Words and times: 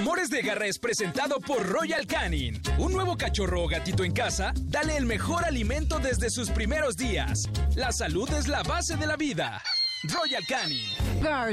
Amores 0.00 0.30
de 0.30 0.40
Garra 0.40 0.64
es 0.64 0.78
presentado 0.78 1.40
por 1.40 1.62
Royal 1.68 2.06
Canin. 2.06 2.58
Un 2.78 2.90
nuevo 2.90 3.18
cachorro 3.18 3.64
o 3.64 3.68
gatito 3.68 4.02
en 4.02 4.12
casa, 4.12 4.54
dale 4.62 4.96
el 4.96 5.04
mejor 5.04 5.44
alimento 5.44 5.98
desde 5.98 6.30
sus 6.30 6.48
primeros 6.48 6.96
días. 6.96 7.50
La 7.76 7.92
salud 7.92 8.26
es 8.32 8.48
la 8.48 8.62
base 8.62 8.96
de 8.96 9.06
la 9.06 9.16
vida. 9.16 9.60
Royal 10.04 10.42
Canin. 10.46 10.80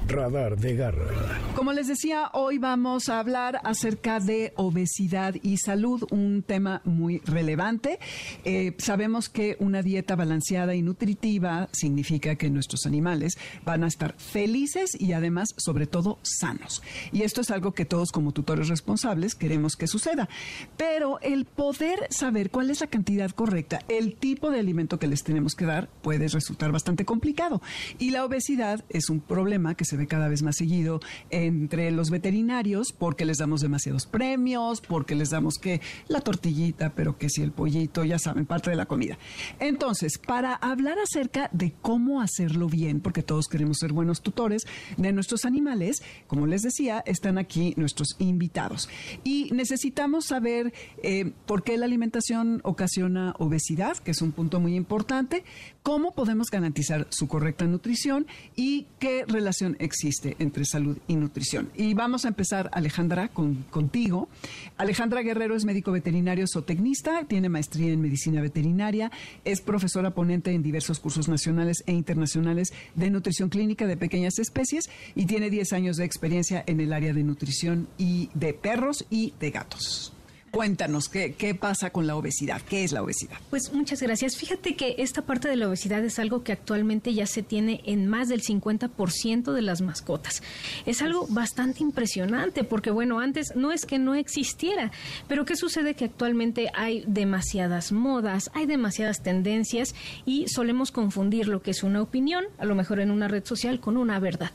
Radar 0.10 0.58
de 0.58 0.76
Garra. 0.76 1.40
Como 1.56 1.72
les 1.72 1.88
decía, 1.88 2.32
hoy 2.34 2.58
vamos 2.58 3.10
a 3.10 3.20
hablar 3.20 3.62
acerca 3.64 4.20
de 4.20 4.54
obesidad 4.56 5.36
y 5.44 5.58
salud, 5.58 6.04
un 6.10 6.42
tema 6.42 6.82
muy 6.84 7.20
relevante. 7.20 8.00
Eh, 8.44 8.76
sabemos 8.80 9.30
que 9.30 9.56
una 9.60 9.84
dieta 9.84 10.16
balanceada 10.16 10.74
y 10.74 10.82
nutritiva 10.82 11.70
significa 11.72 12.36
que 12.36 12.50
nuestros 12.50 12.88
animales 12.88 13.38
van 13.66 13.84
a 13.84 13.88
estar 13.88 14.16
felices 14.18 15.00
y 15.00 15.14
además, 15.14 15.54
sobre 15.58 15.86
todo, 15.86 16.18
sanos. 16.24 16.82
Y 17.12 17.22
esto 17.22 17.42
es 17.42 17.52
algo 17.52 17.74
que 17.74 17.86
todos 17.86 18.12
como 18.12 18.32
tutores 18.32 18.68
responsables 18.68 19.36
queremos 19.36 19.76
que 19.76 19.86
suceda. 19.86 20.28
Pero 20.76 21.20
el 21.22 21.46
poder 21.46 22.08
saber 22.10 22.50
cuál 22.50 22.72
es 22.72 22.82
la 22.82 22.88
cantidad 22.88 23.30
correcta, 23.30 23.82
el 23.88 24.16
tipo 24.16 24.50
de 24.50 24.60
alimento 24.60 24.98
que 24.98 25.08
les 25.08 25.24
tenemos 25.24 25.54
que 25.54 25.66
dar, 25.66 25.88
puede 26.02 26.28
resultar 26.30 26.72
bastante 26.72 27.06
complicado. 27.06 27.62
Y 28.00 28.10
la 28.10 28.26
obesidad 28.26 28.84
es 28.90 29.10
un 29.12 29.20
problema 29.20 29.76
que 29.76 29.86
se 29.86 29.99
cada 30.08 30.28
vez 30.28 30.44
más 30.44 30.58
seguido 30.58 31.00
entre 31.30 31.92
los 31.92 32.10
veterinarios 32.10 32.94
porque 32.98 33.26
les 33.26 33.38
damos 33.38 33.62
demasiados 33.62 34.06
premios, 34.06 34.82
porque 34.82 35.16
les 35.16 35.30
damos 35.30 35.58
que 35.58 35.82
la 36.08 36.22
tortillita, 36.22 36.94
pero 36.96 37.18
que 37.18 37.30
si 37.30 37.42
el 37.42 37.52
pollito, 37.52 38.04
ya 38.04 38.20
saben, 38.20 38.46
parte 38.46 38.70
de 38.70 38.76
la 38.76 38.86
comida. 38.86 39.18
Entonces, 39.60 40.18
para 40.18 40.54
hablar 40.54 40.98
acerca 41.00 41.50
de 41.54 41.74
cómo 41.82 42.22
hacerlo 42.22 42.68
bien, 42.68 43.02
porque 43.02 43.24
todos 43.24 43.48
queremos 43.48 43.78
ser 43.78 43.94
buenos 43.94 44.22
tutores 44.22 44.64
de 44.98 45.12
nuestros 45.12 45.46
animales, 45.46 46.02
como 46.28 46.48
les 46.48 46.62
decía, 46.62 47.04
están 47.06 47.38
aquí 47.38 47.74
nuestros 47.78 48.16
invitados. 48.20 48.90
Y 49.24 49.50
necesitamos 49.52 50.26
saber 50.26 50.74
eh, 51.04 51.32
por 51.46 51.64
qué 51.64 51.78
la 51.78 51.86
alimentación 51.86 52.62
ocasiona 52.64 53.34
obesidad, 53.40 53.98
que 53.98 54.12
es 54.12 54.22
un 54.22 54.32
punto 54.32 54.60
muy 54.60 54.76
importante, 54.76 55.44
cómo 55.84 56.14
podemos 56.14 56.50
garantizar 56.52 57.08
su 57.10 57.28
correcta 57.28 57.66
nutrición 57.66 58.28
y 58.56 58.88
qué 59.00 59.26
relación 59.28 59.76
existe 59.90 60.36
entre 60.40 60.66
salud 60.66 60.98
y 61.08 61.16
nutrición. 61.16 61.70
Y 61.76 61.96
vamos 61.96 62.26
a 62.26 62.28
empezar, 62.28 62.70
Alejandra, 62.72 63.30
con, 63.30 63.56
contigo. 63.72 64.30
Alejandra 64.78 65.22
Guerrero 65.22 65.56
es 65.56 65.66
médico 65.66 65.92
veterinario 65.92 66.46
zootecnista, 66.48 67.26
tiene 67.26 67.50
maestría 67.50 67.92
en 67.92 68.02
medicina 68.02 68.42
veterinaria, 68.42 69.12
es 69.44 69.62
profesora 69.62 70.12
ponente 70.12 70.52
en 70.52 70.62
diversos 70.62 71.00
cursos 71.00 71.28
nacionales 71.28 71.84
e 71.88 71.94
internacionales 71.94 72.72
de 72.94 73.10
nutrición 73.10 73.50
clínica 73.50 73.88
de 73.88 73.98
pequeñas 73.98 74.38
especies 74.38 74.90
y 75.16 75.26
tiene 75.26 75.50
10 75.50 75.74
años 75.74 75.98
de 75.98 76.06
experiencia 76.06 76.64
en 76.68 76.80
el 76.80 76.94
área 76.94 77.14
de 77.14 77.24
nutrición 77.24 77.88
y 77.98 78.30
de 78.36 78.54
perros 78.54 79.06
y 79.10 79.34
de 79.40 79.52
gatos. 79.52 80.14
Cuéntanos, 80.52 81.10
¿qué, 81.10 81.34
¿qué 81.34 81.54
pasa 81.56 81.92
con 81.92 82.08
la 82.08 82.16
obesidad? 82.16 82.62
¿Qué 82.62 82.84
es 82.84 82.92
la 82.92 83.04
obesidad? 83.04 83.38
Pues 83.50 83.72
muchas 83.72 84.02
gracias. 84.02 84.36
Fíjate 84.36 84.76
que 84.76 84.96
esta 84.98 85.22
parte 85.22 85.48
de 85.48 85.56
la 85.56 85.68
obesidad 85.68 86.04
es 86.04 86.20
algo 86.20 86.44
que 86.44 86.52
actualmente 86.52 87.14
ya 87.14 87.26
se 87.26 87.44
tiene 87.44 87.82
en 87.86 88.08
más 88.08 88.30
del 88.30 88.42
50% 88.42 89.54
de 89.54 89.62
las 89.62 89.82
mascotas. 89.82 90.42
Es 90.86 91.02
algo 91.02 91.28
bastante 91.30 91.84
impresionante 91.84 92.64
porque, 92.64 92.92
bueno, 92.92 93.20
antes 93.20 93.54
no 93.56 93.72
es 93.72 93.86
que 93.86 94.00
no 94.00 94.16
existiera, 94.16 94.92
pero 95.28 95.46
¿qué 95.46 95.56
sucede? 95.56 95.94
Que 95.94 96.06
actualmente 96.06 96.70
hay 96.74 97.04
demasiadas 97.08 97.92
modas, 97.92 98.50
hay 98.54 98.66
demasiadas 98.66 99.22
tendencias 99.22 99.94
y 100.26 100.48
solemos 100.48 100.92
confundir 100.92 101.48
lo 101.48 101.62
que 101.62 101.72
es 101.72 101.84
una 101.84 102.02
opinión, 102.02 102.46
a 102.58 102.66
lo 102.66 102.76
mejor 102.76 103.00
en 103.00 103.12
una 103.12 103.28
red 103.28 103.46
social, 103.46 103.80
con 103.80 103.98
una 103.98 104.20
verdad. 104.20 104.52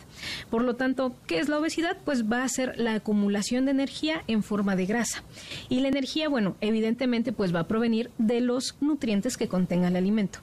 Por 0.50 0.62
lo 0.62 0.74
tanto, 0.74 1.14
¿qué 1.26 1.38
es 1.38 1.48
la 1.48 1.58
obesidad? 1.58 1.98
Pues 2.04 2.24
va 2.24 2.42
a 2.42 2.48
ser 2.48 2.74
la 2.78 2.94
acumulación 2.94 3.64
de 3.64 3.70
energía 3.70 4.22
en 4.26 4.42
forma 4.42 4.76
de 4.76 4.86
grasa. 4.86 5.22
Y 5.68 5.83
la 5.84 5.88
energía, 5.88 6.28
bueno, 6.28 6.56
evidentemente 6.60 7.32
pues 7.32 7.54
va 7.54 7.60
a 7.60 7.68
provenir 7.68 8.10
de 8.18 8.40
los 8.40 8.76
nutrientes 8.80 9.36
que 9.36 9.48
contenga 9.48 9.88
el 9.88 9.96
alimento. 9.96 10.40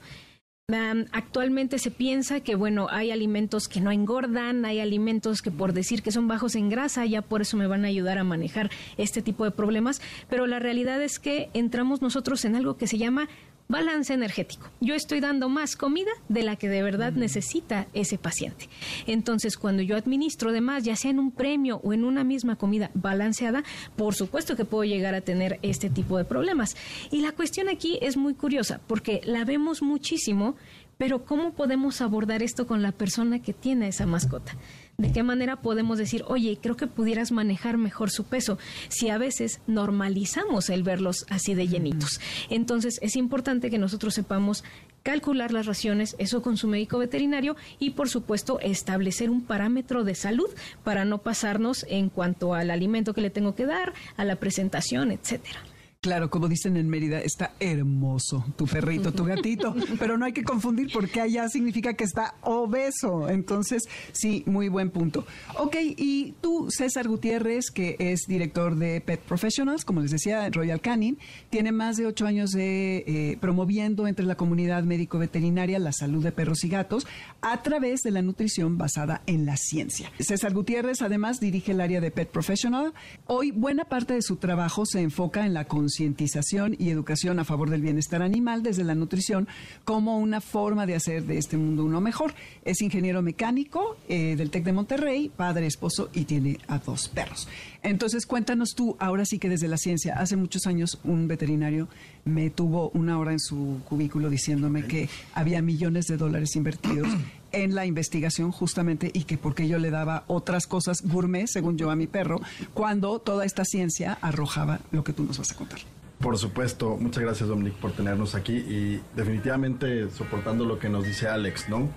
actualmente 1.11 1.79
se 1.79 1.91
piensa 1.91 2.39
que, 2.39 2.55
bueno, 2.55 2.87
hay 2.89 3.11
alimentos 3.11 3.67
que 3.67 3.81
no 3.81 3.91
engordan, 3.91 4.63
hay 4.63 4.79
alimentos 4.79 5.41
que 5.41 5.51
por 5.51 5.73
decir 5.73 6.01
que 6.01 6.13
son 6.13 6.29
bajos 6.29 6.55
en 6.55 6.69
grasa, 6.69 7.05
ya 7.05 7.21
por 7.21 7.41
eso 7.41 7.57
me 7.57 7.67
van 7.67 7.83
a 7.83 7.89
ayudar 7.89 8.17
a 8.17 8.23
manejar 8.23 8.69
este 8.97 9.21
tipo 9.21 9.43
de 9.43 9.51
problemas, 9.51 10.01
pero 10.29 10.47
la 10.47 10.59
realidad 10.59 11.01
es 11.03 11.19
que 11.19 11.49
entramos 11.53 12.01
nosotros 12.01 12.45
en 12.45 12.55
algo 12.55 12.77
que 12.77 12.87
se 12.87 12.97
llama 12.97 13.27
balance 13.71 14.13
energético. 14.13 14.69
Yo 14.81 14.93
estoy 14.93 15.19
dando 15.19 15.49
más 15.49 15.75
comida 15.75 16.11
de 16.29 16.43
la 16.43 16.55
que 16.57 16.69
de 16.69 16.83
verdad 16.83 17.13
necesita 17.13 17.87
ese 17.93 18.17
paciente. 18.17 18.69
Entonces, 19.07 19.57
cuando 19.57 19.81
yo 19.81 19.95
administro 19.95 20.51
de 20.51 20.61
más, 20.61 20.83
ya 20.83 20.95
sea 20.95 21.11
en 21.11 21.19
un 21.19 21.31
premio 21.31 21.81
o 21.83 21.93
en 21.93 22.03
una 22.03 22.23
misma 22.23 22.57
comida 22.57 22.91
balanceada, 22.93 23.63
por 23.95 24.13
supuesto 24.13 24.55
que 24.55 24.65
puedo 24.65 24.83
llegar 24.83 25.15
a 25.15 25.21
tener 25.21 25.59
este 25.61 25.89
tipo 25.89 26.17
de 26.17 26.25
problemas. 26.25 26.75
Y 27.09 27.21
la 27.21 27.31
cuestión 27.31 27.69
aquí 27.69 27.97
es 28.01 28.17
muy 28.17 28.33
curiosa, 28.33 28.81
porque 28.87 29.21
la 29.23 29.45
vemos 29.45 29.81
muchísimo, 29.81 30.55
pero 30.97 31.25
¿cómo 31.25 31.53
podemos 31.53 32.01
abordar 32.01 32.43
esto 32.43 32.67
con 32.67 32.81
la 32.81 32.91
persona 32.91 33.41
que 33.41 33.53
tiene 33.53 33.87
esa 33.87 34.05
mascota? 34.05 34.53
¿De 35.01 35.11
qué 35.11 35.23
manera 35.23 35.55
podemos 35.55 35.97
decir, 35.97 36.23
oye, 36.27 36.59
creo 36.61 36.77
que 36.77 36.85
pudieras 36.85 37.31
manejar 37.31 37.77
mejor 37.77 38.11
su 38.11 38.25
peso? 38.25 38.59
Si 38.87 39.09
a 39.09 39.17
veces 39.17 39.59
normalizamos 39.65 40.69
el 40.69 40.83
verlos 40.83 41.25
así 41.27 41.55
de 41.55 41.67
llenitos. 41.67 42.21
Entonces 42.51 42.99
es 43.01 43.15
importante 43.15 43.71
que 43.71 43.79
nosotros 43.79 44.13
sepamos 44.13 44.63
calcular 45.01 45.53
las 45.53 45.65
raciones, 45.65 46.15
eso 46.19 46.43
con 46.43 46.55
su 46.55 46.67
médico 46.67 46.99
veterinario 46.99 47.55
y 47.79 47.91
por 47.91 48.09
supuesto 48.09 48.59
establecer 48.59 49.31
un 49.31 49.41
parámetro 49.41 50.03
de 50.03 50.13
salud 50.13 50.49
para 50.83 51.03
no 51.03 51.17
pasarnos 51.17 51.83
en 51.89 52.09
cuanto 52.09 52.53
al 52.53 52.69
alimento 52.69 53.15
que 53.15 53.21
le 53.21 53.31
tengo 53.31 53.55
que 53.55 53.65
dar, 53.65 53.93
a 54.17 54.23
la 54.23 54.35
presentación, 54.35 55.11
etcétera. 55.11 55.61
Claro, 56.03 56.31
como 56.31 56.47
dicen 56.47 56.77
en 56.77 56.89
Mérida, 56.89 57.19
está 57.19 57.53
hermoso 57.59 58.43
tu 58.55 58.65
perrito, 58.65 59.13
tu 59.13 59.23
gatito, 59.23 59.75
pero 59.99 60.17
no 60.17 60.25
hay 60.25 60.33
que 60.33 60.43
confundir 60.43 60.89
porque 60.91 61.21
allá 61.21 61.47
significa 61.47 61.93
que 61.93 62.05
está 62.05 62.33
obeso. 62.41 63.29
Entonces, 63.29 63.83
sí, 64.11 64.41
muy 64.47 64.67
buen 64.67 64.89
punto. 64.89 65.27
Ok, 65.59 65.75
y 65.79 66.33
tú, 66.41 66.71
César 66.71 67.07
Gutiérrez, 67.07 67.69
que 67.69 67.97
es 67.99 68.21
director 68.27 68.77
de 68.77 68.99
Pet 69.01 69.19
Professionals, 69.19 69.85
como 69.85 70.01
les 70.01 70.09
decía, 70.09 70.49
Royal 70.49 70.81
Canin, 70.81 71.19
tiene 71.51 71.71
más 71.71 71.97
de 71.97 72.07
ocho 72.07 72.25
años 72.25 72.49
de 72.49 73.03
eh, 73.05 73.37
promoviendo 73.39 74.07
entre 74.07 74.25
la 74.25 74.33
comunidad 74.33 74.81
médico-veterinaria 74.81 75.77
la 75.77 75.91
salud 75.91 76.23
de 76.23 76.31
perros 76.31 76.63
y 76.63 76.69
gatos 76.69 77.05
a 77.41 77.61
través 77.61 78.01
de 78.01 78.09
la 78.09 78.23
nutrición 78.23 78.79
basada 78.79 79.21
en 79.27 79.45
la 79.45 79.55
ciencia. 79.55 80.11
César 80.19 80.51
Gutiérrez, 80.55 81.03
además, 81.03 81.39
dirige 81.39 81.73
el 81.73 81.81
área 81.81 82.01
de 82.01 82.09
Pet 82.09 82.29
Professional. 82.31 82.91
Hoy, 83.27 83.51
buena 83.51 83.85
parte 83.85 84.15
de 84.15 84.23
su 84.23 84.37
trabajo 84.37 84.87
se 84.87 85.01
enfoca 85.01 85.45
en 85.45 85.53
la 85.53 85.65
conciencia 85.65 85.90
concientización 85.91 86.77
y 86.79 86.89
educación 86.89 87.39
a 87.39 87.43
favor 87.43 87.69
del 87.69 87.81
bienestar 87.81 88.21
animal 88.21 88.63
desde 88.63 88.85
la 88.85 88.95
nutrición 88.95 89.49
como 89.83 90.19
una 90.19 90.39
forma 90.39 90.85
de 90.85 90.95
hacer 90.95 91.25
de 91.25 91.37
este 91.37 91.57
mundo 91.57 91.83
uno 91.83 91.99
mejor. 91.99 92.33
Es 92.63 92.81
ingeniero 92.81 93.21
mecánico 93.21 93.97
eh, 94.07 94.37
del 94.37 94.51
TEC 94.51 94.63
de 94.63 94.71
Monterrey, 94.71 95.29
padre, 95.35 95.67
esposo 95.67 96.09
y 96.13 96.23
tiene 96.23 96.59
a 96.69 96.79
dos 96.79 97.09
perros. 97.09 97.49
Entonces, 97.83 98.25
cuéntanos 98.25 98.73
tú, 98.73 98.95
ahora 98.99 99.25
sí 99.25 99.37
que 99.37 99.49
desde 99.49 99.67
la 99.67 99.75
ciencia, 99.75 100.15
hace 100.17 100.37
muchos 100.37 100.65
años 100.65 100.97
un 101.03 101.27
veterinario 101.27 101.89
me 102.23 102.49
tuvo 102.49 102.89
una 102.91 103.19
hora 103.19 103.33
en 103.33 103.39
su 103.41 103.81
cubículo 103.89 104.29
diciéndome 104.29 104.85
que 104.85 105.09
había 105.33 105.61
millones 105.61 106.05
de 106.05 106.15
dólares 106.15 106.55
invertidos 106.55 107.09
en 107.51 107.75
la 107.75 107.85
investigación 107.85 108.51
justamente 108.51 109.11
y 109.13 109.23
que 109.23 109.37
porque 109.37 109.67
yo 109.67 109.79
le 109.79 109.89
daba 109.89 110.23
otras 110.27 110.67
cosas 110.67 111.01
gourmet, 111.03 111.47
según 111.47 111.77
yo, 111.77 111.91
a 111.91 111.95
mi 111.95 112.07
perro, 112.07 112.39
cuando 112.73 113.19
toda 113.19 113.45
esta 113.45 113.65
ciencia 113.65 114.17
arrojaba 114.21 114.79
lo 114.91 115.03
que 115.03 115.13
tú 115.13 115.23
nos 115.23 115.37
vas 115.37 115.51
a 115.51 115.55
contar. 115.55 115.79
Por 116.19 116.37
supuesto, 116.37 116.97
muchas 116.97 117.23
gracias 117.23 117.49
Dominic 117.49 117.73
por 117.73 117.93
tenernos 117.93 118.35
aquí 118.35 118.53
y 118.53 119.01
definitivamente 119.15 120.09
soportando 120.11 120.65
lo 120.65 120.77
que 120.77 120.87
nos 120.87 121.03
dice 121.03 121.27
Alex, 121.27 121.67
¿no? 121.67 121.89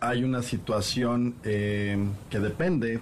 Hay 0.00 0.24
una 0.24 0.42
situación 0.42 1.36
eh, 1.44 1.96
que 2.28 2.40
depende 2.40 3.00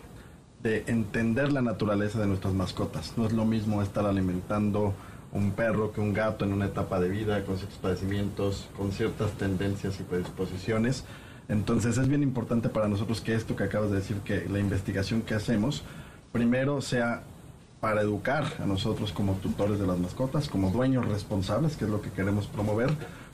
de 0.63 0.85
entender 0.87 1.53
la 1.53 1.63
naturaleza 1.63 2.19
de 2.19 2.27
nuestras 2.27 2.53
mascotas. 2.53 3.15
No 3.17 3.27
es 3.27 3.33
lo 3.33 3.45
mismo 3.45 3.83
estar 3.83 4.05
alimentando 4.05 4.95
un 5.33 5.53
perro 5.53 5.93
que 5.93 6.01
un 6.01 6.13
gato 6.13 6.45
en 6.45 6.53
una 6.53 6.67
etapa 6.67 7.01
de 7.01 7.09
vida 7.09 7.45
con 7.45 7.57
ciertos 7.57 7.79
padecimientos, 7.79 8.69
con 8.77 8.93
ciertas 8.93 9.33
tendencias 9.33 10.01
y 10.01 10.03
predisposiciones. 10.03 11.05
Entonces 11.49 11.97
es 11.99 12.09
bien 12.09 12.23
importante 12.23 12.69
para 12.69 12.89
nosotros 12.89 13.21
que 13.21 13.35
esto 13.35 13.55
que 13.57 13.65
acabas 13.65 13.91
de 13.91 13.97
decir, 13.97 14.17
que 14.19 14.47
la 14.49 14.59
investigación 14.59 15.23
que 15.23 15.35
hacemos, 15.35 15.83
primero 16.33 16.81
sea 16.81 17.23
para 17.81 18.01
educar 18.01 18.45
a 18.59 18.67
nosotros 18.67 19.13
como 19.13 19.35
tutores 19.35 19.79
de 19.79 19.87
las 19.87 19.99
mascotas, 19.99 20.49
como 20.49 20.71
dueños 20.71 21.07
responsables, 21.07 21.77
que 21.77 21.85
es 21.85 21.91
lo 21.91 22.01
que 22.01 22.11
queremos 22.11 22.47
promover, 22.47 22.91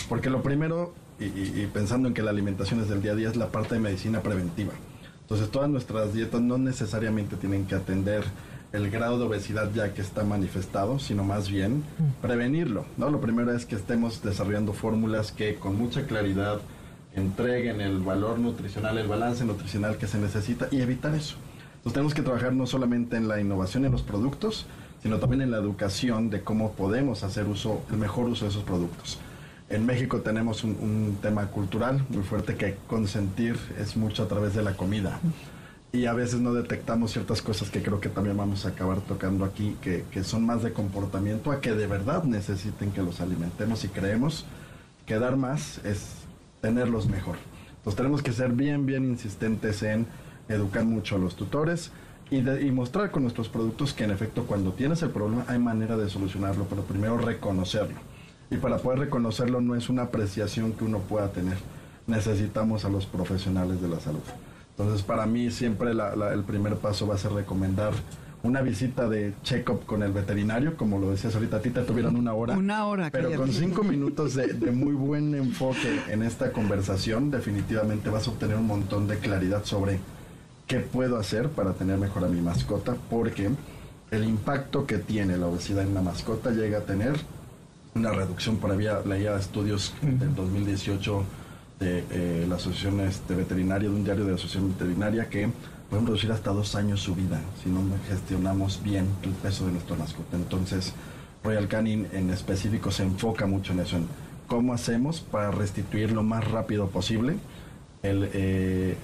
porque 0.09 0.29
lo 0.29 0.43
primero, 0.43 0.93
y, 1.19 1.25
y 1.25 1.71
pensando 1.73 2.09
en 2.09 2.15
que 2.15 2.23
la 2.23 2.31
alimentación 2.31 2.81
es 2.81 2.89
del 2.89 3.01
día 3.01 3.13
a 3.13 3.15
día, 3.15 3.29
es 3.29 3.37
la 3.37 3.51
parte 3.51 3.77
de 3.77 3.81
medicina 3.81 4.21
preventiva. 4.21 4.73
Entonces 5.23 5.51
todas 5.51 5.71
nuestras 5.71 6.13
dietas 6.13 6.43
no 6.43 6.59
necesariamente 6.59 7.37
tienen 7.37 7.67
que 7.67 7.77
atender 7.77 8.25
el 8.73 8.91
grado 8.91 9.19
de 9.19 9.25
obesidad 9.25 9.71
ya 9.75 9.93
que 9.95 10.01
está 10.01 10.25
manifestado, 10.25 10.99
sino 10.99 11.25
más 11.25 11.51
bien 11.51 11.85
prevenirlo. 12.21 12.85
¿no? 12.97 13.11
Lo 13.11 13.21
primero 13.21 13.55
es 13.55 13.67
que 13.67 13.77
estemos 13.77 14.23
desarrollando 14.23 14.73
fórmulas 14.73 15.31
que 15.31 15.57
con 15.57 15.77
mucha 15.77 16.07
claridad 16.07 16.61
entreguen 17.15 17.81
el 17.81 17.99
valor 18.01 18.39
nutricional, 18.39 18.99
el 18.99 19.09
balance 19.09 19.45
nutricional 19.45 19.97
que 19.97 20.07
se 20.07 20.19
necesita 20.19 20.69
y 20.71 20.81
evitar 20.81 21.15
eso. 21.15 21.37
Entonces 21.77 21.93
tenemos 21.95 22.15
que 22.15 22.23
trabajar 22.23 22.53
no 22.53 22.67
solamente 22.67 23.17
en 23.17 23.29
la 23.29 23.41
innovación 23.41 23.85
en 23.85 23.93
los 23.93 24.03
productos, 24.03 24.67
sino 25.03 25.19
también 25.19 25.43
en 25.43 25.51
la 25.51 25.59
educación 25.59 26.31
de 26.31 26.43
cómo 26.43 26.73
podemos 26.73 27.25
hacer 27.25 27.47
uso, 27.47 27.83
el 27.91 27.97
mejor 27.97 28.29
uso 28.29 28.45
de 28.45 28.51
esos 28.51 28.63
productos. 28.63 29.19
En 29.69 29.85
México 29.85 30.21
tenemos 30.21 30.65
un, 30.65 30.77
un 30.81 31.19
tema 31.21 31.47
cultural 31.47 32.05
muy 32.09 32.23
fuerte 32.23 32.57
que 32.57 32.77
consentir 32.87 33.59
es 33.79 33.97
mucho 33.97 34.23
a 34.23 34.29
través 34.29 34.55
de 34.55 34.63
la 34.63 34.77
comida 34.77 35.19
y 35.93 36.07
a 36.07 36.15
veces 36.15 36.41
no 36.41 36.55
detectamos 36.55 37.13
ciertas 37.13 37.43
cosas 37.43 37.71
que 37.71 37.83
creo 37.83 38.01
que 38.01 38.09
también 38.09 38.37
vamos 38.37 38.65
a 38.65 38.71
acabar 38.71 39.01
tocando 39.01 39.45
aquí, 39.45 39.77
que, 39.83 40.05
que, 40.11 40.25
son 40.25 40.47
más 40.47 40.63
de 40.63 40.73
comportamiento 40.73 41.53
a 41.53 41.61
que 41.61 41.73
de 41.73 41.87
verdad 41.87 42.25
necesiten 42.25 42.93
que 42.93 43.03
los 43.03 43.21
alimentemos 43.21 43.85
y 43.85 43.89
creemos 43.89 44.47
que 45.05 45.19
dar 45.19 45.37
más 45.37 45.79
es 45.85 46.22
tenerlos 46.63 47.07
mejor. 47.09 47.37
Entonces 47.77 47.97
tenemos 47.97 48.23
que 48.23 48.33
ser 48.33 48.53
bien, 48.53 48.87
bien 48.87 49.05
insistentes 49.05 49.83
en 49.83 50.07
educar 50.49 50.85
mucho 50.85 51.17
a 51.17 51.19
los 51.19 51.37
tutores 51.37 51.91
y, 52.31 52.41
de, 52.41 52.63
y 52.63 52.71
mostrar 52.71 53.11
con 53.11 53.23
nuestros 53.23 53.49
productos 53.51 53.93
que 53.93 54.05
en 54.05 54.13
efecto 54.13 54.47
cuando 54.47 54.73
tienes 54.73 55.03
el 55.03 55.11
problema 55.11 55.45
hay 55.49 55.59
manera 55.59 55.99
de 55.99 56.09
solucionarlo, 56.09 56.65
pero 56.71 56.83
primero 56.83 57.19
reconocerlo. 57.19 57.99
Y 58.51 58.57
para 58.57 58.79
poder 58.79 59.01
reconocerlo 59.01 59.61
no 59.61 59.75
es 59.75 59.89
una 59.89 60.03
apreciación 60.05 60.73
que 60.73 60.85
uno 60.85 61.01
pueda 61.01 61.29
tener, 61.33 61.59
necesitamos 62.07 62.85
a 62.85 62.89
los 62.89 63.05
profesionales 63.07 63.83
de 63.83 63.89
la 63.89 64.01
salud. 64.01 64.23
Entonces, 64.71 65.03
para 65.03 65.27
mí 65.27 65.51
siempre 65.51 65.93
la, 65.93 66.17
la, 66.17 66.33
el 66.33 66.45
primer 66.45 66.77
paso 66.77 67.07
va 67.07 67.17
a 67.17 67.19
ser 67.19 67.33
recomendar 67.33 67.93
una 68.43 68.61
visita 68.61 69.09
de 69.09 69.35
check-up 69.43 69.87
con 69.87 70.03
el 70.03 70.13
veterinario, 70.13 70.77
como 70.77 70.99
lo 70.99 71.11
decías 71.11 71.35
ahorita, 71.35 71.59
a 71.59 71.61
ti 71.61 71.71
te 71.71 71.83
tuvieron 71.83 72.17
una 72.17 72.35
hora. 72.35 72.57
Una 72.57 72.87
hora. 72.87 73.11
Pero 73.11 73.25
cállate. 73.25 73.37
con 73.37 73.53
cinco 73.53 73.85
minutos 73.85 74.35
de, 74.35 74.49
de, 74.49 74.73
muy 74.73 74.95
buen 74.95 75.35
enfoque 75.35 76.01
en 76.09 76.23
esta 76.23 76.53
conversación, 76.53 77.31
definitivamente 77.31 78.11
vas 78.11 78.27
a 78.27 78.31
obtener 78.33 78.57
un 78.57 78.67
montón 78.67 79.07
de 79.07 79.19
claridad 79.19 79.65
sobre 79.65 80.01
qué 80.67 80.81
puedo 80.81 81.19
hacer 81.19 81.51
para 81.51 81.75
tener 81.75 81.99
mejor 81.99 82.25
a 82.25 82.29
mi 82.29 82.41
mascota, 82.41 82.97
porque 83.11 83.51
el 84.11 84.25
impacto 84.25 84.87
que 84.87 84.99
tiene 84.99 85.37
la 85.37 85.47
obesidad 85.47 85.85
en 85.85 85.95
la 85.95 86.03
mascota 86.03 86.51
llega 86.51 86.79
a 86.79 86.83
tener 86.83 87.15
una 87.95 88.11
reducción, 88.11 88.57
por 88.57 88.71
ahí 88.71 88.87
leía 89.07 89.37
estudios 89.37 89.95
del 90.03 90.35
2018 90.35 91.25
de 91.79 92.05
eh, 92.11 92.47
la 92.49 92.57
Asociación 92.57 93.01
este, 93.01 93.35
Veterinaria, 93.35 93.89
de 93.89 93.95
un 93.95 94.05
diario 94.05 94.25
de 94.25 94.31
la 94.31 94.37
Asociación 94.37 94.73
Veterinaria, 94.73 95.29
que 95.29 95.49
pueden 95.93 96.07
reducir 96.07 96.33
hasta 96.33 96.53
dos 96.53 96.75
años 96.75 97.03
su 97.03 97.15
vida 97.15 97.39
si 97.63 97.69
no 97.69 97.83
gestionamos 98.09 98.83
bien 98.83 99.07
el 99.25 99.33
peso 99.33 99.67
de 99.67 99.73
nuestra 99.73 99.95
mascota. 99.95 100.39
Entonces, 100.39 100.95
Royal 101.45 101.69
Canin 101.69 102.09
en 102.15 102.31
específico 102.31 102.91
se 102.91 103.03
enfoca 103.03 103.45
mucho 103.45 103.75
en 103.75 103.81
eso, 103.81 103.99
en 103.99 104.07
cómo 104.47 104.73
hacemos 104.73 105.21
para 105.21 105.51
restituir 105.51 106.11
lo 106.13 106.23
más 106.23 106.51
rápido 106.51 106.89
posible 106.89 107.37
eh, 108.03 108.97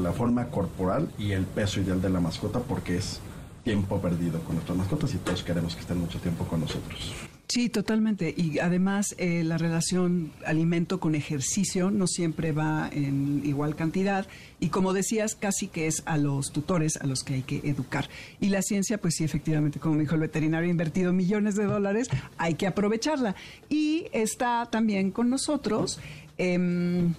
la 0.00 0.12
forma 0.12 0.46
corporal 0.46 1.10
y 1.18 1.32
el 1.32 1.44
peso 1.44 1.80
ideal 1.80 2.00
de 2.00 2.10
la 2.10 2.20
mascota, 2.20 2.60
porque 2.60 2.98
es 2.98 3.18
tiempo 3.64 4.00
perdido 4.00 4.38
con 4.44 4.54
nuestras 4.54 4.78
mascotas 4.78 5.12
y 5.14 5.16
todos 5.16 5.42
queremos 5.42 5.74
que 5.74 5.80
estén 5.80 5.98
mucho 5.98 6.20
tiempo 6.20 6.44
con 6.44 6.60
nosotros. 6.60 7.31
Sí, 7.52 7.68
totalmente. 7.68 8.32
Y 8.34 8.60
además 8.60 9.14
eh, 9.18 9.44
la 9.44 9.58
relación 9.58 10.32
alimento 10.46 11.00
con 11.00 11.14
ejercicio 11.14 11.90
no 11.90 12.06
siempre 12.06 12.50
va 12.52 12.88
en 12.90 13.42
igual 13.44 13.76
cantidad. 13.76 14.26
Y 14.58 14.70
como 14.70 14.94
decías, 14.94 15.34
casi 15.34 15.68
que 15.68 15.86
es 15.86 16.02
a 16.06 16.16
los 16.16 16.50
tutores 16.52 16.96
a 16.96 17.06
los 17.06 17.22
que 17.22 17.34
hay 17.34 17.42
que 17.42 17.60
educar. 17.64 18.08
Y 18.40 18.48
la 18.48 18.62
ciencia, 18.62 18.96
pues 18.96 19.16
sí, 19.16 19.24
efectivamente, 19.24 19.80
como 19.80 19.98
dijo 19.98 20.14
el 20.14 20.22
veterinario, 20.22 20.68
ha 20.68 20.70
invertido 20.70 21.12
millones 21.12 21.54
de 21.54 21.66
dólares, 21.66 22.08
hay 22.38 22.54
que 22.54 22.66
aprovecharla. 22.66 23.36
Y 23.68 24.06
está 24.12 24.66
también 24.70 25.10
con 25.10 25.28
nosotros. 25.28 26.00
Eh, 26.38 27.12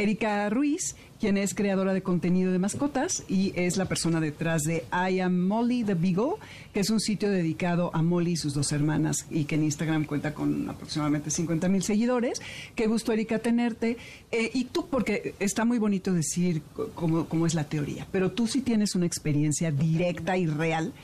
Erika 0.00 0.48
Ruiz, 0.48 0.96
quien 1.20 1.36
es 1.36 1.54
creadora 1.54 1.92
de 1.92 2.02
contenido 2.02 2.52
de 2.52 2.58
mascotas 2.58 3.22
y 3.28 3.52
es 3.54 3.76
la 3.76 3.84
persona 3.84 4.18
detrás 4.18 4.62
de 4.62 4.84
I 4.90 5.20
Am 5.20 5.46
Molly 5.46 5.84
the 5.84 5.92
Beagle, 5.92 6.36
que 6.72 6.80
es 6.80 6.88
un 6.88 7.00
sitio 7.00 7.28
dedicado 7.28 7.90
a 7.94 8.02
Molly 8.02 8.32
y 8.32 8.36
sus 8.38 8.54
dos 8.54 8.72
hermanas 8.72 9.26
y 9.30 9.44
que 9.44 9.56
en 9.56 9.64
Instagram 9.64 10.06
cuenta 10.06 10.32
con 10.32 10.70
aproximadamente 10.70 11.30
50 11.30 11.68
mil 11.68 11.82
seguidores. 11.82 12.40
Qué 12.74 12.86
gusto, 12.86 13.12
Erika, 13.12 13.40
tenerte. 13.40 13.98
Eh, 14.32 14.50
y 14.54 14.64
tú, 14.64 14.86
porque 14.88 15.34
está 15.38 15.66
muy 15.66 15.78
bonito 15.78 16.14
decir 16.14 16.62
cómo, 16.94 17.26
cómo, 17.26 17.46
es 17.46 17.52
la 17.52 17.64
teoría, 17.64 18.06
pero 18.10 18.32
tú 18.32 18.46
sí 18.46 18.62
tienes 18.62 18.94
una 18.94 19.04
experiencia 19.04 19.70
directa 19.70 20.38
y 20.38 20.46
real. 20.46 20.94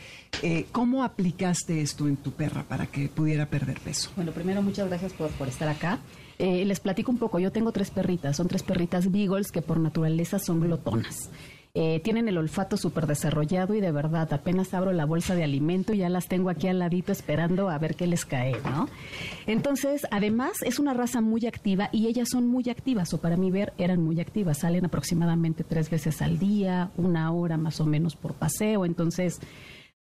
Eh, 0.42 0.64
¿Cómo 0.73 1.04
aplicaste 1.04 1.82
esto 1.82 2.09
en 2.09 2.16
tu 2.16 2.32
perra 2.32 2.62
para 2.62 2.87
que 2.87 3.09
pudiera 3.09 3.44
perder 3.44 3.78
peso? 3.80 4.11
Bueno, 4.16 4.32
primero, 4.32 4.62
muchas 4.62 4.88
gracias 4.88 5.12
por, 5.12 5.28
por 5.32 5.49
estar 5.49 5.68
acá. 5.68 6.00
Eh, 6.38 6.64
les 6.64 6.81
platico 6.81 7.11
un 7.11 7.19
poco. 7.19 7.38
Yo 7.38 7.52
tengo 7.52 7.73
tres 7.73 7.90
perritas. 7.90 8.37
Son 8.37 8.49
tres 8.49 8.62
perritas 8.62 9.11
beagles 9.11 9.52
que 9.52 9.62
por 9.62 9.78
naturaleza 9.78 10.38
son 10.38 10.61
glotonas. 10.61 11.31
Eh, 11.78 12.00
tienen 12.00 12.26
el 12.26 12.38
olfato 12.38 12.78
súper 12.78 13.07
desarrollado 13.07 13.75
y 13.75 13.83
de 13.83 13.93
verdad 13.93 14.33
apenas 14.33 14.73
abro 14.73 14.93
la 14.93 15.05
bolsa 15.05 15.35
de 15.35 15.45
alimento 15.45 15.93
y 15.93 15.99
ya 15.99 16.09
las 16.09 16.26
tengo 16.26 16.49
aquí 16.49 16.69
al 16.69 16.78
ladito 16.78 17.12
esperando 17.12 17.69
a 17.69 17.76
ver 17.76 17.97
qué 17.97 18.07
les 18.07 18.25
cae, 18.25 18.57
¿no? 18.64 18.88
Entonces, 19.47 20.07
además 20.11 20.62
es 20.62 20.78
una 20.78 20.95
raza 20.95 21.21
muy 21.21 21.45
activa 21.45 21.90
y 21.93 22.07
ellas 22.07 22.31
son 22.31 22.47
muy 22.47 22.71
activas, 22.71 23.12
o 23.12 23.21
para 23.21 23.37
mí 23.37 23.50
ver 23.50 23.75
eran 23.76 24.00
muy 24.00 24.21
activas, 24.21 24.61
salen 24.61 24.87
aproximadamente 24.87 25.64
tres 25.64 25.90
veces 25.90 26.23
al 26.23 26.38
día, 26.38 26.93
una 26.97 27.31
hora 27.31 27.59
más 27.59 27.78
o 27.78 27.85
menos 27.85 28.16
por 28.16 28.33
paseo, 28.33 28.87
entonces 28.87 29.38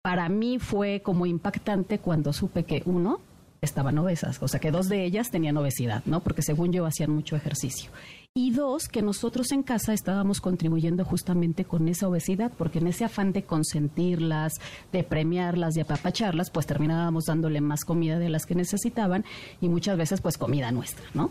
para 0.03 0.29
mí 0.29 0.59
fue 0.59 1.03
como 1.03 1.25
impactante 1.25 2.01
cuando 2.01 2.33
supe 2.33 2.65
que 2.65 2.83
uno, 2.85 3.21
estaban 3.61 3.99
obesas, 3.99 4.38
o 4.40 4.49
sea 4.49 4.61
que 4.61 4.71
dos 4.71 4.88
de 4.88 5.05
ellas 5.05 5.31
tenían 5.31 5.57
obesidad, 5.57 6.02
¿no? 6.07 6.21
Porque 6.21 6.43
según 6.43 6.73
yo 6.73 6.87
hacían 6.87 7.11
mucho 7.11 7.37
ejercicio. 7.37 7.90
Y 8.33 8.52
dos, 8.52 8.87
que 8.87 9.02
nosotros 9.02 9.50
en 9.50 9.64
casa 9.64 9.93
estábamos 9.93 10.40
contribuyendo 10.40 11.05
justamente 11.05 11.64
con 11.64 11.88
esa 11.88 12.09
obesidad, 12.09 12.52
porque 12.57 12.79
en 12.79 12.87
ese 12.87 13.05
afán 13.05 13.33
de 13.33 13.43
consentirlas, 13.43 14.55
de 14.93 15.02
premiarlas, 15.02 15.75
de 15.75 15.83
apapacharlas, 15.83 16.50
pues 16.50 16.67
terminábamos 16.67 17.25
dándole 17.25 17.61
más 17.61 17.85
comida 17.85 18.19
de 18.19 18.29
las 18.29 18.47
que 18.47 18.55
necesitaban 18.55 19.25
y 19.61 19.69
muchas 19.69 19.99
veces 19.99 20.21
pues 20.21 20.38
comida 20.38 20.71
nuestra, 20.71 21.05
¿no? 21.12 21.31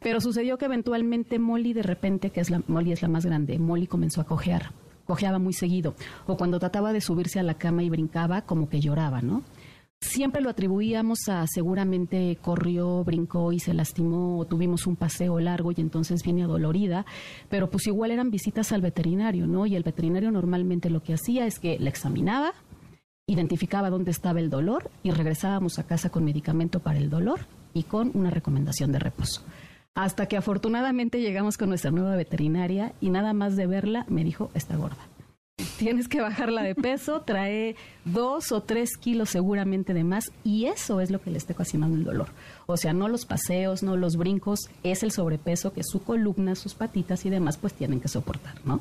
Pero 0.00 0.20
sucedió 0.20 0.58
que 0.58 0.66
eventualmente 0.66 1.38
Molly 1.38 1.72
de 1.72 1.82
repente, 1.82 2.30
que 2.30 2.40
es 2.40 2.50
la, 2.50 2.62
Molly 2.66 2.92
es 2.92 3.00
la 3.02 3.08
más 3.08 3.24
grande, 3.24 3.58
Molly 3.58 3.86
comenzó 3.86 4.20
a 4.20 4.24
cojear, 4.24 4.72
cojeaba 5.06 5.38
muy 5.38 5.54
seguido, 5.54 5.94
o 6.26 6.36
cuando 6.36 6.58
trataba 6.58 6.92
de 6.92 7.00
subirse 7.00 7.40
a 7.40 7.44
la 7.44 7.54
cama 7.54 7.82
y 7.82 7.88
brincaba, 7.88 8.42
como 8.42 8.68
que 8.68 8.80
lloraba, 8.80 9.22
¿no? 9.22 9.42
Siempre 10.00 10.42
lo 10.42 10.50
atribuíamos 10.50 11.28
a 11.28 11.46
seguramente 11.46 12.38
corrió, 12.40 13.02
brincó 13.04 13.52
y 13.52 13.58
se 13.58 13.74
lastimó, 13.74 14.38
o 14.38 14.44
tuvimos 14.44 14.86
un 14.86 14.96
paseo 14.96 15.40
largo 15.40 15.72
y 15.72 15.80
entonces 15.80 16.22
viene 16.22 16.44
dolorida, 16.44 17.06
pero 17.48 17.70
pues 17.70 17.86
igual 17.86 18.10
eran 18.10 18.30
visitas 18.30 18.72
al 18.72 18.82
veterinario, 18.82 19.46
¿no? 19.46 19.66
Y 19.66 19.74
el 19.74 19.82
veterinario 19.82 20.30
normalmente 20.30 20.90
lo 20.90 21.02
que 21.02 21.14
hacía 21.14 21.46
es 21.46 21.58
que 21.58 21.78
la 21.78 21.88
examinaba, 21.88 22.52
identificaba 23.26 23.90
dónde 23.90 24.10
estaba 24.10 24.40
el 24.40 24.50
dolor 24.50 24.90
y 25.02 25.10
regresábamos 25.10 25.78
a 25.78 25.86
casa 25.86 26.10
con 26.10 26.24
medicamento 26.24 26.80
para 26.80 26.98
el 26.98 27.10
dolor 27.10 27.40
y 27.74 27.82
con 27.82 28.10
una 28.14 28.30
recomendación 28.30 28.92
de 28.92 28.98
reposo. 28.98 29.42
Hasta 29.94 30.26
que 30.26 30.36
afortunadamente 30.36 31.20
llegamos 31.20 31.56
con 31.56 31.70
nuestra 31.70 31.90
nueva 31.90 32.16
veterinaria 32.16 32.92
y 33.00 33.10
nada 33.10 33.32
más 33.32 33.56
de 33.56 33.66
verla 33.66 34.04
me 34.08 34.24
dijo, 34.24 34.50
está 34.54 34.76
gorda. 34.76 35.08
Tienes 35.78 36.08
que 36.08 36.20
bajarla 36.20 36.62
de 36.62 36.74
peso, 36.74 37.20
trae 37.26 37.76
dos 38.04 38.52
o 38.52 38.62
tres 38.62 38.96
kilos 38.96 39.30
seguramente 39.30 39.94
de 39.94 40.04
más 40.04 40.30
y 40.44 40.66
eso 40.66 41.00
es 41.00 41.10
lo 41.10 41.20
que 41.20 41.30
le 41.30 41.38
está 41.38 41.54
ocasionando 41.54 41.96
el 41.96 42.04
dolor. 42.04 42.28
O 42.66 42.76
sea, 42.76 42.92
no 42.92 43.08
los 43.08 43.24
paseos, 43.24 43.82
no 43.82 43.96
los 43.96 44.16
brincos, 44.16 44.68
es 44.82 45.02
el 45.02 45.12
sobrepeso 45.12 45.72
que 45.72 45.82
su 45.82 46.02
columna, 46.02 46.54
sus 46.54 46.74
patitas 46.74 47.24
y 47.24 47.30
demás 47.30 47.56
pues 47.56 47.72
tienen 47.72 48.00
que 48.00 48.08
soportar, 48.08 48.54
¿no? 48.64 48.80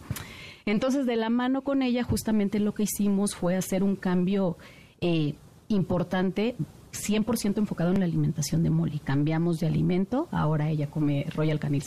Entonces, 0.66 1.06
de 1.06 1.16
la 1.16 1.30
mano 1.30 1.62
con 1.62 1.82
ella, 1.82 2.04
justamente 2.04 2.60
lo 2.60 2.74
que 2.74 2.84
hicimos 2.84 3.36
fue 3.36 3.56
hacer 3.56 3.84
un 3.84 3.96
cambio 3.96 4.58
eh, 5.00 5.36
importante 5.68 6.56
100% 6.92 7.58
enfocado 7.58 7.92
en 7.92 8.00
la 8.00 8.06
alimentación 8.06 8.64
de 8.64 8.70
Molly. 8.70 9.00
Cambiamos 9.00 9.60
de 9.60 9.68
alimento, 9.68 10.28
ahora 10.32 10.70
ella 10.70 10.90
come 10.90 11.26
Royal 11.36 11.60
Canin 11.60 11.82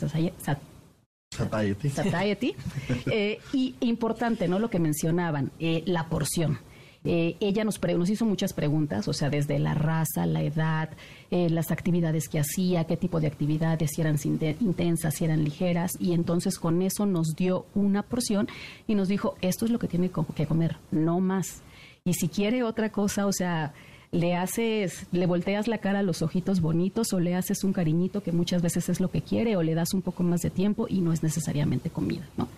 Satiety. 1.38 1.90
Satiety. 1.90 2.54
Eh, 3.10 3.38
y 3.52 3.74
importante, 3.80 4.48
¿no? 4.48 4.58
Lo 4.58 4.70
que 4.70 4.78
mencionaban, 4.78 5.50
eh, 5.58 5.82
la 5.86 6.08
porción. 6.08 6.58
Eh, 7.04 7.36
ella 7.40 7.64
nos, 7.64 7.80
nos 7.82 8.10
hizo 8.10 8.24
muchas 8.26 8.52
preguntas, 8.52 9.08
o 9.08 9.12
sea, 9.12 9.30
desde 9.30 9.58
la 9.58 9.74
raza, 9.74 10.26
la 10.26 10.42
edad, 10.42 10.90
las 11.30 11.70
actividades 11.70 12.28
que 12.28 12.38
hacía, 12.38 12.84
qué 12.84 12.96
tipo 12.96 13.20
de 13.20 13.28
actividades, 13.28 13.92
si 13.94 14.00
eran 14.00 14.16
intensas, 14.60 15.14
si 15.14 15.24
eran 15.24 15.44
ligeras, 15.44 15.92
y 16.00 16.12
entonces 16.12 16.58
con 16.58 16.82
eso 16.82 17.06
nos 17.06 17.34
dio 17.36 17.66
una 17.74 18.02
porción 18.02 18.48
y 18.86 18.94
nos 18.94 19.08
dijo, 19.08 19.36
esto 19.40 19.64
es 19.64 19.70
lo 19.70 19.78
que 19.78 19.88
tiene 19.88 20.10
que 20.34 20.46
comer, 20.46 20.76
no 20.90 21.20
más. 21.20 21.62
Y 22.04 22.14
si 22.14 22.28
quiere 22.28 22.62
otra 22.62 22.90
cosa, 22.90 23.26
o 23.26 23.32
sea, 23.32 23.72
le 24.10 24.34
haces, 24.34 25.06
le 25.12 25.26
volteas 25.26 25.68
la 25.68 25.78
cara 25.78 26.00
a 26.00 26.02
los 26.02 26.22
ojitos 26.22 26.60
bonitos 26.60 27.12
o 27.12 27.20
le 27.20 27.34
haces 27.34 27.64
un 27.64 27.72
cariñito 27.72 28.22
que 28.22 28.32
muchas 28.32 28.62
veces 28.62 28.88
es 28.88 29.00
lo 29.00 29.10
que 29.10 29.22
quiere 29.22 29.56
o 29.56 29.62
le 29.62 29.74
das 29.74 29.92
un 29.92 30.02
poco 30.02 30.22
más 30.22 30.40
de 30.40 30.50
tiempo 30.50 30.86
y 30.88 31.00
no 31.00 31.12
es 31.12 31.22
necesariamente 31.22 31.90
comida, 31.90 32.26
¿no? 32.36 32.48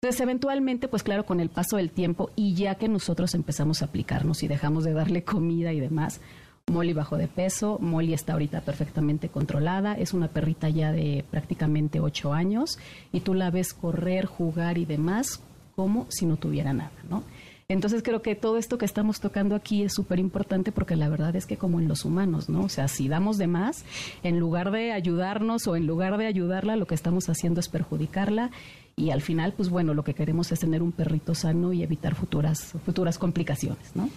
Entonces, 0.00 0.20
eventualmente, 0.20 0.86
pues 0.86 1.02
claro, 1.02 1.26
con 1.26 1.40
el 1.40 1.48
paso 1.48 1.76
del 1.76 1.90
tiempo 1.90 2.30
y 2.36 2.54
ya 2.54 2.76
que 2.76 2.88
nosotros 2.88 3.34
empezamos 3.34 3.82
a 3.82 3.86
aplicarnos 3.86 4.44
y 4.44 4.48
dejamos 4.48 4.84
de 4.84 4.92
darle 4.92 5.24
comida 5.24 5.72
y 5.72 5.80
demás, 5.80 6.20
Molly 6.68 6.92
bajó 6.92 7.16
de 7.16 7.26
peso, 7.26 7.78
Molly 7.80 8.14
está 8.14 8.34
ahorita 8.34 8.60
perfectamente 8.60 9.28
controlada, 9.28 9.94
es 9.94 10.14
una 10.14 10.28
perrita 10.28 10.68
ya 10.68 10.92
de 10.92 11.24
prácticamente 11.30 11.98
ocho 11.98 12.32
años 12.32 12.78
y 13.12 13.20
tú 13.20 13.34
la 13.34 13.50
ves 13.50 13.74
correr, 13.74 14.26
jugar 14.26 14.78
y 14.78 14.84
demás 14.84 15.42
como 15.74 16.06
si 16.10 16.26
no 16.26 16.36
tuviera 16.36 16.72
nada, 16.72 16.92
¿no? 17.08 17.24
Entonces 17.70 18.02
creo 18.02 18.22
que 18.22 18.34
todo 18.34 18.56
esto 18.56 18.78
que 18.78 18.86
estamos 18.86 19.20
tocando 19.20 19.54
aquí 19.54 19.82
es 19.82 19.92
súper 19.92 20.18
importante 20.18 20.72
porque 20.72 20.96
la 20.96 21.10
verdad 21.10 21.36
es 21.36 21.44
que 21.44 21.58
como 21.58 21.78
en 21.78 21.86
los 21.86 22.06
humanos, 22.06 22.48
¿no? 22.48 22.62
O 22.62 22.70
sea, 22.70 22.88
si 22.88 23.08
damos 23.08 23.36
de 23.36 23.46
más, 23.46 23.84
en 24.22 24.40
lugar 24.40 24.70
de 24.70 24.92
ayudarnos 24.92 25.66
o 25.66 25.76
en 25.76 25.86
lugar 25.86 26.16
de 26.16 26.24
ayudarla, 26.24 26.76
lo 26.76 26.86
que 26.86 26.94
estamos 26.94 27.28
haciendo 27.28 27.60
es 27.60 27.68
perjudicarla 27.68 28.52
y 28.96 29.10
al 29.10 29.20
final, 29.20 29.52
pues 29.52 29.68
bueno, 29.68 29.92
lo 29.92 30.02
que 30.02 30.14
queremos 30.14 30.50
es 30.50 30.60
tener 30.60 30.82
un 30.82 30.92
perrito 30.92 31.34
sano 31.34 31.74
y 31.74 31.82
evitar 31.82 32.14
futuras, 32.14 32.72
futuras 32.86 33.18
complicaciones, 33.18 33.94
¿no? 33.94 34.08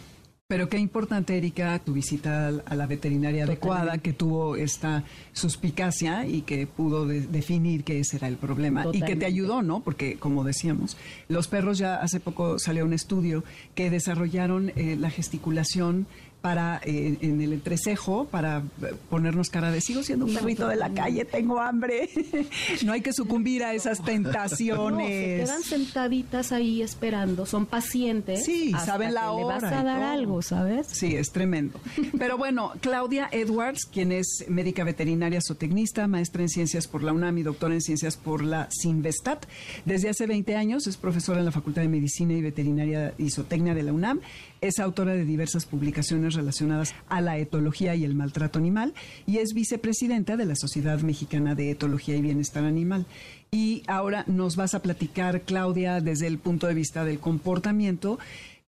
Pero 0.52 0.68
qué 0.68 0.78
importante, 0.78 1.38
Erika, 1.38 1.80
tu 1.80 1.94
visita 1.94 2.50
a 2.66 2.76
la 2.76 2.86
veterinaria 2.86 3.46
adecuada, 3.46 4.00
que 4.00 4.12
tuvo 4.12 4.58
esta 4.58 5.06
suspicacia 5.32 6.28
y 6.28 6.42
que 6.42 6.68
pudo 6.68 7.06
definir 7.06 7.86
que 7.86 8.02
ese 8.02 8.18
era 8.18 8.28
el 8.28 8.36
problema 8.36 8.86
y 8.92 9.02
que 9.02 9.16
te 9.16 9.26
ayudó, 9.26 9.62
¿no? 9.62 9.80
Porque, 9.80 10.18
como 10.18 10.44
decíamos, 10.44 10.98
los 11.30 11.48
perros 11.48 11.78
ya 11.78 11.96
hace 11.96 12.20
poco 12.20 12.60
salió 12.60 12.84
un 12.84 12.92
estudio 12.92 13.46
que 13.76 13.90
desarrollaron 13.90 14.74
eh, 14.76 14.98
la 15.00 15.10
gesticulación 15.10 16.06
para 16.42 16.82
eh, 16.86 17.18
en 17.22 17.42
el 17.42 17.54
entrecejo 17.54 18.26
para 18.26 18.64
ponernos 19.10 19.50
cara 19.50 19.72
de 19.72 19.80
sigo 19.80 20.04
siendo 20.04 20.26
un 20.26 20.34
perrito 20.34 20.68
de 20.68 20.76
la 20.76 20.90
calle, 20.90 21.24
tengo 21.26 21.60
hambre. 21.60 22.10
no 22.86 22.94
hay 22.94 23.02
que 23.02 23.14
sucumbir 23.14 23.64
a 23.64 23.74
esas 23.74 24.04
tentaciones. 24.04 25.08
se 25.08 25.46
quedan 25.46 25.64
sentaditas 25.64 26.52
ahí 26.52 26.82
esperando, 26.82 27.46
son 27.46 27.66
pacientes. 27.66 28.44
Sí, 28.44 28.74
saben 28.84 29.14
la 29.14 29.32
hora. 29.32 29.58
Le 29.58 29.62
vas 29.62 29.74
a 29.74 29.84
dar 29.84 30.02
algo, 30.02 30.42
¿sabes? 30.42 30.88
Sí, 30.88 31.16
es 31.16 31.32
tremendo. 31.32 31.80
Pero 32.18 32.38
bueno, 32.38 32.74
Claudia 32.82 33.30
Edwards, 33.32 33.86
quien 33.86 34.12
es 34.12 34.46
médica 34.48 34.84
veterinaria 34.84 35.40
zootecnista, 35.46 36.08
maestra 36.08 36.42
en 36.42 36.50
ciencias 36.50 36.88
por 36.88 37.04
la 37.04 37.14
UNAM 37.14 37.38
y 37.38 37.44
doctora 37.44 37.76
en 37.76 37.82
ciencias 37.82 38.18
por 38.18 38.44
la 38.44 38.68
Sinvestat, 38.72 39.46
desde 39.86 40.10
hace 40.10 40.26
20 40.26 40.56
años 40.56 40.88
es 40.88 40.98
profesora 40.98 41.40
en 41.40 41.46
la 41.46 41.52
Facultad 41.52 41.84
de 41.84 41.88
Medicina 41.88 42.34
y 42.34 42.42
Veterinaria 42.42 43.14
y 43.18 43.30
Zootecnia 43.30 43.74
de 43.74 43.84
la 43.84 43.94
UNAM 43.94 44.22
es 44.62 44.78
autora 44.78 45.14
de 45.14 45.26
diversas 45.26 45.66
publicaciones 45.66 46.31
relacionadas 46.36 46.94
a 47.10 47.22
la 47.22 47.38
etología 47.38 47.96
y 47.96 48.04
el 48.04 48.16
maltrato 48.16 48.60
animal 48.60 48.94
y 49.26 49.38
es 49.38 49.54
vicepresidenta 49.54 50.38
de 50.38 50.46
la 50.46 50.56
Sociedad 50.56 51.00
Mexicana 51.02 51.56
de 51.56 51.72
Etología 51.72 52.16
y 52.16 52.22
Bienestar 52.22 52.64
Animal. 52.64 53.06
Y 53.52 53.84
ahora 53.88 54.24
nos 54.28 54.56
vas 54.56 54.74
a 54.74 54.82
platicar, 54.82 55.42
Claudia, 55.42 56.00
desde 56.00 56.28
el 56.28 56.38
punto 56.38 56.68
de 56.68 56.74
vista 56.74 57.04
del 57.04 57.20
comportamiento, 57.20 58.20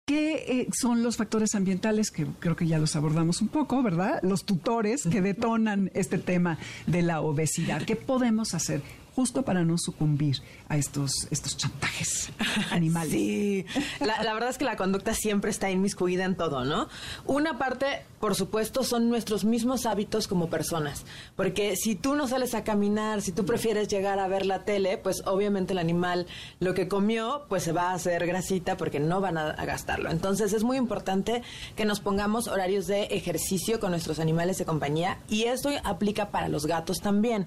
¿Qué 0.07 0.35
eh, 0.47 0.67
son 0.71 1.01
los 1.01 1.17
factores 1.17 1.55
ambientales 1.55 2.11
que 2.11 2.27
creo 2.39 2.55
que 2.55 2.67
ya 2.67 2.77
los 2.77 2.95
abordamos 2.95 3.41
un 3.41 3.47
poco, 3.47 3.81
verdad? 3.81 4.19
Los 4.21 4.45
tutores 4.45 5.01
que 5.01 5.19
detonan 5.19 5.89
este 5.95 6.19
tema 6.19 6.59
de 6.85 7.01
la 7.01 7.21
obesidad. 7.21 7.81
¿Qué 7.81 7.95
podemos 7.95 8.53
hacer? 8.53 8.83
Justo 9.15 9.43
para 9.43 9.63
no 9.63 9.77
sucumbir 9.77 10.41
a 10.67 10.77
estos, 10.77 11.27
estos 11.31 11.55
chantajes 11.55 12.31
animales. 12.71 13.11
Sí, 13.11 13.65
la, 14.01 14.21
la, 14.23 14.33
verdad 14.33 14.49
es 14.49 14.57
que 14.57 14.65
la 14.65 14.75
conducta 14.75 15.13
siempre 15.13 15.51
está 15.51 15.71
inmiscuida 15.71 16.25
en 16.25 16.35
todo, 16.35 16.65
¿no? 16.65 16.89
Una 17.25 17.57
parte, 17.57 18.03
por 18.25 18.33
supuesto, 18.33 18.83
son 18.83 19.07
nuestros 19.07 19.45
mismos 19.45 19.85
hábitos 19.85 20.27
como 20.27 20.49
personas, 20.49 21.05
porque 21.35 21.75
si 21.75 21.93
tú 21.93 22.15
no 22.15 22.27
sales 22.27 22.55
a 22.55 22.63
caminar, 22.63 23.21
si 23.21 23.31
tú 23.31 23.45
prefieres 23.45 23.87
llegar 23.87 24.17
a 24.17 24.27
ver 24.27 24.47
la 24.47 24.65
tele, 24.65 24.97
pues 24.97 25.21
obviamente 25.27 25.73
el 25.73 25.77
animal 25.77 26.25
lo 26.59 26.73
que 26.73 26.87
comió, 26.87 27.45
pues 27.49 27.61
se 27.61 27.71
va 27.71 27.91
a 27.91 27.93
hacer 27.93 28.25
grasita 28.25 28.77
porque 28.77 28.99
no 28.99 29.21
van 29.21 29.37
a, 29.37 29.51
a 29.51 29.65
gastarlo. 29.65 30.09
Entonces 30.09 30.53
es 30.53 30.63
muy 30.63 30.77
importante 30.77 31.43
que 31.75 31.85
nos 31.85 31.99
pongamos 31.99 32.47
horarios 32.47 32.87
de 32.87 33.03
ejercicio 33.03 33.79
con 33.79 33.91
nuestros 33.91 34.17
animales 34.17 34.57
de 34.57 34.65
compañía 34.65 35.19
y 35.29 35.43
esto 35.43 35.69
aplica 35.83 36.31
para 36.31 36.49
los 36.49 36.65
gatos 36.65 37.01
también, 37.01 37.45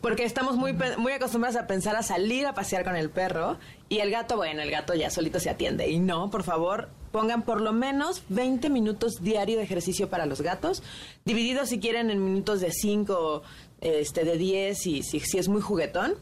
porque 0.00 0.24
estamos 0.24 0.56
muy 0.56 0.72
muy 0.96 1.12
acostumbrados 1.12 1.60
a 1.60 1.66
pensar 1.66 1.96
a 1.96 2.02
salir 2.02 2.46
a 2.46 2.54
pasear 2.54 2.82
con 2.82 2.96
el 2.96 3.10
perro 3.10 3.58
y 3.90 3.98
el 3.98 4.10
gato, 4.10 4.38
bueno, 4.38 4.62
el 4.62 4.70
gato 4.70 4.94
ya 4.94 5.10
solito 5.10 5.38
se 5.38 5.50
atiende. 5.50 5.90
Y 5.90 5.98
no, 5.98 6.30
por 6.30 6.44
favor, 6.44 6.88
pongan 7.14 7.42
por 7.42 7.60
lo 7.60 7.72
menos 7.72 8.24
20 8.30 8.70
minutos 8.70 9.22
diario 9.22 9.58
de 9.58 9.62
ejercicio 9.62 10.10
para 10.10 10.26
los 10.26 10.40
gatos, 10.40 10.82
divididos 11.24 11.68
si 11.68 11.78
quieren 11.78 12.10
en 12.10 12.24
minutos 12.24 12.60
de 12.60 12.72
5, 12.72 13.40
este, 13.80 14.24
de 14.24 14.36
10 14.36 14.86
y 14.88 15.02
si, 15.04 15.38
es 15.38 15.48
muy 15.48 15.62
juguetón. 15.62 16.14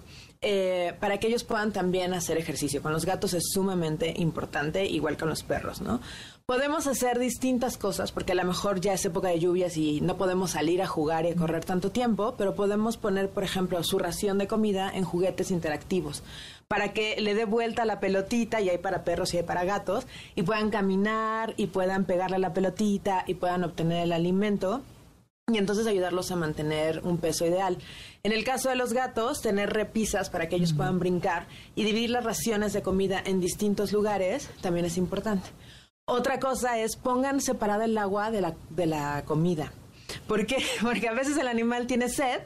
Eh, 0.45 0.95
para 0.99 1.19
que 1.19 1.29
ellos 1.29 1.45
puedan 1.45 1.73
también 1.73 2.13
hacer 2.15 2.37
ejercicio. 2.37 2.83
Con 2.83 2.93
los 2.93 3.07
gatos 3.07 3.33
es 3.33 3.45
sumamente 3.53 4.13
importante, 4.17 4.85
igual 4.85 5.17
con 5.17 5.29
los 5.29 5.45
perros, 5.45 5.81
¿no? 5.81 6.01
Podemos 6.47 6.89
hacer 6.89 7.21
distintas 7.21 7.79
cosas, 7.79 8.11
porque 8.11 8.33
a 8.33 8.35
lo 8.35 8.43
mejor 8.43 8.81
ya 8.81 8.93
es 8.93 9.05
época 9.05 9.29
de 9.29 9.39
lluvias 9.39 9.77
y 9.77 10.01
no 10.01 10.17
podemos 10.17 10.51
salir 10.51 10.83
a 10.83 10.89
jugar 10.89 11.27
y 11.27 11.29
a 11.29 11.37
correr 11.37 11.65
tanto 11.65 11.93
tiempo, 11.93 12.35
pero 12.37 12.57
podemos 12.57 12.97
poner, 12.97 13.31
por 13.31 13.45
ejemplo, 13.45 13.81
su 13.85 14.01
ración 14.01 14.37
de 14.39 14.49
comida 14.49 14.91
en 14.93 15.05
juguetes 15.05 15.53
interactivos 15.53 16.25
para 16.73 16.95
que 16.95 17.21
le 17.21 17.35
dé 17.35 17.45
vuelta 17.45 17.85
la 17.85 18.01
pelotita, 18.01 18.63
y 18.63 18.71
hay 18.71 18.79
para 18.79 19.05
perros 19.05 19.35
y 19.35 19.37
hay 19.37 19.43
para 19.43 19.63
gatos, 19.63 20.07
y 20.35 20.43
puedan 20.43 20.71
caminar 20.71 21.53
y 21.59 21.67
puedan 21.67 22.07
pegarle 22.07 22.39
la 22.39 22.55
pelotita 22.55 23.25
y 23.27 23.35
puedan 23.35 23.63
obtener 23.63 24.05
el 24.05 24.13
alimento 24.13 24.81
y 25.53 25.59
entonces 25.59 25.87
ayudarlos 25.87 26.31
a 26.31 26.37
mantener 26.37 27.03
un 27.05 27.19
peso 27.19 27.45
ideal. 27.45 27.77
En 28.23 28.33
el 28.33 28.43
caso 28.43 28.71
de 28.71 28.77
los 28.77 28.95
gatos, 28.95 29.43
tener 29.43 29.69
repisas 29.69 30.31
para 30.31 30.49
que 30.49 30.57
ellos 30.57 30.73
puedan 30.73 30.99
brincar 30.99 31.47
y 31.75 31.85
dividir 31.85 32.09
las 32.09 32.25
raciones 32.25 32.73
de 32.73 32.81
comida 32.81 33.23
en 33.23 33.39
distintos 33.39 33.93
lugares 33.93 34.49
también 34.63 34.87
es 34.87 34.97
importante. 34.97 35.51
Otra 36.07 36.41
cosa 36.41 36.79
es 36.79 36.97
pongan 36.97 37.43
separada 37.43 37.85
el 37.85 37.99
agua 37.99 38.31
de 38.31 38.41
la, 38.41 38.55
de 38.71 38.87
la 38.87 39.25
comida. 39.27 39.75
¿Por 40.27 40.47
qué? 40.47 40.65
Porque 40.81 41.07
a 41.07 41.13
veces 41.13 41.37
el 41.37 41.49
animal 41.49 41.87
tiene 41.87 42.09
sed, 42.09 42.41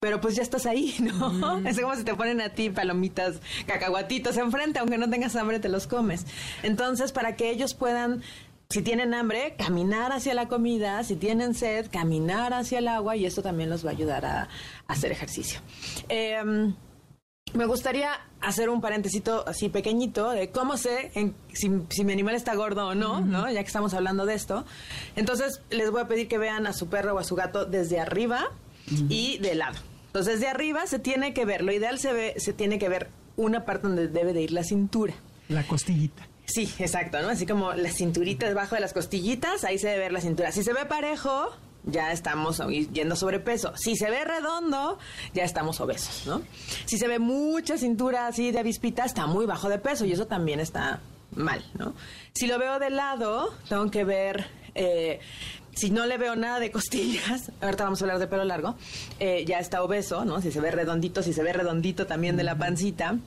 pero 0.00 0.20
pues 0.20 0.36
ya 0.36 0.42
estás 0.42 0.66
ahí, 0.66 0.94
¿no? 1.00 1.58
Es 1.66 1.80
como 1.80 1.94
si 1.94 2.04
te 2.04 2.14
ponen 2.14 2.40
a 2.40 2.50
ti 2.50 2.70
palomitas, 2.70 3.40
cacahuatitos 3.66 4.36
enfrente, 4.36 4.78
aunque 4.78 4.98
no 4.98 5.08
tengas 5.08 5.36
hambre, 5.36 5.58
te 5.58 5.68
los 5.68 5.86
comes. 5.86 6.26
Entonces, 6.62 7.12
para 7.12 7.36
que 7.36 7.50
ellos 7.50 7.74
puedan 7.74 8.22
si 8.68 8.82
tienen 8.82 9.14
hambre, 9.14 9.54
caminar 9.56 10.10
hacia 10.10 10.34
la 10.34 10.48
comida, 10.48 11.02
si 11.04 11.14
tienen 11.14 11.54
sed, 11.54 11.88
caminar 11.90 12.52
hacia 12.52 12.80
el 12.80 12.88
agua 12.88 13.14
y 13.14 13.24
esto 13.24 13.40
también 13.40 13.70
los 13.70 13.86
va 13.86 13.90
a 13.90 13.92
ayudar 13.92 14.26
a, 14.26 14.48
hacer 14.88 15.12
ejercicio. 15.12 15.60
Em, 16.08 16.74
me 17.54 17.66
gustaría 17.66 18.10
hacer 18.40 18.68
un 18.68 18.80
parentesito 18.80 19.46
así 19.46 19.68
pequeñito 19.68 20.30
de 20.30 20.50
cómo 20.50 20.76
sé 20.76 21.12
si, 21.52 21.68
mi 22.04 22.12
animal 22.12 22.34
está 22.34 22.56
gordo 22.56 22.88
o 22.88 22.94
no, 22.96 23.20
¿no? 23.20 23.48
Ya 23.50 23.60
que 23.60 23.68
estamos 23.68 23.94
hablando 23.94 24.26
de 24.26 24.34
esto. 24.34 24.64
Entonces, 25.14 25.62
les 25.70 25.90
voy 25.92 26.00
a 26.02 26.08
pedir 26.08 26.26
que 26.26 26.38
vean 26.38 26.66
a 26.66 26.72
su 26.72 26.88
perro 26.88 27.14
o 27.14 27.18
a 27.18 27.24
su 27.24 27.36
gato 27.36 27.66
desde 27.66 28.00
arriba 28.00 28.50
y 29.08 29.38
de 29.38 29.54
lado. 29.54 29.76
Entonces, 30.06 30.34
desde 30.34 30.48
arriba 30.48 30.86
se 30.86 30.98
tiene 30.98 31.34
que 31.34 31.44
ver, 31.44 31.62
lo 31.62 31.72
ideal 31.72 31.98
se 31.98 32.12
ve, 32.12 32.34
se 32.38 32.52
tiene 32.52 32.78
que 32.78 32.88
ver 32.88 33.10
una 33.36 33.64
parte 33.64 33.88
donde 33.88 34.08
debe 34.08 34.32
de 34.32 34.42
ir 34.42 34.52
la 34.52 34.64
cintura. 34.64 35.14
La 35.48 35.66
costillita. 35.66 36.26
Sí, 36.46 36.72
exacto, 36.78 37.20
¿no? 37.20 37.28
Así 37.28 37.44
como 37.44 37.72
la 37.72 37.90
cinturita 37.90 38.46
debajo 38.46 38.76
de 38.76 38.80
las 38.80 38.92
costillitas, 38.92 39.64
ahí 39.64 39.78
se 39.78 39.88
debe 39.88 40.00
ver 40.00 40.12
la 40.12 40.20
cintura. 40.20 40.52
Si 40.52 40.62
se 40.62 40.72
ve 40.72 40.86
parejo, 40.86 41.50
ya 41.84 42.12
estamos 42.12 42.62
yendo 42.92 43.16
sobrepeso. 43.16 43.72
Si 43.76 43.96
se 43.96 44.10
ve 44.10 44.24
redondo, 44.24 44.98
ya 45.34 45.44
estamos 45.44 45.80
obesos, 45.80 46.26
¿no? 46.26 46.42
Si 46.84 46.98
se 46.98 47.08
ve 47.08 47.18
mucha 47.18 47.76
cintura 47.76 48.26
así 48.26 48.52
de 48.52 48.60
avispita, 48.60 49.04
está 49.04 49.26
muy 49.26 49.44
bajo 49.44 49.68
de 49.68 49.78
peso 49.78 50.04
y 50.04 50.12
eso 50.12 50.26
también 50.26 50.60
está 50.60 51.00
mal, 51.34 51.64
¿no? 51.78 51.94
Si 52.32 52.46
lo 52.46 52.58
veo 52.58 52.78
de 52.78 52.90
lado, 52.90 53.52
tengo 53.68 53.90
que 53.90 54.04
ver... 54.04 54.46
Eh, 54.74 55.20
si 55.76 55.90
no 55.90 56.06
le 56.06 56.16
veo 56.16 56.34
nada 56.34 56.58
de 56.58 56.70
costillas, 56.70 57.52
ahorita 57.60 57.84
vamos 57.84 58.00
a 58.00 58.04
hablar 58.06 58.18
de 58.18 58.26
pelo 58.26 58.44
largo, 58.44 58.76
eh, 59.20 59.44
ya 59.46 59.60
está 59.60 59.82
obeso, 59.82 60.24
¿no? 60.24 60.40
Si 60.40 60.50
se 60.50 60.60
ve 60.60 60.70
redondito, 60.70 61.22
si 61.22 61.32
se 61.32 61.42
ve 61.42 61.52
redondito 61.52 62.06
también 62.06 62.36
de 62.36 62.42
la 62.42 62.56
pancita, 62.56 63.18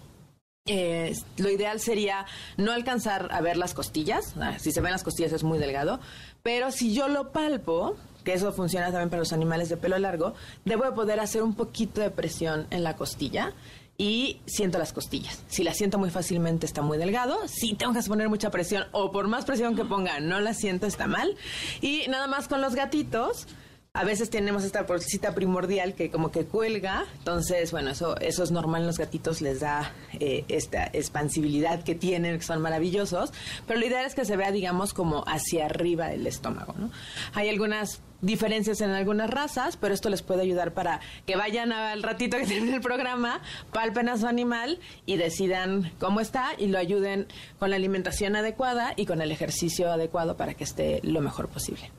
eh, 0.65 1.15
lo 1.37 1.49
ideal 1.49 1.79
sería 1.79 2.25
no 2.57 2.71
alcanzar 2.71 3.29
a 3.31 3.41
ver 3.41 3.57
las 3.57 3.73
costillas. 3.73 4.35
Si 4.57 4.71
se 4.71 4.81
ven 4.81 4.91
las 4.91 5.03
costillas 5.03 5.31
es 5.31 5.43
muy 5.43 5.57
delgado. 5.57 5.99
Pero 6.43 6.71
si 6.71 6.93
yo 6.93 7.07
lo 7.07 7.31
palpo, 7.31 7.95
que 8.23 8.33
eso 8.33 8.51
funciona 8.51 8.87
también 8.87 9.09
para 9.09 9.21
los 9.21 9.33
animales 9.33 9.69
de 9.69 9.77
pelo 9.77 9.97
largo, 9.97 10.33
debo 10.65 10.85
de 10.85 10.91
poder 10.91 11.19
hacer 11.19 11.41
un 11.41 11.55
poquito 11.55 12.01
de 12.01 12.11
presión 12.11 12.67
en 12.69 12.83
la 12.83 12.95
costilla 12.95 13.53
y 13.99 14.39
siento 14.45 14.79
las 14.79 14.93
costillas. 14.93 15.43
Si 15.49 15.63
la 15.63 15.73
siento 15.73 15.99
muy 15.99 16.09
fácilmente 16.09 16.65
está 16.65 16.81
muy 16.81 16.97
delgado. 16.97 17.37
Si 17.47 17.75
tengo 17.75 17.93
que 17.93 18.01
poner 18.03 18.29
mucha 18.29 18.49
presión 18.49 18.85
o 18.93 19.11
por 19.11 19.27
más 19.27 19.45
presión 19.45 19.75
que 19.75 19.83
ponga 19.83 20.21
no 20.21 20.39
la 20.39 20.53
siento 20.55 20.87
está 20.87 21.05
mal. 21.05 21.35
Y 21.81 22.07
nada 22.07 22.25
más 22.25 22.47
con 22.47 22.61
los 22.61 22.73
gatitos 22.73 23.45
a 23.93 24.03
veces 24.03 24.29
tenemos 24.29 24.63
esta 24.63 24.83
bolsita 24.83 25.33
primordial 25.33 25.95
que 25.95 26.11
como 26.11 26.31
que 26.31 26.45
cuelga, 26.45 27.05
entonces, 27.17 27.71
bueno, 27.71 27.89
eso, 27.89 28.17
eso 28.19 28.43
es 28.43 28.51
normal 28.51 28.81
en 28.81 28.87
los 28.87 28.99
gatitos, 28.99 29.41
les 29.41 29.61
da 29.61 29.91
eh, 30.19 30.45
esta 30.47 30.85
expansibilidad 30.93 31.83
que 31.83 31.95
tienen, 31.95 32.37
que 32.37 32.45
son 32.45 32.61
maravillosos, 32.61 33.33
pero 33.65 33.79
lo 33.79 33.87
ideal 33.87 34.05
es 34.05 34.13
que 34.13 34.25
se 34.25 34.37
vea, 34.37 34.51
digamos, 34.51 34.93
como 34.93 35.23
hacia 35.27 35.65
arriba 35.65 36.07
del 36.07 36.27
estómago, 36.27 36.75
¿no? 36.77 36.91
Hay 37.33 37.49
algunas 37.49 38.01
diferencias 38.21 38.79
en 38.81 38.91
algunas 38.91 39.29
razas, 39.29 39.75
pero 39.75 39.95
esto 39.95 40.09
les 40.09 40.21
puede 40.21 40.43
ayudar 40.43 40.73
para 40.73 40.99
que 41.25 41.35
vayan 41.35 41.71
al 41.71 42.03
ratito 42.03 42.37
que 42.37 42.45
termine 42.47 42.75
el 42.75 42.81
programa, 42.81 43.41
palpen 43.73 44.07
a 44.07 44.17
su 44.17 44.27
animal 44.27 44.79
y 45.07 45.17
decidan 45.17 45.91
cómo 45.99 46.21
está 46.21 46.51
y 46.59 46.67
lo 46.67 46.77
ayuden 46.77 47.27
con 47.57 47.71
la 47.71 47.77
alimentación 47.77 48.35
adecuada 48.35 48.93
y 48.95 49.07
con 49.07 49.19
el 49.21 49.31
ejercicio 49.31 49.91
adecuado 49.91 50.37
para 50.37 50.53
que 50.53 50.63
esté 50.63 50.99
lo 51.01 51.21
mejor 51.21 51.49
posible. 51.49 51.89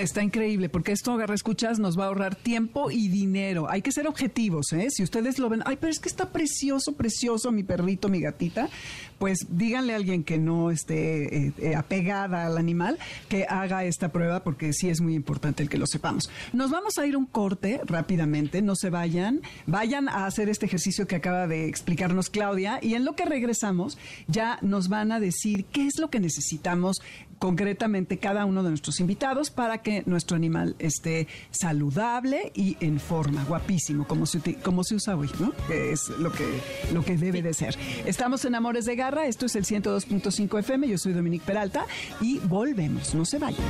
Está 0.00 0.22
increíble, 0.22 0.70
porque 0.70 0.92
esto, 0.92 1.12
agarra 1.12 1.34
escuchas, 1.34 1.78
nos 1.78 1.98
va 1.98 2.04
a 2.04 2.06
ahorrar 2.06 2.34
tiempo 2.34 2.90
y 2.90 3.08
dinero. 3.08 3.68
Hay 3.68 3.82
que 3.82 3.92
ser 3.92 4.06
objetivos, 4.06 4.72
¿eh? 4.72 4.88
Si 4.90 5.02
ustedes 5.02 5.38
lo 5.38 5.50
ven, 5.50 5.62
ay, 5.66 5.76
pero 5.78 5.90
es 5.90 6.00
que 6.00 6.08
está 6.08 6.30
precioso, 6.30 6.94
precioso 6.94 7.52
mi 7.52 7.64
perrito, 7.64 8.08
mi 8.08 8.18
gatita, 8.18 8.70
pues 9.20 9.46
díganle 9.50 9.92
a 9.92 9.96
alguien 9.96 10.24
que 10.24 10.38
no 10.38 10.70
esté 10.70 11.48
eh, 11.48 11.52
eh, 11.58 11.76
apegada 11.76 12.46
al 12.46 12.56
animal 12.56 12.98
que 13.28 13.44
haga 13.44 13.84
esta 13.84 14.08
prueba, 14.08 14.42
porque 14.42 14.72
sí 14.72 14.88
es 14.88 15.02
muy 15.02 15.14
importante 15.14 15.62
el 15.62 15.68
que 15.68 15.76
lo 15.76 15.86
sepamos. 15.86 16.30
Nos 16.54 16.70
vamos 16.70 16.96
a 16.96 17.06
ir 17.06 17.18
un 17.18 17.26
corte 17.26 17.82
rápidamente, 17.84 18.62
no 18.62 18.74
se 18.76 18.88
vayan, 18.88 19.42
vayan 19.66 20.08
a 20.08 20.24
hacer 20.24 20.48
este 20.48 20.64
ejercicio 20.64 21.06
que 21.06 21.16
acaba 21.16 21.46
de 21.46 21.68
explicarnos 21.68 22.30
Claudia, 22.30 22.78
y 22.80 22.94
en 22.94 23.04
lo 23.04 23.14
que 23.14 23.26
regresamos 23.26 23.98
ya 24.26 24.58
nos 24.62 24.88
van 24.88 25.12
a 25.12 25.20
decir 25.20 25.66
qué 25.66 25.86
es 25.86 25.98
lo 25.98 26.08
que 26.08 26.18
necesitamos 26.18 27.02
concretamente 27.40 28.18
cada 28.18 28.44
uno 28.44 28.62
de 28.62 28.68
nuestros 28.68 29.00
invitados 29.00 29.50
para 29.50 29.78
que 29.78 30.02
nuestro 30.04 30.36
animal 30.36 30.76
esté 30.78 31.26
saludable 31.50 32.52
y 32.54 32.76
en 32.80 33.00
forma, 33.00 33.44
guapísimo, 33.44 34.06
como 34.06 34.26
se, 34.26 34.54
como 34.56 34.84
se 34.84 34.94
usa 34.94 35.16
hoy, 35.16 35.30
¿no? 35.40 35.52
Que 35.66 35.92
es 35.92 36.10
lo 36.10 36.30
que, 36.30 36.46
lo 36.92 37.02
que 37.02 37.16
debe 37.16 37.40
de 37.40 37.54
ser. 37.54 37.76
Estamos 38.04 38.44
en 38.44 38.54
Amores 38.54 38.84
de 38.84 38.94
Esto 39.18 39.46
es 39.46 39.56
el 39.56 39.64
102.5 39.64 40.60
FM, 40.60 40.88
yo 40.88 40.96
soy 40.96 41.12
Dominique 41.12 41.44
Peralta 41.44 41.84
y 42.20 42.38
volvemos, 42.38 43.12
no 43.14 43.24
se 43.24 43.38
vayan. 43.38 43.60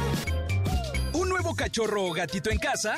¿Un 1.15 1.31
nuevo 1.31 1.55
cachorro 1.55 2.05
o 2.05 2.13
gatito 2.13 2.51
en 2.51 2.59
casa? 2.59 2.95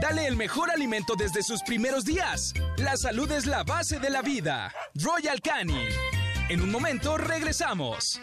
Dale 0.00 0.26
el 0.26 0.36
mejor 0.36 0.70
alimento 0.70 1.14
desde 1.16 1.42
sus 1.42 1.62
primeros 1.62 2.04
días. 2.04 2.52
La 2.76 2.96
salud 2.96 3.30
es 3.32 3.46
la 3.46 3.64
base 3.64 3.98
de 3.98 4.10
la 4.10 4.20
vida. 4.20 4.72
Royal 4.94 5.40
Canin. 5.40 5.88
En 6.50 6.60
un 6.60 6.70
momento 6.70 7.16
regresamos. 7.16 8.20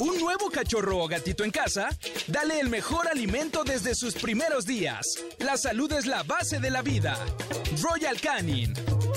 ¿Un 0.00 0.20
nuevo 0.20 0.48
cachorro 0.48 0.98
o 0.98 1.08
gatito 1.08 1.42
en 1.42 1.50
casa? 1.50 1.88
Dale 2.28 2.60
el 2.60 2.68
mejor 2.68 3.08
alimento 3.08 3.64
desde 3.64 3.96
sus 3.96 4.14
primeros 4.14 4.64
días. 4.64 5.04
La 5.40 5.56
salud 5.56 5.90
es 5.92 6.06
la 6.06 6.22
base 6.22 6.60
de 6.60 6.70
la 6.70 6.82
vida. 6.82 7.18
Royal 7.82 8.20
Canin. 8.20 8.74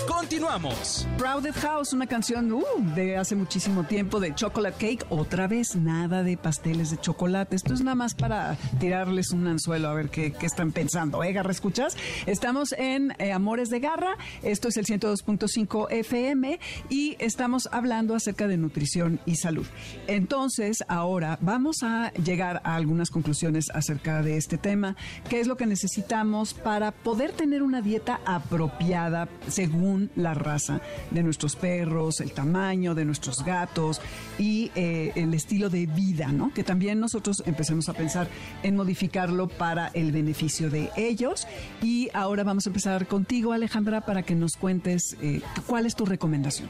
Continuamos. 0.07 1.07
Crowded 1.17 1.53
House, 1.53 1.93
una 1.93 2.07
canción 2.07 2.51
uh, 2.51 2.63
de 2.95 3.17
hace 3.17 3.35
muchísimo 3.35 3.85
tiempo 3.85 4.19
de 4.19 4.33
Chocolate 4.33 4.77
Cake. 4.77 5.05
Otra 5.09 5.47
vez 5.47 5.75
nada 5.75 6.23
de 6.23 6.37
pasteles 6.37 6.89
de 6.89 6.99
chocolate. 6.99 7.55
Esto 7.55 7.73
es 7.73 7.81
nada 7.81 7.95
más 7.95 8.15
para 8.15 8.57
tirarles 8.79 9.31
un 9.31 9.45
anzuelo 9.47 9.89
a 9.89 9.93
ver 9.93 10.09
qué, 10.09 10.33
están 10.41 10.71
pensando. 10.71 11.23
¿Eh, 11.23 11.31
Garra, 11.33 11.51
escuchas? 11.51 11.95
Estamos 12.25 12.73
en 12.73 13.13
eh, 13.19 13.31
Amores 13.31 13.69
de 13.69 13.79
Garra. 13.79 14.17
Esto 14.41 14.69
es 14.69 14.77
el 14.77 14.85
102.5 14.85 15.91
FM 15.91 16.59
y 16.89 17.15
estamos 17.19 17.69
hablando 17.71 18.15
acerca 18.15 18.47
de 18.47 18.57
nutrición 18.57 19.19
y 19.25 19.35
salud. 19.35 19.67
Entonces, 20.07 20.70
ahora 20.87 21.37
vamos 21.41 21.83
a 21.83 22.11
llegar 22.13 22.61
a 22.63 22.75
algunas 22.75 23.09
conclusiones 23.09 23.69
acerca 23.73 24.21
de 24.21 24.37
este 24.37 24.57
tema. 24.57 24.95
¿Qué 25.29 25.39
es 25.39 25.47
lo 25.47 25.57
que 25.57 25.65
necesitamos 25.65 26.53
para 26.53 26.91
poder 26.91 27.31
tener 27.31 27.63
una 27.63 27.81
dieta 27.81 28.21
apropiada 28.25 29.27
según 29.47 30.09
la 30.15 30.33
raza 30.33 30.81
de 31.11 31.23
nuestros 31.23 31.55
perros, 31.55 32.21
el 32.21 32.31
tamaño 32.31 32.95
de 32.95 33.05
nuestros 33.05 33.43
gatos 33.43 34.01
y 34.37 34.71
eh, 34.75 35.11
el 35.15 35.33
estilo 35.33 35.69
de 35.69 35.85
vida, 35.85 36.31
¿no? 36.31 36.53
Que 36.53 36.63
también 36.63 36.99
nosotros 36.99 37.43
empecemos 37.45 37.89
a 37.89 37.93
pensar 37.93 38.27
en 38.63 38.75
modificarlo 38.75 39.47
para 39.47 39.87
el 39.93 40.11
beneficio 40.11 40.69
de 40.69 40.89
ellos. 40.95 41.47
Y 41.81 42.09
ahora 42.13 42.43
vamos 42.43 42.65
a 42.65 42.69
empezar 42.69 43.07
contigo, 43.07 43.53
Alejandra, 43.53 44.01
para 44.01 44.23
que 44.23 44.35
nos 44.35 44.57
cuentes 44.57 45.17
eh, 45.21 45.41
cuál 45.65 45.85
es 45.85 45.95
tu 45.95 46.05
recomendación. 46.05 46.69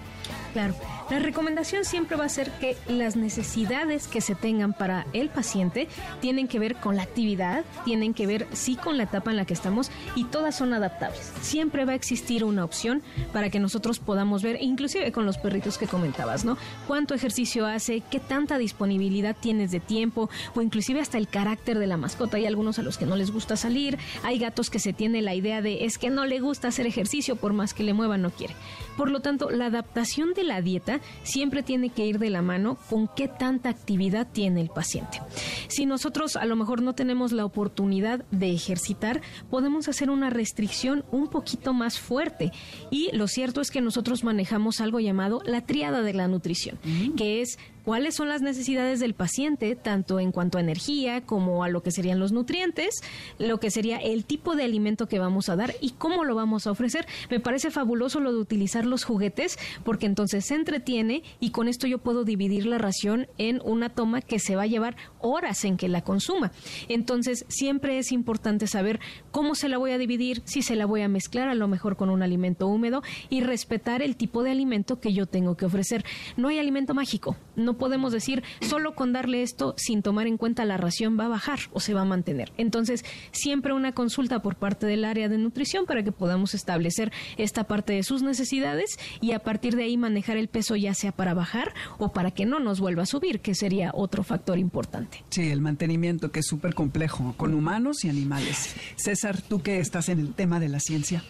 Claro, 0.53 0.75
la 1.09 1.19
recomendación 1.19 1.85
siempre 1.85 2.17
va 2.17 2.25
a 2.25 2.29
ser 2.29 2.51
que 2.59 2.75
las 2.87 3.15
necesidades 3.15 3.90
que 3.91 4.21
se 4.21 4.35
tengan 4.35 4.73
para 4.73 5.05
el 5.13 5.29
paciente 5.29 5.87
tienen 6.21 6.47
que 6.47 6.59
ver 6.59 6.75
con 6.75 6.95
la 6.95 7.03
actividad, 7.03 7.65
tienen 7.83 8.13
que 8.13 8.25
ver 8.25 8.47
sí 8.53 8.75
con 8.75 8.97
la 8.97 9.03
etapa 9.03 9.31
en 9.31 9.37
la 9.37 9.45
que 9.45 9.53
estamos 9.53 9.91
y 10.15 10.23
todas 10.25 10.55
son 10.55 10.73
adaptables. 10.73 11.33
Siempre 11.41 11.83
va 11.83 11.91
a 11.91 11.95
existir 11.95 12.43
una 12.43 12.63
opción 12.63 13.01
para 13.33 13.49
que 13.49 13.59
nosotros 13.59 13.99
podamos 13.99 14.43
ver, 14.43 14.57
inclusive 14.61 15.11
con 15.11 15.25
los 15.25 15.37
perritos 15.37 15.77
que 15.77 15.87
comentabas, 15.87 16.45
¿no? 16.45 16.57
Cuánto 16.87 17.13
ejercicio 17.13 17.65
hace, 17.65 18.01
qué 18.09 18.19
tanta 18.19 18.57
disponibilidad 18.57 19.35
tienes 19.37 19.71
de 19.71 19.79
tiempo 19.79 20.29
o 20.55 20.61
inclusive 20.61 21.01
hasta 21.01 21.17
el 21.17 21.27
carácter 21.27 21.77
de 21.79 21.87
la 21.87 21.97
mascota. 21.97 22.37
Hay 22.37 22.45
algunos 22.45 22.79
a 22.79 22.83
los 22.83 22.97
que 22.97 23.05
no 23.05 23.17
les 23.17 23.31
gusta 23.31 23.57
salir, 23.57 23.97
hay 24.23 24.39
gatos 24.39 24.69
que 24.69 24.79
se 24.79 24.93
tiene 24.93 25.21
la 25.21 25.35
idea 25.35 25.61
de 25.61 25.85
es 25.85 25.97
que 25.97 26.09
no 26.09 26.25
le 26.25 26.39
gusta 26.39 26.69
hacer 26.69 26.85
ejercicio 26.85 27.35
por 27.35 27.51
más 27.53 27.73
que 27.73 27.83
le 27.83 27.93
muevan 27.93 28.21
no 28.21 28.29
quiere. 28.29 28.55
Por 28.97 29.09
lo 29.09 29.21
tanto, 29.21 29.49
la 29.49 29.67
adaptación 29.67 30.33
de 30.33 30.43
la 30.43 30.61
dieta 30.61 31.01
siempre 31.23 31.63
tiene 31.63 31.89
que 31.89 32.05
ir 32.05 32.19
de 32.19 32.29
la 32.29 32.41
mano 32.41 32.77
con 32.89 33.07
qué 33.07 33.27
tanta 33.27 33.69
actividad 33.69 34.27
tiene 34.31 34.61
el 34.61 34.69
paciente. 34.69 35.19
Si 35.67 35.85
nosotros 35.85 36.35
a 36.35 36.45
lo 36.45 36.55
mejor 36.55 36.81
no 36.81 36.93
tenemos 36.93 37.31
la 37.31 37.45
oportunidad 37.45 38.25
de 38.31 38.51
ejercitar, 38.51 39.21
podemos 39.49 39.87
hacer 39.87 40.09
una 40.09 40.29
restricción 40.29 41.03
un 41.11 41.27
poquito 41.27 41.73
más 41.73 41.99
fuerte. 41.99 42.51
Y 42.89 43.09
lo 43.15 43.27
cierto 43.27 43.61
es 43.61 43.71
que 43.71 43.81
nosotros 43.81 44.23
manejamos 44.23 44.81
algo 44.81 44.99
llamado 44.99 45.41
la 45.45 45.61
triada 45.61 46.01
de 46.01 46.13
la 46.13 46.27
nutrición, 46.27 46.77
que 47.17 47.41
es 47.41 47.57
cuáles 47.83 48.15
son 48.15 48.29
las 48.29 48.41
necesidades 48.41 48.99
del 48.99 49.13
paciente, 49.13 49.75
tanto 49.75 50.19
en 50.19 50.31
cuanto 50.31 50.57
a 50.57 50.61
energía 50.61 51.21
como 51.21 51.63
a 51.63 51.69
lo 51.69 51.81
que 51.83 51.91
serían 51.91 52.19
los 52.19 52.31
nutrientes, 52.31 53.01
lo 53.39 53.59
que 53.59 53.71
sería 53.71 53.97
el 53.97 54.25
tipo 54.25 54.55
de 54.55 54.63
alimento 54.63 55.07
que 55.07 55.19
vamos 55.19 55.49
a 55.49 55.55
dar 55.55 55.73
y 55.81 55.91
cómo 55.91 56.23
lo 56.23 56.35
vamos 56.35 56.67
a 56.67 56.71
ofrecer. 56.71 57.05
Me 57.29 57.39
parece 57.39 57.71
fabuloso 57.71 58.19
lo 58.19 58.31
de 58.31 58.39
utilizar 58.39 58.85
los 58.85 59.03
juguetes 59.03 59.57
porque 59.83 60.05
entonces 60.05 60.45
se 60.45 60.55
entretiene 60.55 61.23
y 61.39 61.51
con 61.51 61.67
esto 61.67 61.87
yo 61.87 61.99
puedo 61.99 62.23
dividir 62.23 62.65
la 62.65 62.77
ración 62.77 63.27
en 63.37 63.61
una 63.63 63.89
toma 63.89 64.21
que 64.21 64.39
se 64.39 64.55
va 64.55 64.63
a 64.63 64.67
llevar 64.67 64.95
horas 65.19 65.65
en 65.65 65.77
que 65.77 65.87
la 65.87 66.03
consuma. 66.03 66.51
Entonces 66.87 67.45
siempre 67.47 67.97
es 67.97 68.11
importante 68.11 68.67
saber 68.67 68.99
cómo 69.31 69.55
se 69.55 69.69
la 69.69 69.77
voy 69.77 69.91
a 69.91 69.97
dividir, 69.97 70.41
si 70.45 70.61
se 70.61 70.75
la 70.75 70.85
voy 70.85 71.01
a 71.01 71.07
mezclar 71.07 71.49
a 71.49 71.55
lo 71.55 71.67
mejor 71.67 71.97
con 71.97 72.09
un 72.09 72.23
alimento 72.23 72.67
húmedo 72.67 73.01
y 73.29 73.41
respetar 73.41 74.01
el 74.01 74.15
tipo 74.15 74.43
de 74.43 74.51
alimento 74.51 74.99
que 74.99 75.13
yo 75.13 75.25
tengo 75.25 75.55
que 75.55 75.65
ofrecer. 75.65 76.05
No 76.37 76.47
hay 76.47 76.59
alimento 76.59 76.93
mágico, 76.93 77.35
podemos 77.77 78.11
decir 78.13 78.43
solo 78.61 78.95
con 78.95 79.13
darle 79.13 79.41
esto 79.41 79.73
sin 79.77 80.01
tomar 80.01 80.27
en 80.27 80.37
cuenta 80.37 80.65
la 80.65 80.77
ración 80.77 81.19
va 81.19 81.25
a 81.25 81.29
bajar 81.29 81.59
o 81.71 81.79
se 81.79 81.93
va 81.93 82.01
a 82.01 82.05
mantener. 82.05 82.51
Entonces, 82.57 83.05
siempre 83.31 83.73
una 83.73 83.93
consulta 83.93 84.41
por 84.41 84.55
parte 84.55 84.85
del 84.85 85.05
área 85.05 85.29
de 85.29 85.37
nutrición 85.37 85.85
para 85.85 86.03
que 86.03 86.11
podamos 86.11 86.53
establecer 86.53 87.11
esta 87.37 87.65
parte 87.65 87.93
de 87.93 88.03
sus 88.03 88.21
necesidades 88.21 88.97
y 89.21 89.31
a 89.33 89.39
partir 89.39 89.75
de 89.75 89.83
ahí 89.83 89.97
manejar 89.97 90.37
el 90.37 90.47
peso 90.47 90.75
ya 90.75 90.93
sea 90.93 91.11
para 91.11 91.33
bajar 91.33 91.73
o 91.97 92.11
para 92.11 92.31
que 92.31 92.45
no 92.45 92.59
nos 92.59 92.79
vuelva 92.79 93.03
a 93.03 93.05
subir, 93.05 93.39
que 93.41 93.55
sería 93.55 93.91
otro 93.93 94.23
factor 94.23 94.57
importante. 94.59 95.23
Sí, 95.29 95.49
el 95.49 95.61
mantenimiento 95.61 96.31
que 96.31 96.39
es 96.39 96.47
súper 96.47 96.73
complejo 96.73 97.33
con 97.37 97.53
humanos 97.53 98.03
y 98.03 98.09
animales. 98.09 98.75
César, 98.95 99.41
tú 99.41 99.61
que 99.61 99.79
estás 99.79 100.09
en 100.09 100.19
el 100.19 100.33
tema 100.33 100.59
de 100.59 100.69
la 100.69 100.79
ciencia. 100.79 101.23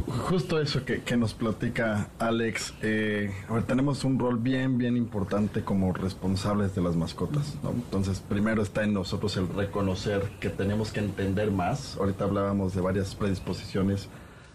Justo 0.00 0.60
eso 0.60 0.84
que, 0.84 1.16
nos 1.16 1.34
platica 1.34 2.08
Alex, 2.18 2.74
eh, 2.82 3.32
tenemos 3.66 4.04
un 4.04 4.18
rol 4.18 4.38
bien, 4.38 4.78
bien 4.78 4.96
importante 4.96 5.62
como 5.62 5.92
responsables 5.92 6.74
de 6.74 6.82
las 6.82 6.96
mascotas. 6.96 7.56
Entonces, 7.64 8.20
primero 8.20 8.62
está 8.62 8.84
en 8.84 8.94
nosotros 8.94 9.36
el 9.36 9.48
reconocer 9.48 10.22
que 10.40 10.50
tenemos 10.50 10.92
que 10.92 11.00
entender 11.00 11.50
más. 11.50 11.96
Ahorita 11.96 12.24
hablábamos 12.24 12.74
de 12.74 12.80
varias 12.80 13.14
predisposiciones, 13.14 14.08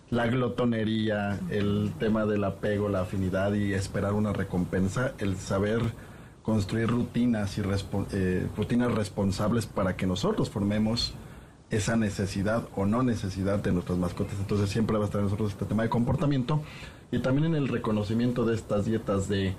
la 0.10 0.28
glotonería, 0.28 1.40
el 1.50 1.94
tema 2.00 2.26
del 2.26 2.44
apego, 2.44 2.90
la 2.90 3.02
afinidad 3.02 3.54
y 3.54 3.74
esperar 3.74 4.14
una 4.14 4.34
recompensa, 4.34 5.14
el 5.18 5.38
saber 5.38 5.82
construir 6.44 6.88
rutinas 6.90 7.58
y 7.58 7.62
eh, 8.12 8.48
rutinas 8.56 8.92
responsables 8.94 9.66
para 9.66 9.96
que 9.96 10.06
nosotros 10.06 10.50
formemos 10.50 11.14
esa 11.76 11.96
necesidad 11.96 12.68
o 12.76 12.86
no 12.86 13.04
necesidad 13.04 13.60
de 13.60 13.72
nuestras 13.72 13.98
mascotas. 13.98 14.36
Entonces 14.40 14.70
siempre 14.70 14.98
va 14.98 15.04
a 15.04 15.06
estar 15.06 15.20
en 15.20 15.26
nosotros 15.26 15.52
este 15.52 15.66
tema 15.66 15.84
de 15.84 15.90
comportamiento 15.90 16.62
y 17.12 17.20
también 17.20 17.48
en 17.48 17.56
el 17.56 17.68
reconocimiento 17.68 18.46
de 18.46 18.56
estas 18.56 18.86
dietas 18.86 19.28
de 19.28 19.54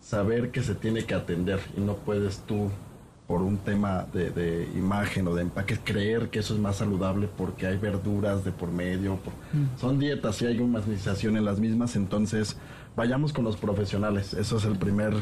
saber 0.00 0.50
que 0.50 0.62
se 0.62 0.74
tiene 0.74 1.04
que 1.04 1.14
atender 1.14 1.60
y 1.76 1.80
no 1.80 1.94
puedes 1.94 2.38
tú 2.38 2.70
por 3.26 3.42
un 3.42 3.58
tema 3.58 4.06
de, 4.12 4.68
imagen 4.74 5.28
o 5.28 5.34
de 5.34 5.42
empaque 5.42 5.78
creer 5.78 6.30
que 6.30 6.40
eso 6.40 6.54
es 6.54 6.60
más 6.60 6.76
saludable 6.76 7.28
porque 7.36 7.66
hay 7.66 7.76
verduras 7.76 8.44
de 8.44 8.50
por 8.50 8.72
medio. 8.72 9.14
Mm. 9.52 9.78
Son 9.78 10.00
dietas 10.00 10.42
y 10.42 10.46
hay 10.46 10.58
humanización 10.58 11.36
en 11.36 11.44
las 11.44 11.60
mismas, 11.60 11.94
entonces 11.94 12.56
vayamos 12.96 13.32
con 13.32 13.44
los 13.44 13.56
profesionales. 13.56 14.34
Eso 14.34 14.56
es 14.56 14.64
el 14.64 14.78
primer 14.78 15.14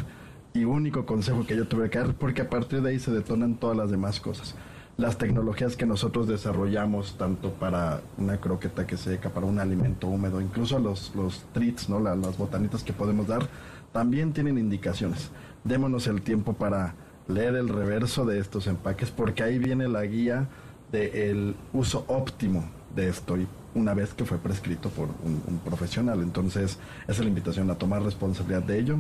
y 0.54 0.64
único 0.64 1.04
consejo 1.04 1.44
que 1.44 1.54
yo 1.54 1.68
tuve 1.68 1.90
que 1.90 1.98
dar 1.98 2.14
porque 2.14 2.42
a 2.42 2.48
partir 2.48 2.80
de 2.80 2.90
ahí 2.90 2.98
se 2.98 3.10
detonan 3.10 3.56
todas 3.56 3.76
las 3.76 3.90
demás 3.90 4.20
cosas 4.20 4.54
las 4.98 5.16
tecnologías 5.16 5.76
que 5.76 5.86
nosotros 5.86 6.26
desarrollamos, 6.26 7.16
tanto 7.16 7.52
para 7.52 8.00
una 8.18 8.38
croqueta 8.40 8.84
que 8.84 8.96
seca, 8.96 9.30
para 9.30 9.46
un 9.46 9.60
alimento 9.60 10.08
húmedo, 10.08 10.40
incluso 10.40 10.80
los, 10.80 11.14
los 11.14 11.44
treats, 11.52 11.88
¿no? 11.88 12.00
las 12.00 12.36
botanitas 12.36 12.82
que 12.82 12.92
podemos 12.92 13.28
dar, 13.28 13.48
también 13.92 14.32
tienen 14.32 14.58
indicaciones. 14.58 15.30
Démonos 15.62 16.08
el 16.08 16.20
tiempo 16.22 16.54
para 16.54 16.96
leer 17.28 17.54
el 17.54 17.68
reverso 17.68 18.26
de 18.26 18.40
estos 18.40 18.66
empaques, 18.66 19.12
porque 19.12 19.44
ahí 19.44 19.60
viene 19.60 19.86
la 19.86 20.02
guía 20.04 20.48
del 20.90 21.54
uso 21.72 22.04
óptimo 22.08 22.68
de 22.96 23.08
esto 23.08 23.36
y 23.36 23.46
una 23.76 23.94
vez 23.94 24.14
que 24.14 24.24
fue 24.24 24.38
prescrito 24.38 24.88
por 24.88 25.10
un, 25.24 25.60
profesional. 25.64 26.22
Entonces, 26.22 26.76
esa 27.04 27.12
es 27.12 27.18
la 27.20 27.28
invitación 27.28 27.70
a 27.70 27.76
tomar 27.76 28.02
responsabilidad 28.02 28.64
de 28.64 28.80
ello 28.80 28.96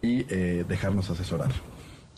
y 0.00 0.24
eh, 0.30 0.64
dejarnos 0.66 1.10
asesorar. 1.10 1.50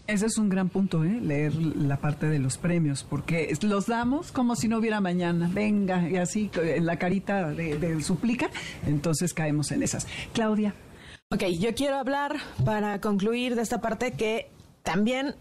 Ese 0.07 0.27
es 0.27 0.37
un 0.37 0.51
gran 0.51 0.69
punto, 0.69 1.03
¿eh? 1.03 1.19
leer 1.23 1.55
la 1.55 1.97
parte 1.97 2.27
de 2.27 2.39
los 2.39 2.59
premios, 2.59 3.03
porque 3.03 3.57
los 3.63 3.87
damos 3.87 4.33
como 4.33 4.55
si 4.55 4.69
no 4.69 4.79
hubiera 4.79 5.01
mañana. 5.01 5.51
Venga, 5.53 6.09
y 6.09 6.17
así 6.17 6.51
la 6.81 6.99
carita 6.99 7.51
de, 7.51 8.03
suplica, 8.03 8.51
entonces 8.87 9.33
caemos 9.33 9.73
en 9.73 9.83
esas. 9.83 10.07
Claudia. 10.35 10.75
Ok, 11.31 11.45
yo 11.59 11.75
quiero 11.75 11.97
hablar 11.97 12.37
para 12.67 13.01
concluir 13.01 13.57
de 13.57 13.63
esta 13.63 13.81
parte 13.81 14.13
que 14.13 14.51
también 14.83 15.37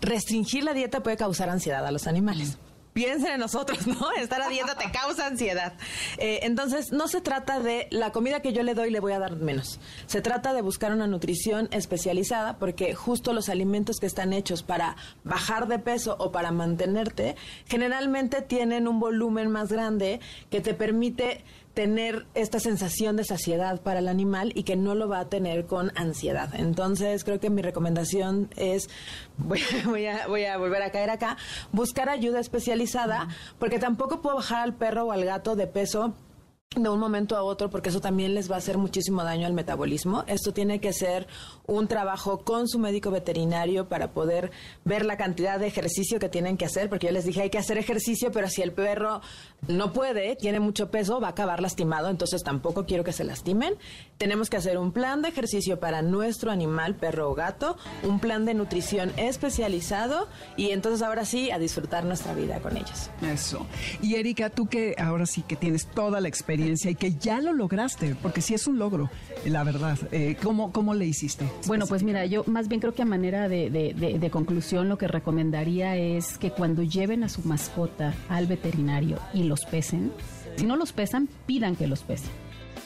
restringir 0.00 0.62
la 0.62 0.74
dieta 0.74 1.02
puede 1.02 1.16
causar 1.16 1.50
ansiedad 1.50 1.84
a 1.84 1.90
los 1.90 2.06
animales 2.06 2.56
piensen 2.94 3.32
en 3.32 3.40
nosotros, 3.40 3.86
¿no? 3.86 4.10
Estar 4.12 4.40
a 4.40 4.48
dieta 4.48 4.76
te 4.76 4.90
causa 4.90 5.26
ansiedad. 5.26 5.74
Eh, 6.16 6.40
entonces, 6.44 6.92
no 6.92 7.08
se 7.08 7.20
trata 7.20 7.60
de 7.60 7.88
la 7.90 8.12
comida 8.12 8.40
que 8.40 8.54
yo 8.54 8.62
le 8.62 8.72
doy, 8.72 8.90
le 8.90 9.00
voy 9.00 9.12
a 9.12 9.18
dar 9.18 9.36
menos. 9.36 9.78
Se 10.06 10.22
trata 10.22 10.54
de 10.54 10.62
buscar 10.62 10.92
una 10.92 11.06
nutrición 11.06 11.68
especializada 11.72 12.56
porque 12.58 12.94
justo 12.94 13.34
los 13.34 13.50
alimentos 13.50 14.00
que 14.00 14.06
están 14.06 14.32
hechos 14.32 14.62
para 14.62 14.96
bajar 15.24 15.68
de 15.68 15.78
peso 15.78 16.16
o 16.18 16.32
para 16.32 16.52
mantenerte, 16.52 17.36
generalmente 17.66 18.40
tienen 18.40 18.88
un 18.88 19.00
volumen 19.00 19.50
más 19.50 19.70
grande 19.70 20.20
que 20.50 20.60
te 20.60 20.72
permite 20.72 21.44
tener 21.74 22.26
esta 22.34 22.60
sensación 22.60 23.16
de 23.16 23.24
saciedad 23.24 23.80
para 23.80 23.98
el 23.98 24.08
animal 24.08 24.52
y 24.54 24.62
que 24.62 24.76
no 24.76 24.94
lo 24.94 25.08
va 25.08 25.18
a 25.20 25.28
tener 25.28 25.66
con 25.66 25.92
ansiedad. 25.96 26.54
Entonces, 26.54 27.24
creo 27.24 27.40
que 27.40 27.50
mi 27.50 27.62
recomendación 27.62 28.48
es, 28.56 28.88
voy, 29.36 29.60
voy, 29.84 30.06
a, 30.06 30.26
voy 30.28 30.44
a 30.44 30.56
volver 30.56 30.82
a 30.82 30.90
caer 30.90 31.10
acá, 31.10 31.36
buscar 31.72 32.08
ayuda 32.08 32.40
especializada, 32.40 33.28
porque 33.58 33.78
tampoco 33.78 34.22
puedo 34.22 34.36
bajar 34.36 34.62
al 34.62 34.74
perro 34.74 35.06
o 35.06 35.12
al 35.12 35.24
gato 35.24 35.56
de 35.56 35.66
peso 35.66 36.14
de 36.76 36.88
un 36.88 36.98
momento 36.98 37.36
a 37.36 37.42
otro 37.42 37.70
porque 37.70 37.90
eso 37.90 38.00
también 38.00 38.34
les 38.34 38.50
va 38.50 38.56
a 38.56 38.58
hacer 38.58 38.78
muchísimo 38.78 39.22
daño 39.22 39.46
al 39.46 39.52
metabolismo. 39.52 40.24
Esto 40.26 40.52
tiene 40.52 40.80
que 40.80 40.92
ser 40.92 41.26
un 41.66 41.86
trabajo 41.86 42.40
con 42.40 42.68
su 42.68 42.78
médico 42.78 43.10
veterinario 43.10 43.88
para 43.88 44.10
poder 44.12 44.50
ver 44.84 45.06
la 45.06 45.16
cantidad 45.16 45.58
de 45.58 45.66
ejercicio 45.66 46.18
que 46.18 46.28
tienen 46.28 46.56
que 46.56 46.64
hacer, 46.64 46.88
porque 46.88 47.06
yo 47.06 47.12
les 47.12 47.24
dije 47.24 47.42
hay 47.42 47.50
que 47.50 47.58
hacer 47.58 47.78
ejercicio, 47.78 48.32
pero 48.32 48.48
si 48.48 48.62
el 48.62 48.72
perro 48.72 49.20
no 49.68 49.92
puede, 49.92 50.36
tiene 50.36 50.60
mucho 50.60 50.90
peso, 50.90 51.20
va 51.20 51.28
a 51.28 51.30
acabar 51.30 51.62
lastimado, 51.62 52.10
entonces 52.10 52.42
tampoco 52.42 52.86
quiero 52.86 53.04
que 53.04 53.12
se 53.12 53.24
lastimen. 53.24 53.74
Tenemos 54.18 54.50
que 54.50 54.56
hacer 54.56 54.78
un 54.78 54.92
plan 54.92 55.22
de 55.22 55.28
ejercicio 55.28 55.78
para 55.78 56.02
nuestro 56.02 56.50
animal, 56.50 56.96
perro 56.96 57.30
o 57.30 57.34
gato, 57.34 57.76
un 58.02 58.18
plan 58.18 58.44
de 58.44 58.54
nutrición 58.54 59.12
especializado 59.16 60.28
y 60.56 60.70
entonces 60.70 61.02
ahora 61.02 61.24
sí 61.24 61.50
a 61.50 61.58
disfrutar 61.58 62.04
nuestra 62.04 62.34
vida 62.34 62.60
con 62.60 62.76
ellos. 62.76 63.10
Eso. 63.22 63.66
Y 64.02 64.16
Erika, 64.16 64.50
tú 64.50 64.66
que 64.66 64.96
ahora 64.98 65.26
sí 65.26 65.42
que 65.42 65.56
tienes 65.56 65.86
toda 65.86 66.20
la 66.20 66.28
experiencia 66.28 66.53
y 66.60 66.94
que 66.94 67.14
ya 67.14 67.40
lo 67.40 67.52
lograste, 67.52 68.14
porque 68.22 68.40
sí 68.40 68.54
es 68.54 68.66
un 68.66 68.78
logro, 68.78 69.10
la 69.44 69.64
verdad. 69.64 69.98
Eh, 70.12 70.36
¿cómo, 70.42 70.72
¿Cómo 70.72 70.94
le 70.94 71.06
hiciste? 71.06 71.48
Bueno, 71.66 71.86
pues 71.86 72.02
mira, 72.02 72.26
yo 72.26 72.44
más 72.46 72.68
bien 72.68 72.80
creo 72.80 72.94
que 72.94 73.02
a 73.02 73.06
manera 73.06 73.48
de, 73.48 73.70
de 73.70 74.30
conclusión 74.30 74.88
lo 74.88 74.98
que 74.98 75.08
recomendaría 75.08 75.96
es 75.96 76.38
que 76.38 76.50
cuando 76.50 76.82
lleven 76.82 77.24
a 77.24 77.28
su 77.28 77.42
mascota 77.42 78.14
al 78.28 78.46
veterinario 78.46 79.18
y 79.32 79.44
los 79.44 79.64
pesen, 79.64 80.12
si 80.56 80.66
no 80.66 80.76
los 80.76 80.92
pesan, 80.92 81.28
pidan 81.46 81.76
que 81.76 81.86
los 81.86 82.02
pesen 82.02 82.43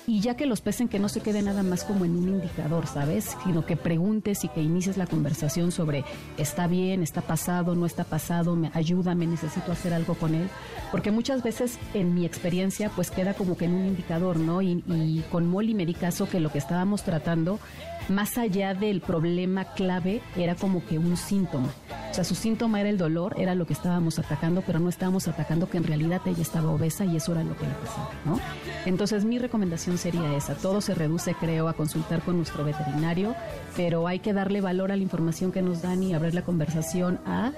y 0.09 0.21
ya 0.21 0.37
que 0.37 0.47
los 0.47 0.63
pesen 0.63 0.89
que 0.89 0.99
no 0.99 1.11
se 1.11 1.21
quede 1.21 1.43
nada 1.43 1.63
más 1.63 1.85
como 1.85 2.07
en 2.07 2.17
un 2.17 2.31
indicador, 2.31 2.87
¿sabes? 2.87 3.37
Sino 3.45 3.67
que 3.67 3.77
preguntes 3.77 4.43
y 4.43 4.49
que 4.49 4.63
inicies 4.63 4.97
la 4.97 5.07
conversación 5.07 5.71
sobre 5.71 6.03
está 6.39 6.67
bien, 6.67 7.03
está 7.03 7.21
pasado, 7.21 7.75
no 7.75 7.85
está 7.85 8.05
pasado, 8.05 8.57
me, 8.57 8.71
ayúdame, 8.73 9.27
necesito 9.27 9.71
hacer 9.71 9.93
algo 9.93 10.15
con 10.15 10.35
él, 10.35 10.49
porque 10.91 11.11
muchas 11.11 11.43
veces 11.43 11.79
en 11.93 12.15
mi 12.15 12.25
experiencia 12.25 12.91
pues 12.97 13.11
queda 13.11 13.35
como 13.35 13.59
que 13.59 13.67
en 13.67 13.75
un 13.75 13.85
indicador, 13.85 14.39
¿no? 14.39 14.63
Y, 14.63 14.83
y 14.89 15.23
con 15.31 15.47
Molly 15.47 15.75
me 15.75 15.85
di 15.85 15.93
caso 15.93 16.27
que 16.27 16.41
lo 16.41 16.51
que 16.51 16.59
estábamos 16.59 17.03
tratando 17.03 17.61
más 18.09 18.39
allá 18.39 18.75
del 18.75 19.01
problema 19.01 19.65
clave, 19.65 20.23
era 20.37 20.55
como 20.55 20.85
que 20.85 20.99
un 20.99 21.17
síntoma. 21.17 21.69
O 22.11 22.15
sea, 22.15 22.25
su 22.25 22.35
síntoma 22.35 22.81
era 22.81 22.89
el 22.89 22.99
dolor, 22.99 23.35
era 23.39 23.55
lo 23.55 23.67
que 23.67 23.75
estábamos 23.75 24.19
atacando, 24.19 24.63
pero 24.67 24.81
no 24.81 24.89
estábamos 24.89 25.29
atacando 25.29 25.69
que 25.69 25.77
en 25.77 25.85
realidad 25.85 26.23
ella 26.27 26.43
estaba 26.43 26.71
obesa 26.71 27.05
y 27.05 27.17
eso 27.17 27.33
era 27.33 27.45
lo 27.45 27.57
que 27.57 27.67
le 27.67 27.75
pasaba, 27.75 28.11
¿no? 28.25 28.41
Entonces, 28.87 29.25
mi 29.25 29.39
recomendación 29.39 29.98
sería 29.99 30.35
esa. 30.35 30.55
Todo 30.55 30.81
se 30.81 30.95
reduce, 30.95 31.35
creo, 31.35 31.69
a 31.69 31.75
consultar 31.75 32.23
con 32.23 32.37
nuestro 32.37 32.65
veterinario, 32.65 33.35
pero 33.77 34.07
hay 34.07 34.21
que 34.21 34.33
darle 34.33 34.61
valor 34.61 34.93
a 34.93 34.97
la 34.97 35.03
información 35.03 35.53
que 35.53 35.61
nos 35.61 35.83
dan 35.83 36.03
y 36.03 36.15
abrir 36.15 36.35
la 36.35 36.43
conversación 36.43 37.21
a 37.27 37.53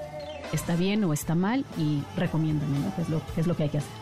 está 0.52 0.74
bien 0.74 1.04
o 1.04 1.12
está 1.12 1.34
mal 1.34 1.64
y 1.78 2.02
recomiéndame, 2.16 2.78
¿no? 2.78 2.92
lo, 3.08 3.22
qué 3.34 3.40
es 3.40 3.46
lo 3.46 3.56
que 3.56 3.64
hay 3.64 3.68
que 3.68 3.78
hacer. 3.78 3.99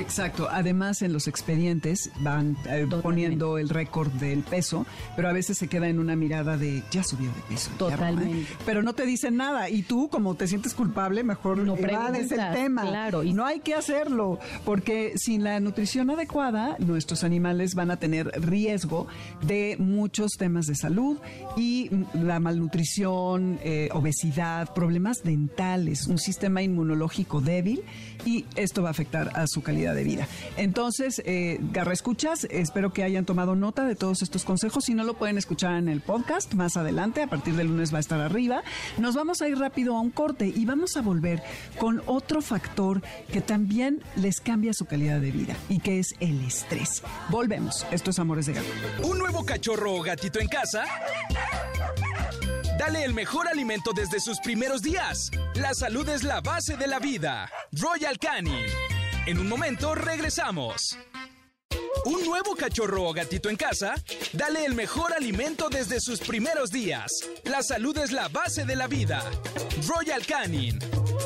Exacto. 0.00 0.48
Además, 0.50 1.02
en 1.02 1.12
los 1.12 1.28
expedientes 1.28 2.10
van 2.20 2.56
eh, 2.66 2.86
poniendo 3.02 3.58
el 3.58 3.68
récord 3.68 4.10
del 4.12 4.42
peso, 4.42 4.86
pero 5.14 5.28
a 5.28 5.32
veces 5.32 5.58
se 5.58 5.68
queda 5.68 5.88
en 5.88 5.98
una 5.98 6.16
mirada 6.16 6.56
de 6.56 6.82
ya 6.90 7.04
subió 7.04 7.28
de 7.28 7.40
peso. 7.48 7.70
Totalmente. 7.78 8.46
Pero 8.64 8.82
no 8.82 8.94
te 8.94 9.06
dicen 9.06 9.36
nada. 9.36 9.68
Y 9.68 9.82
tú, 9.82 10.08
como 10.08 10.34
te 10.34 10.46
sientes 10.46 10.74
culpable, 10.74 11.22
mejor 11.22 11.58
no 11.58 11.76
evades 11.76 12.32
el 12.32 12.52
tema. 12.52 12.82
Claro. 12.82 13.22
Y 13.22 13.32
no 13.32 13.44
hay 13.44 13.60
que 13.60 13.74
hacerlo, 13.74 14.38
porque 14.64 15.12
sin 15.16 15.44
la 15.44 15.60
nutrición 15.60 16.10
adecuada, 16.10 16.76
nuestros 16.78 17.24
animales 17.24 17.74
van 17.74 17.90
a 17.90 17.98
tener 17.98 18.28
riesgo 18.40 19.06
de 19.42 19.76
muchos 19.78 20.32
temas 20.32 20.66
de 20.66 20.74
salud 20.74 21.18
y 21.56 21.90
la 22.14 22.40
malnutrición, 22.40 23.58
eh, 23.62 23.90
obesidad, 23.92 24.72
problemas 24.74 25.22
dentales, 25.22 26.06
un 26.06 26.18
sistema 26.18 26.62
inmunológico 26.62 27.40
débil 27.40 27.82
y 28.24 28.46
esto 28.56 28.82
va 28.82 28.88
a 28.88 28.90
afectar 28.92 29.30
a 29.34 29.46
su 29.46 29.62
calidad 29.62 29.89
de 29.94 30.04
vida. 30.04 30.28
Entonces, 30.56 31.22
eh, 31.24 31.58
Garra 31.72 31.92
Escuchas, 31.92 32.46
espero 32.50 32.92
que 32.92 33.02
hayan 33.02 33.24
tomado 33.24 33.54
nota 33.54 33.84
de 33.84 33.94
todos 33.94 34.22
estos 34.22 34.44
consejos. 34.44 34.84
Si 34.84 34.94
no 34.94 35.04
lo 35.04 35.14
pueden 35.14 35.38
escuchar 35.38 35.74
en 35.74 35.88
el 35.88 36.00
podcast 36.00 36.54
más 36.54 36.76
adelante, 36.76 37.22
a 37.22 37.26
partir 37.26 37.54
del 37.54 37.68
lunes 37.68 37.92
va 37.92 37.98
a 37.98 38.00
estar 38.00 38.20
arriba. 38.20 38.62
Nos 38.98 39.14
vamos 39.14 39.42
a 39.42 39.48
ir 39.48 39.58
rápido 39.58 39.96
a 39.96 40.00
un 40.00 40.10
corte 40.10 40.52
y 40.54 40.64
vamos 40.64 40.96
a 40.96 41.02
volver 41.02 41.42
con 41.78 42.02
otro 42.06 42.42
factor 42.42 43.02
que 43.32 43.40
también 43.40 44.02
les 44.16 44.40
cambia 44.40 44.72
su 44.72 44.86
calidad 44.86 45.20
de 45.20 45.30
vida 45.30 45.56
y 45.68 45.80
que 45.80 45.98
es 45.98 46.14
el 46.20 46.42
estrés. 46.44 47.02
Volvemos. 47.28 47.86
Esto 47.90 48.10
es 48.10 48.18
Amores 48.18 48.46
de 48.46 48.54
Gato. 48.54 48.68
¿Un 49.02 49.18
nuevo 49.18 49.44
cachorro 49.44 49.94
o 49.94 50.02
gatito 50.02 50.40
en 50.40 50.48
casa? 50.48 50.84
Dale 52.78 53.04
el 53.04 53.12
mejor 53.12 53.46
alimento 53.46 53.92
desde 53.92 54.20
sus 54.20 54.40
primeros 54.40 54.82
días. 54.82 55.30
La 55.54 55.74
salud 55.74 56.08
es 56.08 56.22
la 56.22 56.40
base 56.40 56.76
de 56.76 56.86
la 56.86 56.98
vida. 56.98 57.50
Royal 57.72 58.18
Canin. 58.18 58.89
En 59.30 59.38
un 59.38 59.48
momento 59.48 59.94
regresamos. 59.94 60.98
¿Un 62.04 62.24
nuevo 62.24 62.56
cachorro 62.56 63.04
o 63.04 63.12
gatito 63.12 63.48
en 63.48 63.54
casa? 63.54 63.94
Dale 64.32 64.64
el 64.64 64.74
mejor 64.74 65.12
alimento 65.12 65.68
desde 65.68 66.00
sus 66.00 66.18
primeros 66.18 66.72
días. 66.72 67.12
La 67.44 67.62
salud 67.62 67.96
es 67.98 68.10
la 68.10 68.26
base 68.26 68.64
de 68.64 68.74
la 68.74 68.88
vida. 68.88 69.22
Royal 69.86 70.26
Canin. 70.26 70.80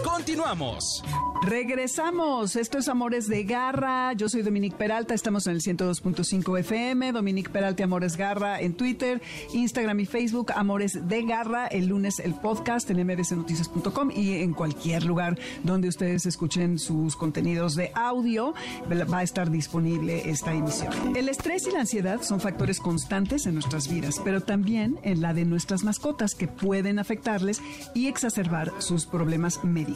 Continuamos. 0.04 1.02
Regresamos. 1.42 2.56
Esto 2.56 2.78
es 2.78 2.88
Amores 2.88 3.26
de 3.26 3.44
Garra. 3.44 4.12
Yo 4.12 4.28
soy 4.28 4.42
Dominique 4.42 4.76
Peralta. 4.76 5.14
Estamos 5.14 5.46
en 5.46 5.54
el 5.54 5.60
102.5 5.62 6.58
FM. 6.60 7.12
Dominique 7.12 7.50
Peralta 7.50 7.84
Amores 7.84 8.16
Garra 8.16 8.60
en 8.60 8.74
Twitter, 8.74 9.22
Instagram 9.52 10.00
y 10.00 10.06
Facebook. 10.06 10.52
Amores 10.54 11.08
de 11.08 11.22
Garra. 11.24 11.66
El 11.66 11.86
lunes 11.86 12.18
el 12.18 12.34
podcast 12.34 12.88
en 12.90 13.04
mbsnoticias.com 13.06 14.10
y 14.10 14.42
en 14.42 14.52
cualquier 14.52 15.04
lugar 15.04 15.38
donde 15.62 15.88
ustedes 15.88 16.26
escuchen 16.26 16.78
sus 16.78 17.16
contenidos 17.16 17.74
de 17.74 17.90
audio 17.94 18.54
va 18.90 19.18
a 19.18 19.22
estar 19.22 19.50
disponible 19.50 20.28
esta 20.30 20.52
emisión. 20.52 20.92
El 21.16 21.28
estrés 21.28 21.66
y 21.66 21.72
la 21.72 21.80
ansiedad 21.80 22.22
son 22.22 22.40
factores 22.40 22.78
constantes 22.78 23.46
en 23.46 23.54
nuestras 23.54 23.88
vidas, 23.88 24.20
pero 24.22 24.40
también 24.40 24.98
en 25.02 25.20
la 25.20 25.34
de 25.34 25.44
nuestras 25.44 25.84
mascotas 25.84 26.34
que 26.34 26.48
pueden 26.48 26.98
afectarles 26.98 27.60
y 27.94 28.06
exacerbar 28.06 28.72
sus 28.78 29.06
problemas 29.06 29.62
médicos. 29.64 29.93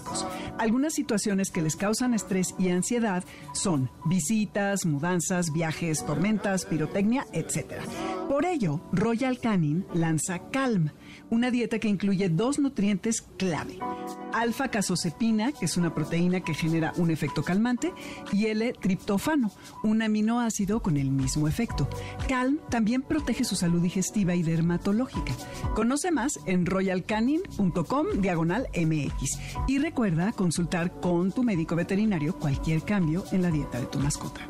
Algunas 0.58 0.94
situaciones 0.94 1.50
que 1.50 1.62
les 1.62 1.76
causan 1.76 2.14
estrés 2.14 2.54
y 2.58 2.68
ansiedad 2.70 3.24
son 3.52 3.90
visitas, 4.06 4.86
mudanzas, 4.86 5.52
viajes, 5.52 6.04
tormentas, 6.04 6.64
pirotecnia, 6.64 7.26
etc. 7.32 7.82
Por 8.28 8.44
ello, 8.44 8.80
Royal 8.92 9.38
Canin 9.38 9.86
lanza 9.94 10.40
Calm 10.50 10.90
una 11.30 11.50
dieta 11.50 11.78
que 11.78 11.88
incluye 11.88 12.28
dos 12.28 12.58
nutrientes 12.58 13.22
clave. 13.36 13.78
Alfa-casozepina, 14.32 15.52
que 15.52 15.64
es 15.64 15.76
una 15.76 15.94
proteína 15.94 16.40
que 16.40 16.54
genera 16.54 16.92
un 16.96 17.10
efecto 17.10 17.42
calmante, 17.42 17.92
y 18.32 18.46
L-triptofano, 18.46 19.50
un 19.82 20.02
aminoácido 20.02 20.80
con 20.80 20.96
el 20.96 21.10
mismo 21.10 21.48
efecto. 21.48 21.88
Calm 22.28 22.58
también 22.68 23.02
protege 23.02 23.44
su 23.44 23.56
salud 23.56 23.80
digestiva 23.80 24.34
y 24.34 24.42
dermatológica. 24.42 25.32
Conoce 25.74 26.10
más 26.10 26.38
en 26.46 26.66
royalcanin.com 26.66 28.06
diagonal 28.20 28.68
MX. 28.74 29.38
Y 29.66 29.78
recuerda 29.78 30.32
consultar 30.32 31.00
con 31.00 31.32
tu 31.32 31.42
médico 31.42 31.76
veterinario 31.76 32.36
cualquier 32.38 32.82
cambio 32.82 33.24
en 33.32 33.42
la 33.42 33.50
dieta 33.50 33.80
de 33.80 33.86
tu 33.86 33.98
mascota. 33.98 34.46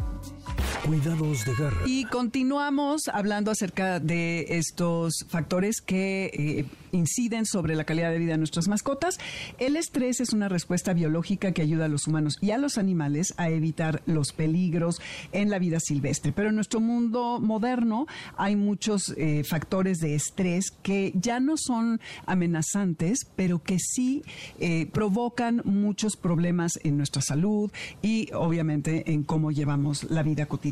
Cuidados 0.84 1.44
de 1.44 1.54
garra. 1.54 1.82
Y 1.86 2.04
continuamos 2.04 3.08
hablando 3.08 3.50
acerca 3.50 3.98
de 4.00 4.46
estos 4.48 5.26
factores 5.28 5.80
que 5.80 6.30
eh, 6.32 6.64
inciden 6.92 7.46
sobre 7.46 7.74
la 7.74 7.84
calidad 7.84 8.10
de 8.10 8.18
vida 8.18 8.32
de 8.32 8.38
nuestras 8.38 8.68
mascotas. 8.68 9.18
El 9.58 9.76
estrés 9.76 10.20
es 10.20 10.32
una 10.32 10.48
respuesta 10.48 10.92
biológica 10.92 11.52
que 11.52 11.62
ayuda 11.62 11.86
a 11.86 11.88
los 11.88 12.06
humanos 12.06 12.36
y 12.40 12.52
a 12.52 12.58
los 12.58 12.78
animales 12.78 13.34
a 13.36 13.50
evitar 13.50 14.02
los 14.06 14.32
peligros 14.32 15.00
en 15.32 15.50
la 15.50 15.58
vida 15.58 15.80
silvestre. 15.80 16.32
Pero 16.32 16.50
en 16.50 16.54
nuestro 16.54 16.80
mundo 16.80 17.40
moderno 17.40 18.06
hay 18.36 18.56
muchos 18.56 19.14
eh, 19.16 19.42
factores 19.44 19.98
de 19.98 20.14
estrés 20.14 20.70
que 20.82 21.12
ya 21.14 21.40
no 21.40 21.56
son 21.56 22.00
amenazantes, 22.24 23.26
pero 23.36 23.62
que 23.62 23.78
sí 23.78 24.22
eh, 24.60 24.86
provocan 24.86 25.62
muchos 25.64 26.16
problemas 26.16 26.78
en 26.84 26.96
nuestra 26.96 27.20
salud 27.20 27.70
y 28.00 28.30
obviamente 28.32 29.12
en 29.12 29.24
cómo 29.24 29.50
llevamos 29.50 30.04
la 30.04 30.22
vida 30.22 30.46
cotidiana. 30.46 30.67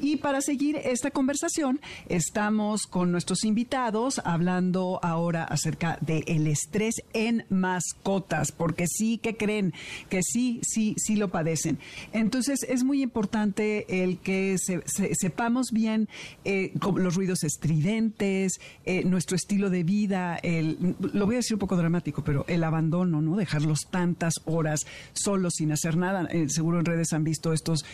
Y 0.00 0.16
para 0.16 0.40
seguir 0.40 0.76
esta 0.76 1.10
conversación, 1.10 1.80
estamos 2.08 2.82
con 2.86 3.12
nuestros 3.12 3.44
invitados 3.44 4.20
hablando 4.24 5.00
ahora 5.02 5.44
acerca 5.44 5.98
del 6.00 6.46
estrés 6.46 7.02
en 7.12 7.44
mascotas, 7.48 8.52
porque 8.52 8.86
sí 8.86 9.18
que 9.18 9.36
creen 9.36 9.72
que 10.08 10.22
sí, 10.22 10.60
sí, 10.62 10.94
sí 10.96 11.16
lo 11.16 11.28
padecen. 11.28 11.78
Entonces 12.12 12.62
es 12.62 12.84
muy 12.84 13.02
importante 13.02 14.02
el 14.02 14.18
que 14.18 14.56
sepamos 14.58 15.70
bien 15.72 16.08
eh, 16.44 16.72
los 16.96 17.14
ruidos 17.14 17.44
estridentes, 17.44 18.60
eh, 18.84 19.04
nuestro 19.04 19.36
estilo 19.36 19.70
de 19.70 19.82
vida, 19.82 20.36
el, 20.42 20.96
lo 21.12 21.26
voy 21.26 21.36
a 21.36 21.38
decir 21.38 21.54
un 21.54 21.60
poco 21.60 21.76
dramático, 21.76 22.22
pero 22.24 22.44
el 22.48 22.64
abandono, 22.64 23.20
¿no? 23.20 23.36
Dejarlos 23.36 23.86
tantas 23.90 24.34
horas 24.44 24.86
solos 25.12 25.54
sin 25.56 25.72
hacer 25.72 25.96
nada. 25.96 26.26
Eh, 26.30 26.48
seguro 26.48 26.78
en 26.78 26.86
redes 26.86 27.12
han 27.12 27.24
visto 27.24 27.52
estos 27.52 27.84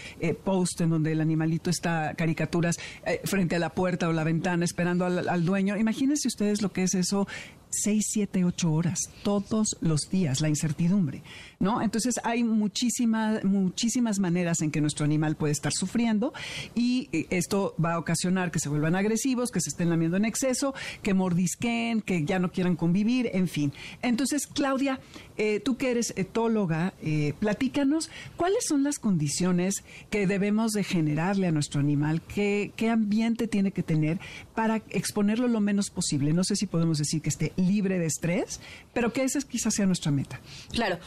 posts 0.45 0.81
en 0.81 0.91
donde 0.91 1.13
el 1.13 1.21
animalito 1.33 1.71
está 1.71 2.15
caricaturas 2.15 2.77
frente 3.25 3.57
a 3.57 3.59
la 3.59 3.71
puerta 3.71 4.09
o 4.09 4.13
la 4.13 4.25
ventana 4.25 4.65
esperando 4.65 5.05
al, 5.05 5.29
al 5.29 5.45
dueño. 5.45 5.77
Imagínense 5.77 6.29
ustedes 6.29 6.63
lo 6.63 6.73
que 6.73 6.83
es 6.85 6.95
eso 6.95 7.27
6, 7.73 8.05
7, 8.09 8.45
8 8.45 8.73
horas 8.73 8.99
todos 9.23 9.77
los 9.81 10.11
días, 10.11 10.41
la 10.41 10.49
incertidumbre, 10.49 11.23
¿no? 11.59 11.83
Entonces 11.83 12.21
hay 12.25 12.45
muchísimas, 12.45 13.45
muchísimas 13.45 14.19
maneras 14.19 14.61
en 14.61 14.71
que 14.71 14.81
nuestro 14.81 15.05
animal 15.05 15.37
puede 15.37 15.53
estar 15.53 15.73
sufriendo 15.73 16.33
y 16.75 17.09
eh, 17.13 17.27
esto 17.31 17.75
va 17.83 17.95
a 17.95 17.99
ocasionar 17.99 18.51
que 18.51 18.59
se 18.59 18.69
vuelvan 18.69 18.95
agresivos, 18.95 19.51
que 19.51 19.61
se 19.61 19.71
estén 19.71 19.91
lamiendo 19.91 20.17
en 20.17 20.25
exceso, 20.25 20.75
que 21.03 21.15
mordisquen, 21.15 22.03
que 22.03 22.25
ya 22.25 22.39
no 22.39 22.53
quieran 22.53 22.77
convivir, 22.77 23.31
en 23.33 23.49
fin. 23.49 23.73
Entonces, 24.03 24.47
Claudia, 24.47 25.01
eh, 25.37 25.61
tú 25.61 25.77
que 25.77 25.91
eres 25.91 26.13
etóloga, 26.17 26.95
eh, 27.03 27.33
platícanos 27.39 28.11
cuáles 28.37 28.67
son 28.67 28.85
las 28.85 28.99
condiciones 28.99 29.83
que 30.11 30.27
debemos 30.27 30.73
de 30.73 30.85
generarle 30.85 31.47
a 31.47 31.53
nuestro 31.53 31.81
animal, 31.81 32.23
qué, 32.23 32.73
qué 32.77 32.91
ambiente 32.91 33.49
tiene 33.49 33.73
que 33.73 33.83
tener 33.83 34.21
para 34.55 34.83
exponerlo 34.91 35.49
lo 35.49 35.61
menos 35.61 35.91
posible. 35.91 36.33
No 36.33 36.45
sé 36.45 36.57
si 36.57 36.67
podemos 36.67 36.99
decir 36.99 37.23
que 37.23 37.31
esté 37.31 37.53
libre 37.67 37.99
de 37.99 38.07
estrés, 38.07 38.61
pero 38.93 39.13
que 39.13 39.23
esa 39.23 39.41
quizás 39.41 39.75
sea 39.75 39.87
nuestra 39.87 40.11
meta. 40.11 40.41
Claro. 40.71 40.99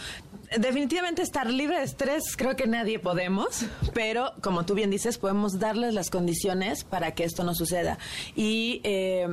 Definitivamente 0.57 1.21
estar 1.21 1.49
libre 1.49 1.79
de 1.79 1.85
estrés 1.85 2.35
creo 2.37 2.55
que 2.55 2.67
nadie 2.67 2.99
podemos, 2.99 3.65
pero 3.93 4.33
como 4.41 4.65
tú 4.65 4.75
bien 4.75 4.91
dices, 4.91 5.17
podemos 5.17 5.59
darles 5.59 5.93
las 5.93 6.09
condiciones 6.09 6.83
para 6.83 7.13
que 7.13 7.23
esto 7.23 7.43
no 7.43 7.55
suceda. 7.55 7.97
Y 8.35 8.81
eh, 8.83 9.27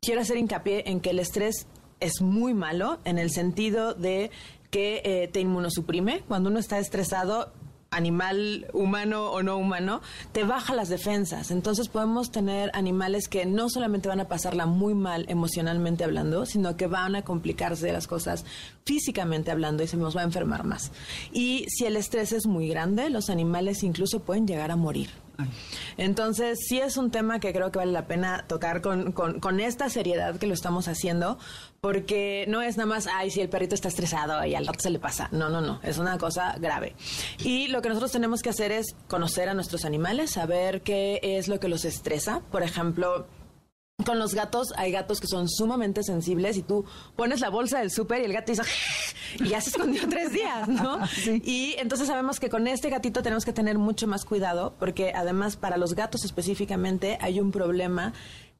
quiero 0.00 0.20
hacer 0.20 0.36
hincapié 0.36 0.84
en 0.86 1.00
que 1.00 1.10
el 1.10 1.20
estrés 1.20 1.66
es 2.00 2.20
muy 2.20 2.54
malo 2.54 2.98
en 3.04 3.18
el 3.18 3.30
sentido 3.30 3.94
de 3.94 4.30
que 4.70 5.00
eh, 5.04 5.28
te 5.28 5.40
inmunosuprime. 5.40 6.22
Cuando 6.28 6.50
uno 6.50 6.58
está 6.58 6.78
estresado, 6.78 7.52
animal 7.90 8.66
humano 8.72 9.30
o 9.30 9.42
no 9.42 9.56
humano, 9.56 10.00
te 10.32 10.44
baja 10.44 10.74
las 10.74 10.88
defensas. 10.88 11.50
Entonces 11.50 11.88
podemos 11.88 12.30
tener 12.30 12.70
animales 12.74 13.28
que 13.28 13.46
no 13.46 13.68
solamente 13.68 14.08
van 14.08 14.20
a 14.20 14.28
pasarla 14.28 14.66
muy 14.66 14.94
mal 14.94 15.24
emocionalmente 15.28 16.04
hablando, 16.04 16.46
sino 16.46 16.76
que 16.76 16.86
van 16.86 17.16
a 17.16 17.22
complicarse 17.22 17.92
las 17.92 18.06
cosas 18.06 18.44
físicamente 18.84 19.50
hablando 19.50 19.82
y 19.82 19.86
se 19.86 19.96
nos 19.96 20.16
va 20.16 20.22
a 20.22 20.24
enfermar 20.24 20.64
más. 20.64 20.92
Y 21.32 21.66
si 21.68 21.86
el 21.86 21.96
estrés 21.96 22.32
es 22.32 22.46
muy 22.46 22.68
grande, 22.68 23.10
los 23.10 23.30
animales 23.30 23.82
incluso 23.82 24.20
pueden 24.20 24.46
llegar 24.46 24.70
a 24.70 24.76
morir. 24.76 25.10
Entonces, 25.96 26.58
sí 26.66 26.78
es 26.78 26.96
un 26.96 27.10
tema 27.10 27.40
que 27.40 27.52
creo 27.52 27.70
que 27.70 27.78
vale 27.78 27.92
la 27.92 28.06
pena 28.06 28.44
tocar 28.48 28.80
con, 28.80 29.12
con, 29.12 29.60
esta 29.60 29.88
seriedad 29.88 30.36
que 30.36 30.46
lo 30.46 30.54
estamos 30.54 30.88
haciendo, 30.88 31.38
porque 31.80 32.44
no 32.48 32.62
es 32.62 32.76
nada 32.76 32.88
más, 32.88 33.06
ay, 33.06 33.30
si 33.30 33.40
el 33.40 33.48
perrito 33.48 33.74
está 33.74 33.88
estresado 33.88 34.44
y 34.44 34.54
al 34.54 34.66
rato 34.66 34.80
se 34.80 34.90
le 34.90 34.98
pasa. 34.98 35.28
No, 35.32 35.48
no, 35.48 35.60
no, 35.60 35.80
es 35.82 35.98
una 35.98 36.18
cosa 36.18 36.56
grave. 36.58 36.94
Y 37.44 37.68
lo 37.68 37.82
que 37.82 37.88
nosotros 37.88 38.12
tenemos 38.12 38.42
que 38.42 38.50
hacer 38.50 38.72
es 38.72 38.96
conocer 39.08 39.48
a 39.48 39.54
nuestros 39.54 39.84
animales, 39.84 40.32
saber 40.32 40.82
qué 40.82 41.20
es 41.22 41.48
lo 41.48 41.60
que 41.60 41.68
los 41.68 41.84
estresa. 41.84 42.40
Por 42.50 42.62
ejemplo, 42.62 43.26
con 44.04 44.20
los 44.20 44.32
gatos 44.32 44.68
hay 44.76 44.92
gatos 44.92 45.20
que 45.20 45.26
son 45.26 45.48
sumamente 45.48 46.04
sensibles 46.04 46.56
y 46.56 46.62
tú 46.62 46.84
pones 47.16 47.40
la 47.40 47.50
bolsa 47.50 47.80
del 47.80 47.90
súper 47.90 48.20
y 48.20 48.26
el 48.26 48.32
gato 48.32 48.52
dice 48.52 48.62
y 49.40 49.48
ya 49.48 49.60
se 49.60 49.70
escondió 49.70 50.08
tres 50.08 50.32
días, 50.32 50.68
¿no? 50.68 51.00
Y 51.26 51.74
entonces 51.78 52.06
sabemos 52.06 52.38
que 52.38 52.48
con 52.48 52.68
este 52.68 52.90
gatito 52.90 53.22
tenemos 53.22 53.44
que 53.44 53.52
tener 53.52 53.76
mucho 53.76 54.06
más 54.06 54.24
cuidado 54.24 54.74
porque 54.78 55.12
además 55.14 55.56
para 55.56 55.76
los 55.76 55.94
gatos 55.94 56.24
específicamente 56.24 57.18
hay 57.20 57.40
un 57.40 57.50
problema 57.50 58.12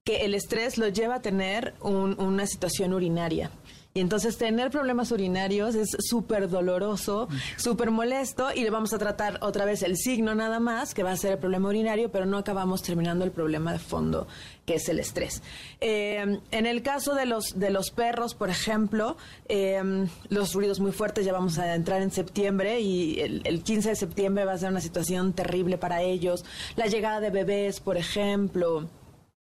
que 0.02 0.24
el 0.24 0.34
estrés 0.34 0.76
lo 0.76 0.88
lleva 0.88 1.16
a 1.16 1.22
tener 1.22 1.74
una 1.82 2.46
situación 2.46 2.92
urinaria. 2.92 3.50
Y 3.94 4.00
entonces 4.00 4.36
tener 4.36 4.70
problemas 4.70 5.10
urinarios 5.10 5.74
es 5.74 5.96
súper 5.98 6.48
doloroso, 6.48 7.26
súper 7.56 7.90
molesto 7.90 8.48
y 8.54 8.62
le 8.62 8.70
vamos 8.70 8.92
a 8.92 8.98
tratar 8.98 9.38
otra 9.40 9.64
vez 9.64 9.82
el 9.82 9.96
signo 9.96 10.34
nada 10.34 10.60
más, 10.60 10.94
que 10.94 11.02
va 11.02 11.10
a 11.10 11.16
ser 11.16 11.32
el 11.32 11.38
problema 11.38 11.68
urinario, 11.68 12.10
pero 12.10 12.26
no 12.26 12.38
acabamos 12.38 12.82
terminando 12.82 13.24
el 13.24 13.32
problema 13.32 13.72
de 13.72 13.78
fondo, 13.78 14.28
que 14.66 14.74
es 14.74 14.88
el 14.88 15.00
estrés. 15.00 15.42
Eh, 15.80 16.38
en 16.50 16.66
el 16.66 16.82
caso 16.82 17.14
de 17.14 17.26
los, 17.26 17.58
de 17.58 17.70
los 17.70 17.90
perros, 17.90 18.34
por 18.34 18.50
ejemplo, 18.50 19.16
eh, 19.48 19.82
los 20.28 20.52
ruidos 20.52 20.80
muy 20.80 20.92
fuertes, 20.92 21.24
ya 21.24 21.32
vamos 21.32 21.58
a 21.58 21.74
entrar 21.74 22.02
en 22.02 22.10
septiembre 22.10 22.80
y 22.80 23.20
el, 23.20 23.40
el 23.44 23.62
15 23.62 23.88
de 23.88 23.96
septiembre 23.96 24.44
va 24.44 24.52
a 24.52 24.58
ser 24.58 24.70
una 24.70 24.82
situación 24.82 25.32
terrible 25.32 25.78
para 25.78 26.02
ellos. 26.02 26.44
La 26.76 26.86
llegada 26.86 27.20
de 27.20 27.30
bebés, 27.30 27.80
por 27.80 27.96
ejemplo 27.96 28.88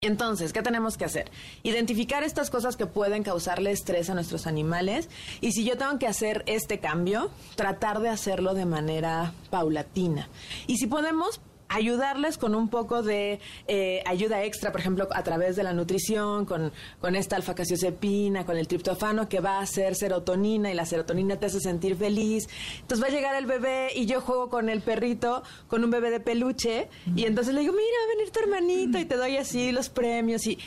entonces, 0.04 0.52
¿qué 0.52 0.64
tenemos 0.64 0.98
que 0.98 1.06
hacer? 1.06 1.30
Identificar 1.62 2.24
estas 2.24 2.50
cosas 2.50 2.76
que 2.76 2.88
pueden 2.88 3.22
causarle 3.22 3.70
estrés 3.70 4.10
a 4.10 4.16
nuestros 4.16 4.48
animales 4.48 5.10
y 5.42 5.52
si 5.52 5.64
yo 5.64 5.78
tengo 5.78 6.00
que 6.00 6.08
hacer 6.08 6.44
este 6.48 6.80
cambio, 6.80 7.30
tratar 7.56 8.00
de 8.00 8.10
hacerlo 8.10 8.56
de 8.56 8.66
manera 8.66 9.36
paulatina. 9.52 10.28
Y 10.66 10.78
si 10.78 10.88
podemos, 10.88 11.40
ayudarles 11.72 12.38
con 12.38 12.54
un 12.54 12.70
poco 12.70 13.02
de 13.02 13.40
eh, 13.68 14.04
ayuda 14.06 14.44
extra, 14.44 14.72
por 14.72 14.82
ejemplo, 14.82 15.08
a 15.12 15.24
través 15.24 15.56
de 15.56 15.64
la 15.64 15.74
nutrición, 15.74 16.46
con, 16.46 16.72
con 17.00 17.16
esta 17.16 17.38
alfa-casiosepina, 17.38 18.46
con 18.46 18.58
el 18.58 18.68
triptofano 18.68 19.28
que 19.30 19.40
va 19.40 19.58
a 19.58 19.62
hacer 19.62 19.96
serotonina 19.96 20.72
y 20.72 20.76
la 20.76 20.86
serotonina 20.86 21.38
te 21.38 21.48
hace 21.48 21.60
sentir 21.60 21.96
feliz. 21.96 22.48
Entonces 22.82 23.04
va 23.04 23.08
a 23.08 23.16
llegar 23.16 23.36
el 23.36 23.46
bebé 23.46 23.90
y 23.96 24.06
yo 24.06 24.22
juego 24.22 24.50
con 24.50 24.70
el 24.70 24.82
perrito, 24.82 25.44
con 25.68 25.84
un 25.84 25.90
bebé 25.90 26.12
de 26.12 26.20
peluche, 26.20 26.90
y 27.16 27.26
entonces 27.26 27.54
le 27.54 27.62
digo, 27.62 27.74
mira, 27.74 27.86
va 27.86 28.12
a 28.12 28.16
venir 28.16 28.32
tu 28.32 28.40
hermanito 28.40 29.00
y 29.00 29.06
te 29.06 29.16
doy 29.16 29.38
así 29.38 29.72
los 29.72 29.90
premios 29.90 30.46
y 30.46 30.58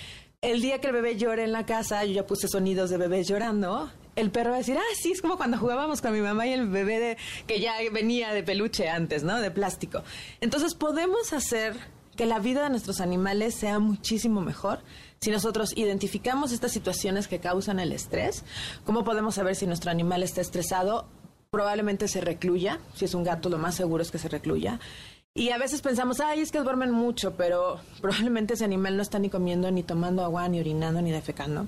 el 0.40 0.60
día 0.60 0.80
que 0.80 0.88
el 0.88 0.92
bebé 0.92 1.16
llore 1.16 1.44
en 1.44 1.52
la 1.52 1.64
casa, 1.64 2.04
yo 2.04 2.12
ya 2.12 2.26
puse 2.26 2.48
sonidos 2.48 2.90
de 2.90 2.98
bebés 2.98 3.28
llorando, 3.28 3.90
el 4.16 4.30
perro 4.30 4.50
va 4.50 4.56
a 4.56 4.58
decir, 4.58 4.76
ah, 4.78 4.94
sí, 4.96 5.12
es 5.12 5.22
como 5.22 5.36
cuando 5.36 5.58
jugábamos 5.58 6.00
con 6.00 6.12
mi 6.12 6.20
mamá 6.20 6.46
y 6.46 6.52
el 6.52 6.68
bebé 6.68 6.98
de, 6.98 7.16
que 7.46 7.60
ya 7.60 7.74
venía 7.92 8.32
de 8.32 8.42
peluche 8.42 8.88
antes, 8.88 9.24
¿no? 9.24 9.40
De 9.40 9.50
plástico. 9.50 10.02
Entonces 10.40 10.74
podemos 10.74 11.32
hacer 11.32 11.76
que 12.16 12.26
la 12.26 12.38
vida 12.38 12.62
de 12.62 12.70
nuestros 12.70 13.00
animales 13.00 13.54
sea 13.54 13.78
muchísimo 13.78 14.40
mejor 14.40 14.80
si 15.20 15.30
nosotros 15.30 15.72
identificamos 15.76 16.52
estas 16.52 16.72
situaciones 16.72 17.28
que 17.28 17.40
causan 17.40 17.80
el 17.80 17.92
estrés. 17.92 18.44
¿Cómo 18.84 19.04
podemos 19.04 19.34
saber 19.34 19.56
si 19.56 19.66
nuestro 19.66 19.90
animal 19.90 20.22
está 20.22 20.40
estresado? 20.40 21.08
Probablemente 21.50 22.08
se 22.08 22.20
recluya. 22.20 22.78
Si 22.94 23.06
es 23.06 23.14
un 23.14 23.24
gato, 23.24 23.48
lo 23.48 23.58
más 23.58 23.74
seguro 23.74 24.02
es 24.02 24.10
que 24.10 24.18
se 24.18 24.28
recluya. 24.28 24.80
Y 25.34 25.50
a 25.50 25.58
veces 25.58 25.80
pensamos, 25.80 26.20
ay, 26.20 26.40
es 26.40 26.52
que 26.52 26.60
duermen 26.60 26.92
mucho, 26.92 27.34
pero 27.36 27.80
probablemente 28.00 28.54
ese 28.54 28.64
animal 28.64 28.96
no 28.96 29.02
está 29.02 29.18
ni 29.18 29.30
comiendo, 29.30 29.70
ni 29.70 29.82
tomando 29.82 30.22
agua, 30.22 30.46
ni 30.48 30.60
orinando, 30.60 31.02
ni 31.02 31.10
defecando. 31.10 31.66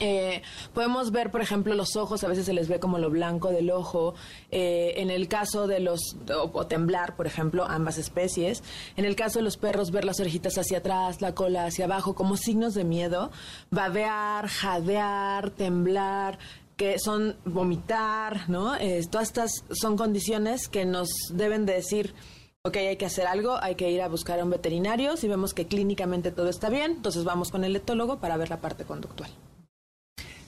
Eh, 0.00 0.42
podemos 0.74 1.10
ver, 1.10 1.30
por 1.30 1.40
ejemplo, 1.40 1.74
los 1.74 1.96
ojos, 1.96 2.24
a 2.24 2.28
veces 2.28 2.46
se 2.46 2.52
les 2.52 2.68
ve 2.68 2.78
como 2.78 2.98
lo 2.98 3.10
blanco 3.10 3.50
del 3.50 3.70
ojo. 3.70 4.14
Eh, 4.50 4.94
en 4.96 5.10
el 5.10 5.28
caso 5.28 5.66
de 5.66 5.80
los, 5.80 6.16
o, 6.34 6.66
temblar, 6.66 7.16
por 7.16 7.26
ejemplo, 7.26 7.64
ambas 7.64 7.98
especies. 7.98 8.62
En 8.96 9.04
el 9.04 9.16
caso 9.16 9.38
de 9.38 9.44
los 9.44 9.56
perros, 9.56 9.90
ver 9.90 10.04
las 10.04 10.20
orejitas 10.20 10.58
hacia 10.58 10.78
atrás, 10.78 11.20
la 11.20 11.34
cola 11.34 11.66
hacia 11.66 11.86
abajo, 11.86 12.14
como 12.14 12.36
signos 12.36 12.74
de 12.74 12.84
miedo. 12.84 13.30
Babear, 13.70 14.48
jadear, 14.48 15.50
temblar, 15.50 16.38
que 16.76 16.98
son 16.98 17.36
vomitar, 17.44 18.48
¿no? 18.48 18.76
Eh, 18.76 19.00
todas 19.10 19.28
estas 19.28 19.64
son 19.70 19.96
condiciones 19.96 20.68
que 20.68 20.84
nos 20.84 21.08
deben 21.32 21.64
de 21.64 21.74
decir, 21.74 22.14
ok, 22.62 22.76
hay 22.76 22.96
que 22.96 23.06
hacer 23.06 23.26
algo, 23.26 23.56
hay 23.62 23.76
que 23.76 23.90
ir 23.90 24.02
a 24.02 24.08
buscar 24.08 24.40
a 24.40 24.44
un 24.44 24.50
veterinario. 24.50 25.16
Si 25.16 25.26
vemos 25.26 25.54
que 25.54 25.66
clínicamente 25.66 26.32
todo 26.32 26.50
está 26.50 26.68
bien, 26.68 26.92
entonces 26.92 27.24
vamos 27.24 27.50
con 27.50 27.64
el 27.64 27.74
etólogo 27.76 28.18
para 28.18 28.36
ver 28.36 28.50
la 28.50 28.60
parte 28.60 28.84
conductual. 28.84 29.30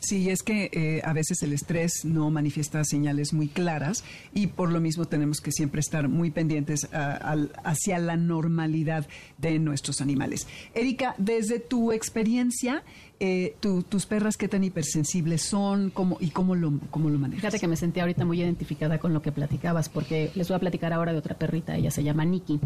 Sí, 0.08 0.30
es 0.30 0.42
que 0.42 0.70
eh, 0.72 1.02
a 1.04 1.12
veces 1.12 1.42
el 1.42 1.52
estrés 1.52 2.06
no 2.06 2.30
manifiesta 2.30 2.82
señales 2.82 3.34
muy 3.34 3.46
claras 3.46 4.04
y 4.32 4.46
por 4.46 4.72
lo 4.72 4.80
mismo 4.80 5.04
tenemos 5.04 5.42
que 5.42 5.52
siempre 5.52 5.80
estar 5.80 6.08
muy 6.08 6.30
pendientes 6.30 6.88
hacia 6.90 7.98
la 7.98 8.16
normalidad 8.16 9.06
de 9.36 9.58
nuestros 9.58 10.00
animales. 10.00 10.46
Erika, 10.72 11.14
desde 11.18 11.58
tu 11.60 11.92
experiencia, 11.92 12.84
eh, 13.20 13.54
tus 13.60 14.06
perras 14.06 14.38
qué 14.38 14.48
tan 14.48 14.64
hipersensibles 14.64 15.42
son 15.42 15.90
cómo, 15.90 16.16
y 16.20 16.30
cómo 16.30 16.54
lo, 16.54 16.80
cómo 16.90 17.10
lo 17.10 17.18
manejas. 17.18 17.42
Fíjate 17.42 17.60
que 17.60 17.68
me 17.68 17.76
sentí 17.76 18.00
ahorita 18.00 18.24
muy 18.24 18.40
identificada 18.40 18.98
con 18.98 19.12
lo 19.12 19.20
que 19.20 19.30
platicabas, 19.30 19.90
porque 19.90 20.30
les 20.34 20.48
voy 20.48 20.56
a 20.56 20.60
platicar 20.60 20.94
ahora 20.94 21.12
de 21.12 21.18
otra 21.18 21.36
perrita, 21.36 21.76
ella 21.76 21.90
se 21.90 22.02
llama 22.02 22.24
Nikki, 22.24 22.60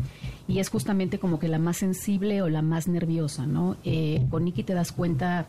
y 0.46 0.60
es 0.60 0.68
justamente 0.68 1.18
como 1.18 1.40
que 1.40 1.48
la 1.48 1.58
más 1.58 1.78
sensible 1.78 2.40
o 2.40 2.48
la 2.48 2.62
más 2.62 2.86
nerviosa, 2.86 3.46
¿no? 3.46 3.78
Eh, 3.82 4.24
con 4.30 4.44
Nikki 4.44 4.62
te 4.62 4.74
das 4.74 4.92
cuenta 4.92 5.48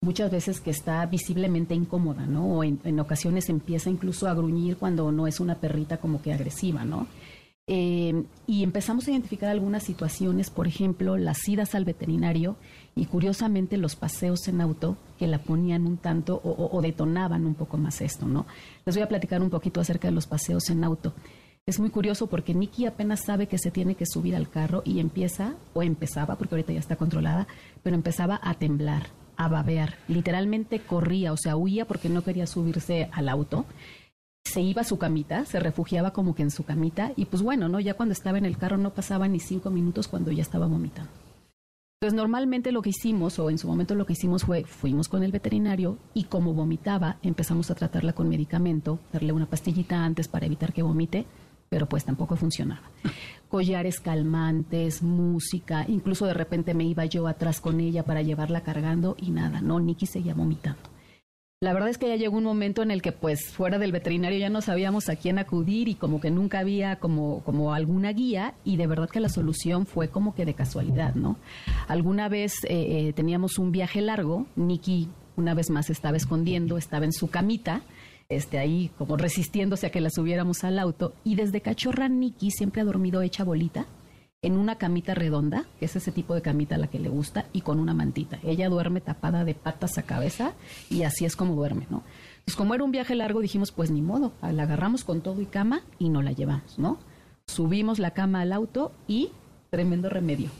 muchas 0.00 0.30
veces 0.30 0.60
que 0.60 0.70
está 0.70 1.04
visiblemente 1.06 1.74
incómoda, 1.74 2.26
¿no? 2.26 2.58
O 2.58 2.64
en, 2.64 3.00
ocasiones 3.00 3.48
empieza 3.48 3.90
incluso 3.90 4.28
a 4.28 4.34
gruñir 4.34 4.76
cuando 4.76 5.10
no 5.10 5.26
es 5.26 5.40
una 5.40 5.56
perrita 5.56 5.96
como 5.96 6.22
que 6.22 6.32
agresiva, 6.32 6.84
¿no? 6.84 7.06
Eh, 7.66 8.24
y 8.46 8.62
empezamos 8.62 9.08
a 9.08 9.10
identificar 9.10 9.48
algunas 9.48 9.82
situaciones, 9.82 10.50
por 10.50 10.66
ejemplo, 10.66 11.16
las 11.16 11.48
idas 11.48 11.74
al 11.74 11.86
veterinario 11.86 12.56
y 12.94 13.06
curiosamente 13.06 13.78
los 13.78 13.96
paseos 13.96 14.46
en 14.48 14.60
auto 14.60 14.98
que 15.18 15.26
la 15.26 15.38
ponían 15.38 15.86
un 15.86 15.96
tanto 15.96 16.42
o, 16.44 16.82
detonaban 16.82 17.46
un 17.46 17.54
poco 17.54 17.78
más 17.78 18.02
esto, 18.02 18.26
¿no? 18.26 18.46
Les 18.84 18.94
voy 18.94 19.02
a 19.02 19.08
platicar 19.08 19.40
un 19.40 19.48
poquito 19.48 19.80
acerca 19.80 20.08
de 20.08 20.14
los 20.14 20.26
paseos 20.26 20.68
en 20.68 20.84
auto. 20.84 21.14
Es 21.66 21.80
muy 21.80 21.88
curioso 21.88 22.26
porque 22.26 22.52
Nikki 22.52 22.84
apenas 22.84 23.24
sabe 23.24 23.46
que 23.46 23.56
se 23.56 23.70
tiene 23.70 23.94
que 23.94 24.04
subir 24.04 24.36
al 24.36 24.50
carro 24.50 24.82
y 24.84 25.00
empieza, 25.00 25.54
o 25.72 25.82
empezaba, 25.82 26.36
porque 26.36 26.56
ahorita 26.56 26.74
ya 26.74 26.80
está 26.80 26.96
controlada, 26.96 27.46
pero 27.82 27.96
empezaba 27.96 28.38
a 28.42 28.52
temblar, 28.52 29.06
a. 29.48 29.96
Literalmente 30.08 30.80
corría, 30.80 31.32
o 31.32 31.36
sea, 31.36 31.56
huía 31.56 31.84
porque 31.84 32.08
no 32.08 32.22
quería 32.22 32.46
subirse 32.46 33.08
al 33.12 33.28
auto. 33.28 33.64
Se 34.44 34.60
iba 34.60 34.82
a 34.82 34.84
su 34.84 34.98
camita, 34.98 35.44
se 35.46 35.58
refugiaba 35.58 36.12
como 36.12 36.34
que 36.34 36.42
en 36.42 36.50
su 36.50 36.64
camita 36.64 37.12
y 37.16 37.24
pues 37.24 37.42
bueno, 37.42 37.68
¿no? 37.68 37.80
Ya 37.80 37.94
cuando 37.94 38.12
estaba 38.12 38.38
en 38.38 38.44
el 38.44 38.58
carro 38.58 38.76
no 38.76 38.90
pasaba 38.90 39.26
ni 39.26 39.40
cinco 39.40 39.70
minutos 39.70 40.08
cuando 40.08 40.32
ya 40.32 40.42
estaba 40.42 40.66
vomitando. 40.66 41.10
Entonces 42.00 42.16
normalmente 42.16 42.70
lo 42.70 42.82
que 42.82 42.90
hicimos, 42.90 43.38
o 43.38 43.48
en 43.48 43.56
su 43.56 43.66
momento 43.66 43.94
lo 43.94 44.04
que 44.04 44.12
hicimos 44.12 44.44
fue, 44.44 44.64
fuimos 44.64 45.08
con 45.08 45.22
el 45.22 45.32
veterinario 45.32 45.96
y 46.12 46.24
como 46.24 46.52
vomitaba, 46.52 47.16
empezamos 47.22 47.70
a 47.70 47.74
tratarla 47.74 48.12
con 48.12 48.28
medicamento, 48.28 48.98
darle 49.10 49.32
una 49.32 49.46
pastillita 49.46 50.04
antes 50.04 50.28
para 50.28 50.44
evitar 50.44 50.74
que 50.74 50.82
vomite 50.82 51.24
pero 51.74 51.88
pues 51.88 52.04
tampoco 52.04 52.36
funcionaba. 52.36 52.82
Collares 53.48 53.98
calmantes, 53.98 55.02
música, 55.02 55.84
incluso 55.88 56.24
de 56.24 56.32
repente 56.32 56.72
me 56.72 56.84
iba 56.84 57.04
yo 57.04 57.26
atrás 57.26 57.60
con 57.60 57.80
ella 57.80 58.04
para 58.04 58.22
llevarla 58.22 58.60
cargando 58.60 59.16
y 59.20 59.32
nada, 59.32 59.60
no, 59.60 59.80
Nikki 59.80 60.06
seguía 60.06 60.34
vomitando. 60.34 60.78
La 61.60 61.72
verdad 61.72 61.88
es 61.88 61.98
que 61.98 62.06
ya 62.06 62.14
llegó 62.14 62.36
un 62.36 62.44
momento 62.44 62.84
en 62.84 62.92
el 62.92 63.02
que 63.02 63.10
pues 63.10 63.46
fuera 63.46 63.80
del 63.80 63.90
veterinario 63.90 64.38
ya 64.38 64.50
no 64.50 64.60
sabíamos 64.60 65.08
a 65.08 65.16
quién 65.16 65.36
acudir 65.36 65.88
y 65.88 65.96
como 65.96 66.20
que 66.20 66.30
nunca 66.30 66.60
había 66.60 67.00
como, 67.00 67.42
como 67.42 67.74
alguna 67.74 68.12
guía 68.12 68.54
y 68.62 68.76
de 68.76 68.86
verdad 68.86 69.10
que 69.10 69.18
la 69.18 69.28
solución 69.28 69.86
fue 69.86 70.06
como 70.10 70.36
que 70.36 70.44
de 70.44 70.54
casualidad, 70.54 71.16
¿no? 71.16 71.38
Alguna 71.88 72.28
vez 72.28 72.52
eh, 72.68 73.08
eh, 73.08 73.12
teníamos 73.14 73.58
un 73.58 73.72
viaje 73.72 74.00
largo, 74.00 74.46
Nikki 74.54 75.08
una 75.36 75.54
vez 75.54 75.70
más 75.70 75.90
estaba 75.90 76.16
escondiendo, 76.16 76.78
estaba 76.78 77.04
en 77.04 77.12
su 77.12 77.30
camita 77.30 77.82
ahí 78.58 78.90
como 78.98 79.16
resistiéndose 79.16 79.86
a 79.86 79.90
que 79.90 80.00
la 80.00 80.10
subiéramos 80.10 80.64
al 80.64 80.78
auto. 80.78 81.14
Y 81.24 81.34
desde 81.34 81.60
cachorra 81.60 82.08
Nikki 82.08 82.50
siempre 82.50 82.82
ha 82.82 82.84
dormido 82.84 83.22
hecha 83.22 83.44
bolita 83.44 83.86
en 84.42 84.58
una 84.58 84.76
camita 84.76 85.14
redonda, 85.14 85.64
que 85.78 85.86
es 85.86 85.96
ese 85.96 86.12
tipo 86.12 86.34
de 86.34 86.42
camita 86.42 86.74
a 86.74 86.78
la 86.78 86.88
que 86.88 86.98
le 86.98 87.08
gusta, 87.08 87.46
y 87.54 87.62
con 87.62 87.80
una 87.80 87.94
mantita. 87.94 88.38
Ella 88.42 88.68
duerme 88.68 89.00
tapada 89.00 89.44
de 89.44 89.54
patas 89.54 89.96
a 89.96 90.02
cabeza 90.02 90.52
y 90.90 91.04
así 91.04 91.24
es 91.24 91.34
como 91.34 91.54
duerme, 91.54 91.86
¿no? 91.88 92.02
Pues 92.44 92.54
como 92.54 92.74
era 92.74 92.84
un 92.84 92.90
viaje 92.90 93.14
largo, 93.14 93.40
dijimos, 93.40 93.72
pues 93.72 93.90
ni 93.90 94.02
modo, 94.02 94.32
la 94.42 94.64
agarramos 94.64 95.02
con 95.02 95.22
todo 95.22 95.40
y 95.40 95.46
cama 95.46 95.80
y 95.98 96.10
no 96.10 96.20
la 96.20 96.32
llevamos, 96.32 96.78
¿no? 96.78 96.98
Subimos 97.46 97.98
la 97.98 98.10
cama 98.10 98.42
al 98.42 98.52
auto 98.52 98.92
y 99.08 99.30
tremendo 99.70 100.10
remedio. 100.10 100.50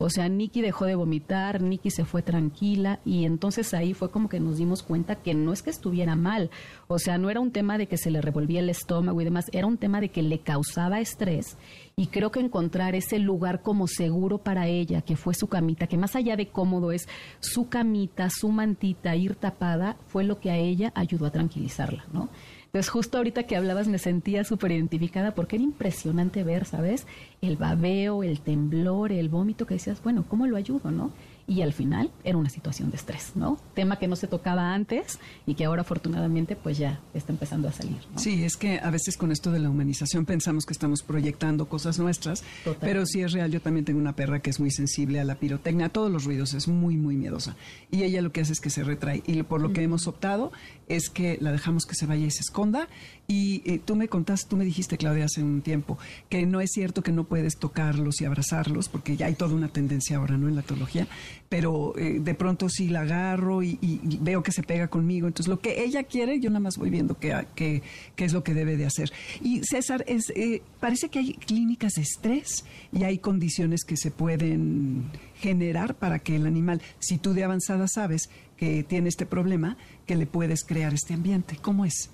O 0.00 0.10
sea, 0.10 0.28
Nikki 0.28 0.62
dejó 0.62 0.84
de 0.84 0.94
vomitar, 0.94 1.60
Nikki 1.60 1.90
se 1.90 2.04
fue 2.04 2.22
tranquila 2.22 3.00
y 3.04 3.24
entonces 3.24 3.74
ahí 3.74 3.94
fue 3.94 4.12
como 4.12 4.28
que 4.28 4.38
nos 4.38 4.56
dimos 4.56 4.84
cuenta 4.84 5.16
que 5.16 5.34
no 5.34 5.52
es 5.52 5.60
que 5.60 5.70
estuviera 5.70 6.14
mal, 6.14 6.50
o 6.86 7.00
sea, 7.00 7.18
no 7.18 7.30
era 7.30 7.40
un 7.40 7.50
tema 7.50 7.78
de 7.78 7.88
que 7.88 7.98
se 7.98 8.12
le 8.12 8.20
revolvía 8.20 8.60
el 8.60 8.70
estómago 8.70 9.20
y 9.20 9.24
demás, 9.24 9.46
era 9.50 9.66
un 9.66 9.76
tema 9.76 10.00
de 10.00 10.10
que 10.10 10.22
le 10.22 10.38
causaba 10.38 11.00
estrés 11.00 11.56
y 11.98 12.06
creo 12.06 12.30
que 12.30 12.38
encontrar 12.38 12.94
ese 12.94 13.18
lugar 13.18 13.60
como 13.60 13.88
seguro 13.88 14.38
para 14.38 14.68
ella, 14.68 15.02
que 15.02 15.16
fue 15.16 15.34
su 15.34 15.48
camita, 15.48 15.88
que 15.88 15.96
más 15.96 16.14
allá 16.14 16.36
de 16.36 16.46
cómodo 16.46 16.92
es 16.92 17.08
su 17.40 17.68
camita, 17.68 18.30
su 18.30 18.50
mantita, 18.50 19.16
ir 19.16 19.34
tapada, 19.34 19.96
fue 20.06 20.22
lo 20.22 20.38
que 20.38 20.52
a 20.52 20.56
ella 20.56 20.92
ayudó 20.94 21.26
a 21.26 21.32
tranquilizarla, 21.32 22.04
¿no? 22.12 22.28
Entonces, 22.66 22.88
justo 22.88 23.18
ahorita 23.18 23.42
que 23.44 23.56
hablabas 23.56 23.88
me 23.88 23.98
sentía 23.98 24.44
súper 24.44 24.70
identificada 24.70 25.34
porque 25.34 25.56
era 25.56 25.64
impresionante 25.64 26.44
ver, 26.44 26.66
¿sabes? 26.66 27.04
El 27.40 27.56
babeo, 27.56 28.22
el 28.22 28.42
temblor, 28.42 29.10
el 29.10 29.28
vómito 29.28 29.66
que 29.66 29.74
decías, 29.74 30.00
bueno, 30.00 30.24
¿cómo 30.28 30.46
lo 30.46 30.56
ayudo, 30.56 30.92
no? 30.92 31.10
Y 31.48 31.62
al 31.62 31.72
final 31.72 32.10
era 32.24 32.36
una 32.36 32.50
situación 32.50 32.90
de 32.90 32.96
estrés, 32.98 33.32
¿no? 33.34 33.58
Tema 33.74 33.98
que 33.98 34.06
no 34.06 34.16
se 34.16 34.26
tocaba 34.26 34.74
antes 34.74 35.18
y 35.46 35.54
que 35.54 35.64
ahora 35.64 35.80
afortunadamente 35.80 36.54
pues 36.54 36.76
ya 36.76 37.00
está 37.14 37.32
empezando 37.32 37.68
a 37.68 37.72
salir. 37.72 37.96
Sí, 38.16 38.44
es 38.44 38.56
que 38.58 38.78
a 38.78 38.90
veces 38.90 39.16
con 39.16 39.32
esto 39.32 39.50
de 39.50 39.58
la 39.58 39.70
humanización 39.70 40.26
pensamos 40.26 40.66
que 40.66 40.74
estamos 40.74 41.02
proyectando 41.02 41.66
cosas 41.66 41.98
nuestras, 41.98 42.44
pero 42.80 43.06
sí 43.06 43.22
es 43.22 43.32
real, 43.32 43.50
yo 43.50 43.62
también 43.62 43.86
tengo 43.86 43.98
una 43.98 44.14
perra 44.14 44.40
que 44.40 44.50
es 44.50 44.60
muy 44.60 44.70
sensible 44.70 45.20
a 45.20 45.24
la 45.24 45.36
pirotecnia, 45.36 45.86
a 45.86 45.88
todos 45.88 46.12
los 46.12 46.24
ruidos, 46.24 46.52
es 46.52 46.68
muy, 46.68 46.96
muy 46.96 47.16
miedosa. 47.16 47.56
Y 47.90 48.02
ella 48.02 48.20
lo 48.20 48.30
que 48.30 48.42
hace 48.42 48.52
es 48.52 48.60
que 48.60 48.70
se 48.70 48.84
retrae 48.84 49.22
y 49.26 49.42
por 49.42 49.62
lo 49.62 49.72
que 49.72 49.82
hemos 49.82 50.06
optado 50.06 50.52
es 50.86 51.08
que 51.08 51.38
la 51.40 51.50
dejamos 51.50 51.86
que 51.86 51.94
se 51.94 52.04
vaya 52.04 52.26
y 52.26 52.30
se 52.30 52.40
esconda 52.40 52.88
y 53.30 53.60
eh, 53.66 53.78
tú 53.84 53.94
me 53.94 54.08
contaste, 54.08 54.48
tú 54.48 54.56
me 54.56 54.64
dijiste, 54.64 54.96
Claudia, 54.96 55.26
hace 55.26 55.42
un 55.42 55.60
tiempo, 55.60 55.98
que 56.30 56.46
no 56.46 56.62
es 56.62 56.70
cierto 56.72 57.02
que 57.02 57.12
no 57.12 57.24
puedes 57.24 57.58
tocarlos 57.58 58.22
y 58.22 58.24
abrazarlos, 58.24 58.88
porque 58.88 59.18
ya 59.18 59.26
hay 59.26 59.34
toda 59.34 59.54
una 59.54 59.68
tendencia 59.68 60.16
ahora, 60.16 60.38
¿no? 60.38 60.48
En 60.48 60.56
la 60.56 60.62
teología, 60.62 61.06
pero 61.50 61.92
eh, 61.98 62.20
de 62.20 62.34
pronto 62.34 62.70
sí 62.70 62.88
la 62.88 63.02
agarro 63.02 63.62
y, 63.62 63.78
veo 64.22 64.42
que 64.42 64.50
se 64.50 64.62
pega 64.62 64.88
conmigo. 64.88 65.26
Entonces, 65.26 65.46
lo 65.46 65.60
que 65.60 65.84
ella 65.84 66.04
quiere, 66.04 66.40
yo 66.40 66.48
nada 66.48 66.60
más 66.60 66.78
voy 66.78 66.88
viendo 66.88 67.18
qué, 67.18 67.44
qué, 67.54 67.82
qué 68.16 68.24
es 68.24 68.32
lo 68.32 68.42
que 68.42 68.54
debe 68.54 68.78
de 68.78 68.86
hacer. 68.86 69.12
Y 69.42 69.60
César, 69.62 70.06
es, 70.08 70.30
eh, 70.34 70.62
parece 70.80 71.10
que 71.10 71.18
hay 71.18 71.34
clínicas 71.34 71.92
de 71.96 72.02
estrés 72.02 72.64
y 72.94 73.04
hay 73.04 73.18
condiciones 73.18 73.84
que 73.84 73.98
se 73.98 74.10
pueden 74.10 75.04
generar 75.38 75.96
para 75.96 76.18
que 76.18 76.36
el 76.36 76.46
animal, 76.46 76.80
si 76.98 77.18
tú 77.18 77.34
de 77.34 77.44
avanzada 77.44 77.88
sabes 77.88 78.30
que 78.56 78.84
tiene 78.84 79.10
este 79.10 79.26
problema, 79.26 79.76
que 80.06 80.16
le 80.16 80.24
puedes 80.24 80.64
crear 80.64 80.94
este 80.94 81.12
ambiente. 81.12 81.58
¿Cómo 81.60 81.84
es? 81.84 82.10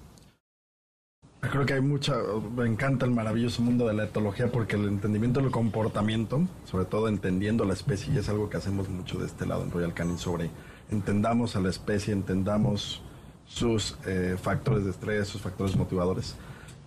Creo 1.50 1.66
que 1.66 1.74
hay 1.74 1.80
mucha, 1.80 2.14
me 2.56 2.66
encanta 2.66 3.04
el 3.04 3.12
maravilloso 3.12 3.62
mundo 3.62 3.86
de 3.86 3.94
la 3.94 4.04
etología 4.04 4.50
porque 4.50 4.76
el 4.76 4.88
entendimiento 4.88 5.40
del 5.40 5.50
comportamiento, 5.50 6.46
sobre 6.64 6.84
todo 6.84 7.08
entendiendo 7.08 7.64
la 7.64 7.74
especie, 7.74 8.14
y 8.14 8.18
es 8.18 8.28
algo 8.28 8.48
que 8.48 8.56
hacemos 8.56 8.88
mucho 8.88 9.18
de 9.18 9.26
este 9.26 9.46
lado 9.46 9.62
en 9.62 9.70
Royal 9.70 9.92
Canin, 9.92 10.18
sobre 10.18 10.50
entendamos 10.90 11.56
a 11.56 11.60
la 11.60 11.70
especie, 11.70 12.12
entendamos 12.12 13.02
sus 13.46 13.96
eh, 14.06 14.36
factores 14.40 14.84
de 14.84 14.90
estrés, 14.90 15.28
sus 15.28 15.42
factores 15.42 15.76
motivadores, 15.76 16.34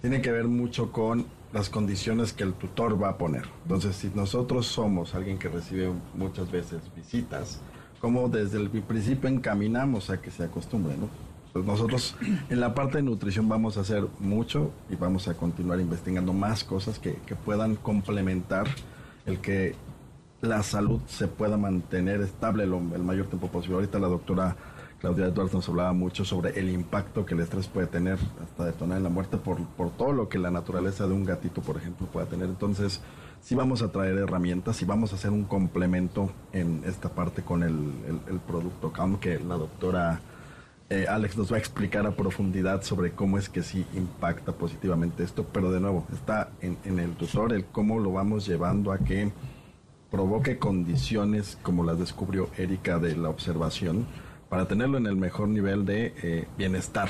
tiene 0.01 0.21
que 0.21 0.31
ver 0.31 0.45
mucho 0.45 0.91
con 0.91 1.25
las 1.53 1.69
condiciones 1.69 2.33
que 2.33 2.43
el 2.43 2.53
tutor 2.53 3.01
va 3.01 3.09
a 3.09 3.17
poner. 3.17 3.45
Entonces, 3.63 3.95
si 3.95 4.11
nosotros 4.13 4.67
somos 4.67 5.13
alguien 5.15 5.37
que 5.37 5.49
recibe 5.49 5.91
muchas 6.15 6.51
veces 6.51 6.81
visitas, 6.95 7.61
como 8.01 8.27
desde 8.29 8.57
el 8.57 8.69
principio 8.69 9.29
encaminamos 9.29 10.09
a 10.09 10.21
que 10.21 10.31
se 10.31 10.43
acostumbre, 10.43 10.95
¿no? 10.97 11.09
Pues 11.57 11.65
nosotros 11.65 12.15
en 12.49 12.59
la 12.59 12.75
parte 12.75 12.97
de 12.97 13.03
nutrición 13.03 13.49
vamos 13.49 13.77
a 13.77 13.81
hacer 13.81 14.05
mucho 14.19 14.71
y 14.91 14.95
vamos 14.95 15.27
a 15.27 15.33
continuar 15.33 15.79
investigando 15.79 16.31
más 16.31 16.63
cosas 16.63 16.99
que, 16.99 17.15
que 17.25 17.33
puedan 17.33 17.75
complementar 17.75 18.67
el 19.25 19.39
que 19.39 19.73
la 20.41 20.61
salud 20.61 21.01
se 21.07 21.27
pueda 21.27 21.57
mantener 21.57 22.21
estable 22.21 22.67
lo, 22.67 22.77
el 22.77 23.01
mayor 23.01 23.25
tiempo 23.25 23.47
posible. 23.47 23.77
Ahorita 23.77 23.97
la 23.97 24.07
doctora 24.07 24.55
Claudia 24.99 25.25
Edwards 25.25 25.51
nos 25.51 25.67
hablaba 25.67 25.93
mucho 25.93 26.25
sobre 26.25 26.59
el 26.59 26.69
impacto 26.69 27.25
que 27.25 27.33
el 27.33 27.39
estrés 27.39 27.67
puede 27.67 27.87
tener 27.87 28.19
hasta 28.43 28.65
detonar 28.65 28.99
en 28.99 29.05
la 29.05 29.09
muerte 29.09 29.37
por, 29.37 29.57
por 29.69 29.89
todo 29.89 30.13
lo 30.13 30.29
que 30.29 30.37
la 30.37 30.51
naturaleza 30.51 31.07
de 31.07 31.13
un 31.13 31.25
gatito, 31.25 31.61
por 31.61 31.77
ejemplo, 31.77 32.05
pueda 32.05 32.27
tener. 32.27 32.49
Entonces, 32.49 33.01
sí 33.41 33.55
vamos 33.55 33.81
a 33.81 33.91
traer 33.91 34.15
herramientas 34.15 34.79
y 34.83 34.85
vamos 34.85 35.11
a 35.11 35.15
hacer 35.15 35.31
un 35.31 35.45
complemento 35.45 36.29
en 36.53 36.83
esta 36.85 37.09
parte 37.09 37.41
con 37.41 37.63
el, 37.63 37.73
el, 38.07 38.19
el 38.31 38.39
producto 38.41 38.91
CAM 38.91 39.17
que 39.17 39.39
la 39.39 39.55
doctora 39.55 40.21
eh, 40.89 41.05
Alex 41.09 41.37
nos 41.37 41.51
va 41.51 41.57
a 41.57 41.59
explicar 41.59 42.05
a 42.07 42.11
profundidad 42.11 42.81
sobre 42.81 43.11
cómo 43.11 43.37
es 43.37 43.49
que 43.49 43.61
sí 43.61 43.85
impacta 43.93 44.53
positivamente 44.53 45.23
esto, 45.23 45.45
pero 45.51 45.71
de 45.71 45.81
nuevo, 45.81 46.07
está 46.13 46.49
en, 46.61 46.77
el 46.99 47.11
tutor 47.15 47.51
el 47.51 47.65
cómo 47.65 47.99
lo 47.99 48.13
vamos 48.13 48.47
llevando 48.47 48.93
a 48.93 48.99
que 48.99 49.31
provoque 50.09 50.57
condiciones 50.57 51.57
como 51.61 51.83
las 51.83 51.99
descubrió 51.99 52.49
Erika 52.57 52.99
de 52.99 53.17
la 53.17 53.29
observación 53.29 54.07
para 54.47 54.69
tenerlo 54.69 54.97
en 54.97 55.07
el 55.07 55.17
mejor 55.17 55.49
nivel 55.49 55.85
de 55.85 56.13
eh, 56.23 56.47
bienestar. 56.57 57.09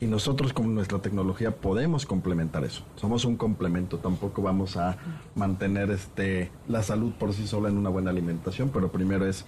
Y 0.00 0.06
nosotros 0.06 0.52
con 0.52 0.74
nuestra 0.74 0.98
tecnología 0.98 1.52
podemos 1.52 2.04
complementar 2.06 2.64
eso. 2.64 2.82
Somos 2.96 3.24
un 3.24 3.36
complemento, 3.36 3.98
tampoco 3.98 4.42
vamos 4.42 4.76
a 4.76 4.96
mantener 5.36 5.92
este 5.92 6.50
la 6.66 6.82
salud 6.82 7.12
por 7.12 7.32
sí 7.32 7.46
sola 7.46 7.68
en 7.68 7.78
una 7.78 7.90
buena 7.90 8.10
alimentación, 8.10 8.70
pero 8.70 8.90
primero 8.90 9.24
es 9.24 9.46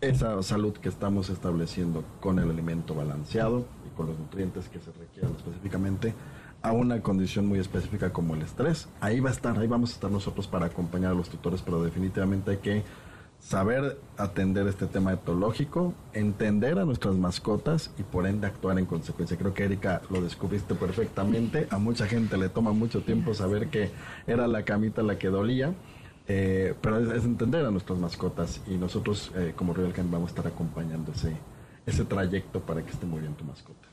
esa 0.00 0.42
salud 0.42 0.74
que 0.74 0.88
estamos 0.88 1.28
estableciendo 1.28 2.04
con 2.20 2.38
el 2.38 2.50
alimento 2.50 2.94
balanceado 2.94 3.66
y 3.86 3.96
con 3.96 4.06
los 4.06 4.18
nutrientes 4.18 4.68
que 4.68 4.78
se 4.78 4.92
requieren 4.92 5.34
específicamente 5.36 6.14
a 6.62 6.72
una 6.72 7.02
condición 7.02 7.46
muy 7.46 7.58
específica 7.58 8.12
como 8.12 8.34
el 8.34 8.42
estrés. 8.42 8.88
Ahí 9.00 9.20
va 9.20 9.30
a 9.30 9.32
estar, 9.32 9.58
ahí 9.58 9.66
vamos 9.66 9.90
a 9.90 9.94
estar 9.94 10.10
nosotros 10.10 10.46
para 10.46 10.66
acompañar 10.66 11.12
a 11.12 11.14
los 11.14 11.28
tutores, 11.28 11.62
pero 11.62 11.82
definitivamente 11.82 12.52
hay 12.52 12.56
que 12.58 12.82
saber 13.40 13.98
atender 14.16 14.66
este 14.66 14.86
tema 14.86 15.12
etológico, 15.12 15.94
entender 16.12 16.78
a 16.78 16.84
nuestras 16.84 17.14
mascotas 17.14 17.92
y 17.96 18.02
por 18.02 18.26
ende 18.26 18.48
actuar 18.48 18.78
en 18.78 18.86
consecuencia. 18.86 19.36
Creo 19.36 19.54
que 19.54 19.64
Erika 19.64 20.02
lo 20.10 20.20
descubriste 20.20 20.74
perfectamente. 20.74 21.68
A 21.70 21.78
mucha 21.78 22.06
gente 22.06 22.36
le 22.36 22.48
toma 22.48 22.72
mucho 22.72 23.02
tiempo 23.02 23.34
saber 23.34 23.68
que 23.68 23.90
era 24.26 24.48
la 24.48 24.64
camita 24.64 25.02
la 25.02 25.18
que 25.18 25.28
dolía 25.28 25.74
eh, 26.28 26.74
pero 26.80 27.12
es, 27.12 27.24
entender 27.24 27.64
a 27.64 27.70
nuestras 27.70 27.98
mascotas 27.98 28.60
y 28.66 28.76
nosotros 28.76 29.32
eh, 29.34 29.54
como 29.56 29.72
Royal 29.72 29.92
Canin 29.92 30.12
vamos 30.12 30.28
a 30.28 30.32
estar 30.32 30.46
acompañando 30.46 31.12
ese, 31.12 31.36
ese 31.86 32.04
trayecto 32.04 32.60
para 32.60 32.84
que 32.84 32.90
esté 32.90 33.06
muy 33.06 33.20
bien 33.20 33.34
tu 33.34 33.44
mascota. 33.44 33.88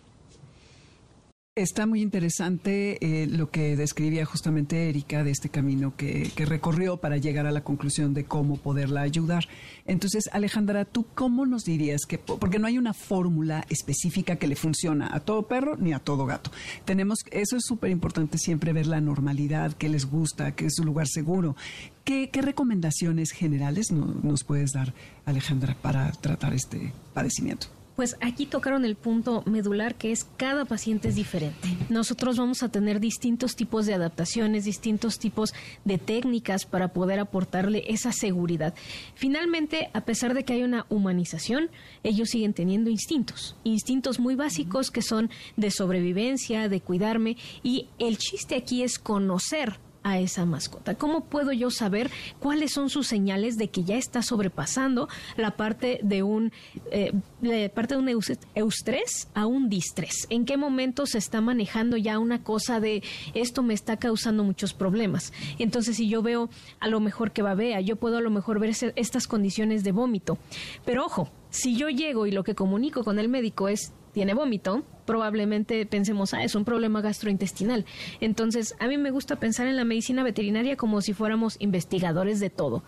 Está 1.57 1.85
muy 1.85 2.01
interesante 2.01 2.97
eh, 2.99 3.27
lo 3.27 3.49
que 3.49 3.77
describía 3.77 4.25
justamente 4.25 4.89
Erika 4.89 5.23
de 5.23 5.31
este 5.31 5.47
camino 5.47 5.95
que, 5.95 6.29
recorrió 6.35 6.97
para 6.97 7.15
llegar 7.15 7.45
a 7.47 7.51
la 7.51 7.63
conclusión 7.63 8.13
de 8.13 8.25
cómo 8.25 8.57
poderla 8.57 9.03
ayudar. 9.03 9.47
Entonces, 9.85 10.29
Alejandra, 10.33 10.83
¿tú 10.83 11.05
cómo 11.15 11.45
nos 11.45 11.63
dirías 11.63 12.01
que, 12.05 12.17
porque 12.17 12.59
no 12.59 12.67
hay 12.67 12.77
una 12.77 12.93
fórmula 12.93 13.65
específica 13.69 14.35
que 14.35 14.47
le 14.47 14.57
funciona 14.57 15.15
a 15.15 15.21
todo 15.21 15.47
perro 15.47 15.77
ni 15.77 15.93
a 15.93 15.99
todo 15.99 16.25
gato? 16.25 16.51
Tenemos, 16.83 17.19
eso 17.31 17.55
es 17.55 17.63
súper 17.65 17.89
importante 17.89 18.37
siempre 18.37 18.73
ver 18.73 18.87
la 18.87 18.99
normalidad, 18.99 19.71
qué 19.77 19.87
les 19.87 20.07
gusta, 20.07 20.55
qué 20.55 20.65
es 20.65 20.75
su 20.75 20.83
lugar 20.83 21.07
seguro. 21.07 21.55
¿Qué, 22.03 22.29
recomendaciones 22.33 23.31
generales 23.31 23.93
no, 23.93 24.07
nos 24.07 24.43
puedes 24.43 24.73
dar, 24.73 24.93
Alejandra, 25.23 25.77
para 25.81 26.11
tratar 26.11 26.53
este 26.53 26.91
padecimiento? 27.13 27.74
Pues 27.95 28.17
aquí 28.19 28.45
tocaron 28.45 28.83
el 28.83 28.95
punto 28.95 29.43
medular 29.45 29.95
que 29.95 30.11
es 30.11 30.27
cada 30.37 30.65
paciente 30.65 31.07
es 31.07 31.15
diferente. 31.15 31.69
Nosotros 31.89 32.37
vamos 32.37 32.61
a 32.61 32.69
tener 32.69 32.99
distintos 32.99 33.55
tipos 33.55 33.85
de 33.85 33.93
adaptaciones, 33.93 34.65
distintos 34.65 35.17
tipos 35.17 35.53
de 35.85 35.97
técnicas 35.97 36.65
para 36.65 36.89
poder 36.89 37.19
aportarle 37.19 37.83
esa 37.87 38.11
seguridad. 38.11 38.73
Finalmente, 39.15 39.89
a 39.93 40.01
pesar 40.01 40.33
de 40.33 40.43
que 40.43 40.53
hay 40.53 40.63
una 40.63 40.85
humanización, 40.89 41.69
ellos 42.03 42.29
siguen 42.29 42.53
teniendo 42.53 42.89
instintos, 42.89 43.55
instintos 43.63 44.19
muy 44.19 44.35
básicos 44.35 44.91
que 44.91 45.01
son 45.01 45.29
de 45.55 45.71
sobrevivencia, 45.71 46.67
de 46.67 46.81
cuidarme 46.81 47.37
y 47.63 47.87
el 47.97 48.17
chiste 48.17 48.55
aquí 48.55 48.83
es 48.83 48.99
conocer 48.99 49.79
a 50.05 50.19
esa 50.19 50.45
mascota? 50.45 50.93
¿Cómo 50.95 51.25
puedo 51.25 51.51
yo 51.51 51.71
saber 51.71 52.11
cuáles 52.39 52.71
son 52.71 52.89
sus 52.89 53.07
señales 53.07 53.57
de 53.57 53.69
que 53.69 53.83
ya 53.83 53.97
está 53.97 54.21
sobrepasando 54.21 55.09
la 55.35 55.57
parte 55.57 55.99
de 56.03 56.21
un 56.21 56.53
eh, 56.91 57.11
la 57.41 57.67
parte 57.69 57.95
de 57.95 58.15
un 58.15 58.39
eustrés 58.53 59.27
a 59.33 59.47
un 59.47 59.67
distrés? 59.67 60.27
¿En 60.29 60.45
qué 60.45 60.57
momento 60.57 61.07
se 61.07 61.17
está 61.17 61.41
manejando 61.41 61.97
ya 61.97 62.19
una 62.19 62.43
cosa 62.43 62.79
de 62.79 63.01
esto 63.33 63.63
me 63.63 63.73
está 63.73 63.97
causando 63.97 64.43
muchos 64.43 64.73
problemas? 64.73 65.33
Entonces, 65.57 65.97
si 65.97 66.07
yo 66.07 66.21
veo 66.21 66.49
a 66.79 66.87
lo 66.87 66.99
mejor 66.99 67.31
que 67.31 67.41
babea, 67.41 67.81
yo 67.81 67.95
puedo 67.95 68.17
a 68.17 68.21
lo 68.21 68.29
mejor 68.29 68.59
ver 68.59 68.75
estas 68.95 69.27
condiciones 69.27 69.83
de 69.83 69.91
vómito. 69.91 70.37
Pero 70.85 71.03
ojo, 71.03 71.31
si 71.49 71.75
yo 71.75 71.89
llego 71.89 72.27
y 72.27 72.31
lo 72.31 72.43
que 72.43 72.53
comunico 72.53 73.03
con 73.03 73.17
el 73.17 73.27
médico 73.27 73.69
es 73.69 73.91
tiene 74.15 74.33
vómito, 74.33 74.81
probablemente 75.05 75.85
pensemos, 75.85 76.33
ah, 76.33 76.41
es 76.41 76.55
un 76.55 76.63
problema 76.63 77.01
gastrointestinal. 77.01 77.83
Entonces, 78.21 78.73
a 78.79 78.87
mí 78.87 78.97
me 78.97 79.11
gusta 79.11 79.35
pensar 79.35 79.67
en 79.67 79.75
la 79.75 79.83
medicina 79.83 80.23
veterinaria 80.23 80.77
como 80.77 81.01
si 81.01 81.11
fuéramos 81.11 81.57
investigadores 81.59 82.39
de 82.39 82.49
todo. 82.49 82.81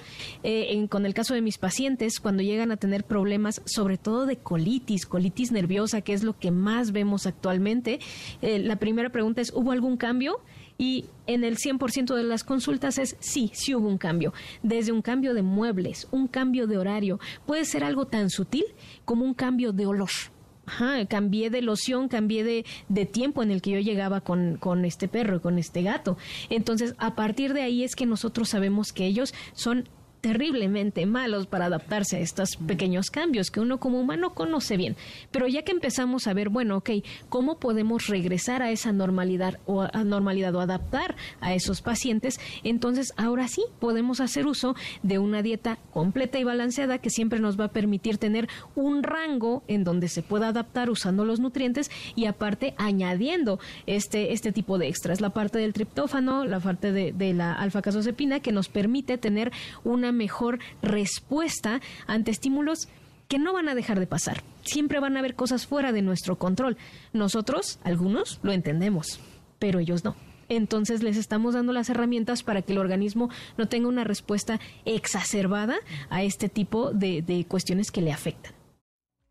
Eh, 0.44 0.68
en, 0.70 0.88
con 0.88 1.06
el 1.06 1.14
caso 1.14 1.34
de 1.34 1.42
mis 1.42 1.58
pacientes, 1.58 2.22
cuando 2.22 2.44
llegan 2.44 2.72
a 2.72 2.78
tener 2.78 3.04
problemas, 3.04 3.62
sobre 3.66 3.98
todo 3.98 4.26
de 4.26 4.38
colitis, 4.38 5.06
colitis 5.06 5.52
nerviosa, 5.52 6.00
que 6.00 6.14
es 6.14 6.24
lo 6.24 6.40
que 6.40 6.50
más 6.50 6.94
vemos 6.94 7.28
actualmente, 7.28 8.00
eh, 8.42 8.60
la 8.60 8.78
primera 8.78 9.10
pregunta 9.10 9.42
es, 9.42 9.52
¿hubo 9.54 9.74
algún 9.74 9.98
cambio? 9.98 10.40
Y 10.78 11.08
en 11.26 11.44
el 11.44 11.58
100% 11.58 12.16
de 12.16 12.24
las 12.24 12.46
consultas 12.46 13.00
es 13.00 13.18
sí, 13.20 13.52
sí 13.54 13.76
hubo 13.76 13.90
un 13.90 13.98
cambio. 13.98 14.32
Desde 14.64 14.94
un 14.94 15.02
cambio 15.02 15.34
de 15.34 15.42
muebles, 15.42 16.08
un 16.12 16.30
cambio 16.30 16.68
de 16.68 16.78
horario, 16.78 17.20
puede 17.46 17.66
ser 17.66 17.84
algo 17.84 18.06
tan 18.06 18.30
sutil 18.30 18.64
como 19.04 19.26
un 19.26 19.34
cambio 19.34 19.74
de 19.74 19.88
olor. 19.88 20.37
Ajá, 20.68 21.06
cambié 21.06 21.50
de 21.50 21.62
loción, 21.62 22.10
cambié 22.10 22.44
de, 22.44 22.66
de, 22.90 23.06
tiempo 23.06 23.42
en 23.42 23.52
el 23.52 23.62
que 23.62 23.72
yo 23.72 23.80
llegaba 23.80 24.20
con, 24.20 24.58
con 24.58 24.84
este 24.84 25.08
perro, 25.08 25.42
con 25.42 25.58
este 25.58 25.82
gato. 25.82 26.18
Entonces, 26.50 26.94
a 26.98 27.16
partir 27.16 27.54
de 27.54 27.62
ahí 27.62 27.86
es 27.86 27.96
que 27.96 28.06
nosotros 28.06 28.50
sabemos 28.50 28.92
que 28.92 29.06
ellos 29.06 29.34
son 29.54 29.88
terriblemente 30.28 31.06
malos 31.06 31.48
para 31.48 31.68
adaptarse 31.68 32.18
a 32.18 32.20
estos 32.20 32.58
pequeños 32.58 33.12
cambios 33.12 33.50
que 33.50 33.62
uno 33.62 33.80
como 33.80 34.02
humano 34.02 34.34
conoce 34.34 34.76
bien. 34.76 34.98
Pero 35.32 35.48
ya 35.48 35.62
que 35.62 35.72
empezamos 35.72 36.28
a 36.28 36.34
ver, 36.34 36.50
bueno, 36.50 36.76
ok, 36.76 36.90
¿cómo 37.30 37.60
podemos 37.60 38.08
regresar 38.08 38.62
a 38.62 38.72
esa 38.72 38.92
normalidad 38.92 39.58
o 39.66 39.84
a 39.84 40.04
normalidad 40.04 40.54
o 40.56 40.60
adaptar 40.60 41.16
a 41.40 41.54
esos 41.54 41.82
pacientes? 41.82 42.42
Entonces, 42.66 43.14
ahora 43.16 43.48
sí 43.48 43.64
podemos 43.80 44.20
hacer 44.20 44.48
uso 44.48 44.76
de 45.02 45.18
una 45.18 45.42
dieta 45.42 45.78
completa 45.94 46.40
y 46.40 46.44
balanceada 46.44 46.98
que 46.98 47.10
siempre 47.10 47.40
nos 47.40 47.58
va 47.58 47.66
a 47.66 47.72
permitir 47.72 48.18
tener 48.18 48.50
un 48.76 49.04
rango 49.04 49.64
en 49.70 49.86
donde 49.86 50.10
se 50.10 50.24
pueda 50.24 50.50
adaptar 50.50 50.90
usando 50.90 51.24
los 51.24 51.40
nutrientes 51.40 51.90
y 52.18 52.26
aparte 52.26 52.74
añadiendo 52.78 53.62
este, 53.86 54.34
este 54.34 54.52
tipo 54.52 54.78
de 54.78 54.90
extras, 54.90 55.22
la 55.22 55.30
parte 55.30 55.58
del 55.58 55.72
triptófano, 55.72 56.44
la 56.44 56.60
parte 56.60 56.92
de, 56.92 57.14
de 57.14 57.34
la 57.34 57.54
alfa-casozepina 57.54 58.42
que 58.42 58.52
nos 58.52 58.68
permite 58.68 59.18
tener 59.18 59.54
una 59.86 60.12
mejor 60.18 60.60
respuesta 60.82 61.80
ante 62.08 62.32
estímulos 62.32 62.90
que 63.28 63.40
no 63.40 63.54
van 63.54 63.70
a 63.70 63.76
dejar 63.76 64.00
de 64.00 64.08
pasar. 64.08 64.44
Siempre 64.64 65.00
van 65.00 65.16
a 65.16 65.20
haber 65.20 65.36
cosas 65.36 65.66
fuera 65.66 65.92
de 65.92 66.02
nuestro 66.02 66.38
control. 66.38 66.78
Nosotros, 67.14 67.80
algunos, 67.84 68.40
lo 68.44 68.52
entendemos, 68.52 69.20
pero 69.60 69.80
ellos 69.80 70.04
no. 70.04 70.16
Entonces 70.50 71.04
les 71.04 71.18
estamos 71.18 71.54
dando 71.54 71.74
las 71.74 71.90
herramientas 71.90 72.44
para 72.44 72.62
que 72.62 72.72
el 72.72 72.80
organismo 72.80 73.30
no 73.58 73.68
tenga 73.68 73.90
una 73.90 74.06
respuesta 74.06 74.60
exacerbada 74.86 75.76
a 76.10 76.24
este 76.24 76.48
tipo 76.48 76.92
de, 76.92 77.22
de 77.22 77.46
cuestiones 77.46 77.92
que 77.92 78.02
le 78.02 78.14
afectan. 78.14 78.54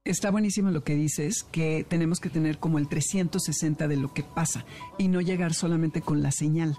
Está 0.04 0.30
buenísimo 0.30 0.70
lo 0.70 0.84
que 0.84 0.94
dices, 0.94 1.42
que 1.50 1.84
tenemos 1.88 2.20
que 2.20 2.30
tener 2.30 2.58
como 2.58 2.78
el 2.78 2.86
360 2.86 3.88
de 3.88 3.96
lo 3.96 4.14
que 4.14 4.22
pasa 4.22 4.64
y 4.98 5.08
no 5.08 5.20
llegar 5.20 5.52
solamente 5.52 6.00
con 6.00 6.22
la 6.22 6.30
señal 6.30 6.76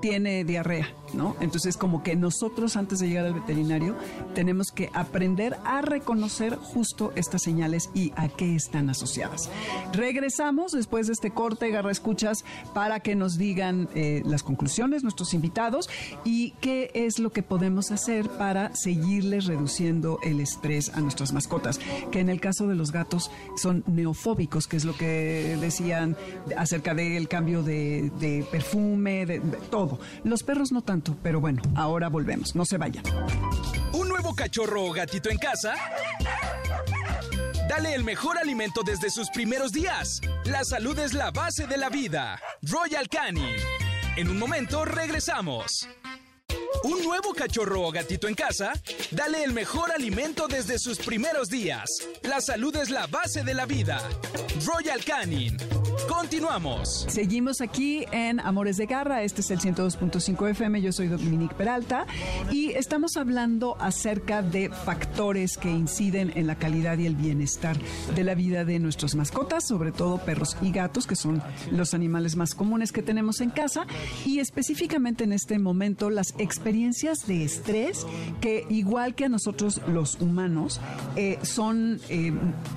tiene 0.00 0.44
diarrea, 0.44 0.88
¿no? 1.14 1.36
Entonces, 1.40 1.76
como 1.76 2.02
que 2.02 2.16
nosotros 2.16 2.76
antes 2.76 2.98
de 2.98 3.08
llegar 3.08 3.26
al 3.26 3.34
veterinario 3.34 3.96
tenemos 4.34 4.70
que 4.70 4.90
aprender 4.92 5.56
a 5.64 5.82
reconocer 5.82 6.56
justo 6.56 7.12
estas 7.16 7.42
señales 7.42 7.90
y 7.94 8.12
a 8.16 8.28
qué 8.28 8.54
están 8.54 8.90
asociadas. 8.90 9.50
Regresamos 9.92 10.72
después 10.72 11.06
de 11.06 11.12
este 11.12 11.30
corte, 11.30 11.70
Garra 11.70 11.90
Escuchas, 11.90 12.44
para 12.74 13.00
que 13.00 13.14
nos 13.14 13.38
digan 13.38 13.88
eh, 13.94 14.22
las 14.24 14.42
conclusiones 14.42 15.02
nuestros 15.02 15.34
invitados 15.34 15.88
y 16.24 16.52
qué 16.60 16.90
es 16.94 17.18
lo 17.18 17.30
que 17.30 17.42
podemos 17.42 17.90
hacer 17.90 18.28
para 18.28 18.74
seguirles 18.74 19.46
reduciendo 19.46 20.18
el 20.22 20.40
estrés 20.40 20.90
a 20.94 21.00
nuestras 21.00 21.32
mascotas, 21.32 21.80
que 22.10 22.20
en 22.20 22.28
el 22.28 22.40
caso 22.40 22.66
de 22.66 22.74
los 22.74 22.92
gatos 22.92 23.30
son 23.56 23.84
neofóbicos, 23.86 24.66
que 24.66 24.76
es 24.76 24.84
lo 24.84 24.96
que 24.96 25.56
decían 25.60 26.16
acerca 26.56 26.94
del 26.94 27.28
cambio 27.28 27.62
de, 27.62 28.46
perfume, 28.50 29.26
de, 29.26 29.40
de 29.40 29.56
todo. 29.70 29.85
Los 30.24 30.42
perros 30.42 30.72
no 30.72 30.82
tanto, 30.82 31.16
pero 31.22 31.40
bueno, 31.40 31.62
ahora 31.74 32.08
volvemos. 32.08 32.54
No 32.54 32.64
se 32.64 32.78
vayan. 32.78 33.04
¿Un 33.92 34.08
nuevo 34.08 34.34
cachorro 34.34 34.84
o 34.84 34.92
gatito 34.92 35.30
en 35.30 35.38
casa? 35.38 35.74
Dale 37.68 37.94
el 37.94 38.04
mejor 38.04 38.38
alimento 38.38 38.82
desde 38.84 39.10
sus 39.10 39.28
primeros 39.30 39.72
días. 39.72 40.20
La 40.44 40.64
salud 40.64 40.98
es 40.98 41.14
la 41.14 41.30
base 41.30 41.66
de 41.66 41.76
la 41.76 41.88
vida. 41.88 42.40
Royal 42.62 43.08
Canin. 43.08 43.56
En 44.16 44.28
un 44.28 44.38
momento 44.38 44.84
regresamos. 44.84 45.88
¿Un 46.84 47.02
nuevo 47.02 47.34
cachorro 47.34 47.82
o 47.82 47.90
gatito 47.90 48.28
en 48.28 48.34
casa? 48.34 48.72
Dale 49.10 49.42
el 49.42 49.52
mejor 49.52 49.90
alimento 49.92 50.46
desde 50.46 50.78
sus 50.78 50.98
primeros 50.98 51.48
días. 51.48 51.88
La 52.22 52.40
salud 52.40 52.74
es 52.76 52.90
la 52.90 53.06
base 53.06 53.42
de 53.42 53.54
la 53.54 53.66
vida. 53.66 54.00
Royal 54.64 55.04
Canin. 55.04 55.56
Continuamos. 56.08 57.06
Seguimos 57.08 57.60
aquí 57.60 58.04
en 58.12 58.40
Amores 58.40 58.76
de 58.76 58.86
Garra. 58.86 59.22
Este 59.22 59.40
es 59.40 59.50
el 59.50 59.60
102.5 59.60 60.50
FM. 60.50 60.80
Yo 60.80 60.92
soy 60.92 61.08
Dominique 61.08 61.54
Peralta 61.54 62.06
y 62.50 62.70
estamos 62.70 63.16
hablando 63.16 63.76
acerca 63.80 64.42
de 64.42 64.70
factores 64.70 65.56
que 65.56 65.70
inciden 65.70 66.32
en 66.34 66.46
la 66.46 66.56
calidad 66.56 66.98
y 66.98 67.06
el 67.06 67.16
bienestar 67.16 67.76
de 68.14 68.24
la 68.24 68.34
vida 68.34 68.64
de 68.64 68.78
nuestros 68.78 69.14
mascotas, 69.14 69.66
sobre 69.66 69.92
todo 69.92 70.18
perros 70.18 70.56
y 70.62 70.72
gatos, 70.72 71.06
que 71.06 71.16
son 71.16 71.42
los 71.70 71.94
animales 71.94 72.36
más 72.36 72.54
comunes 72.54 72.92
que 72.92 73.02
tenemos 73.02 73.40
en 73.40 73.50
casa. 73.50 73.86
Y 74.24 74.38
específicamente 74.38 75.24
en 75.24 75.32
este 75.32 75.58
momento, 75.58 76.10
las 76.10 76.34
experiencias 76.38 77.26
de 77.26 77.44
estrés, 77.44 78.06
que 78.40 78.64
igual 78.68 79.14
que 79.14 79.24
a 79.24 79.28
nosotros 79.28 79.80
los 79.88 80.20
humanos, 80.20 80.80
eh, 81.16 81.38
son 81.42 82.00
eh, 82.08 82.32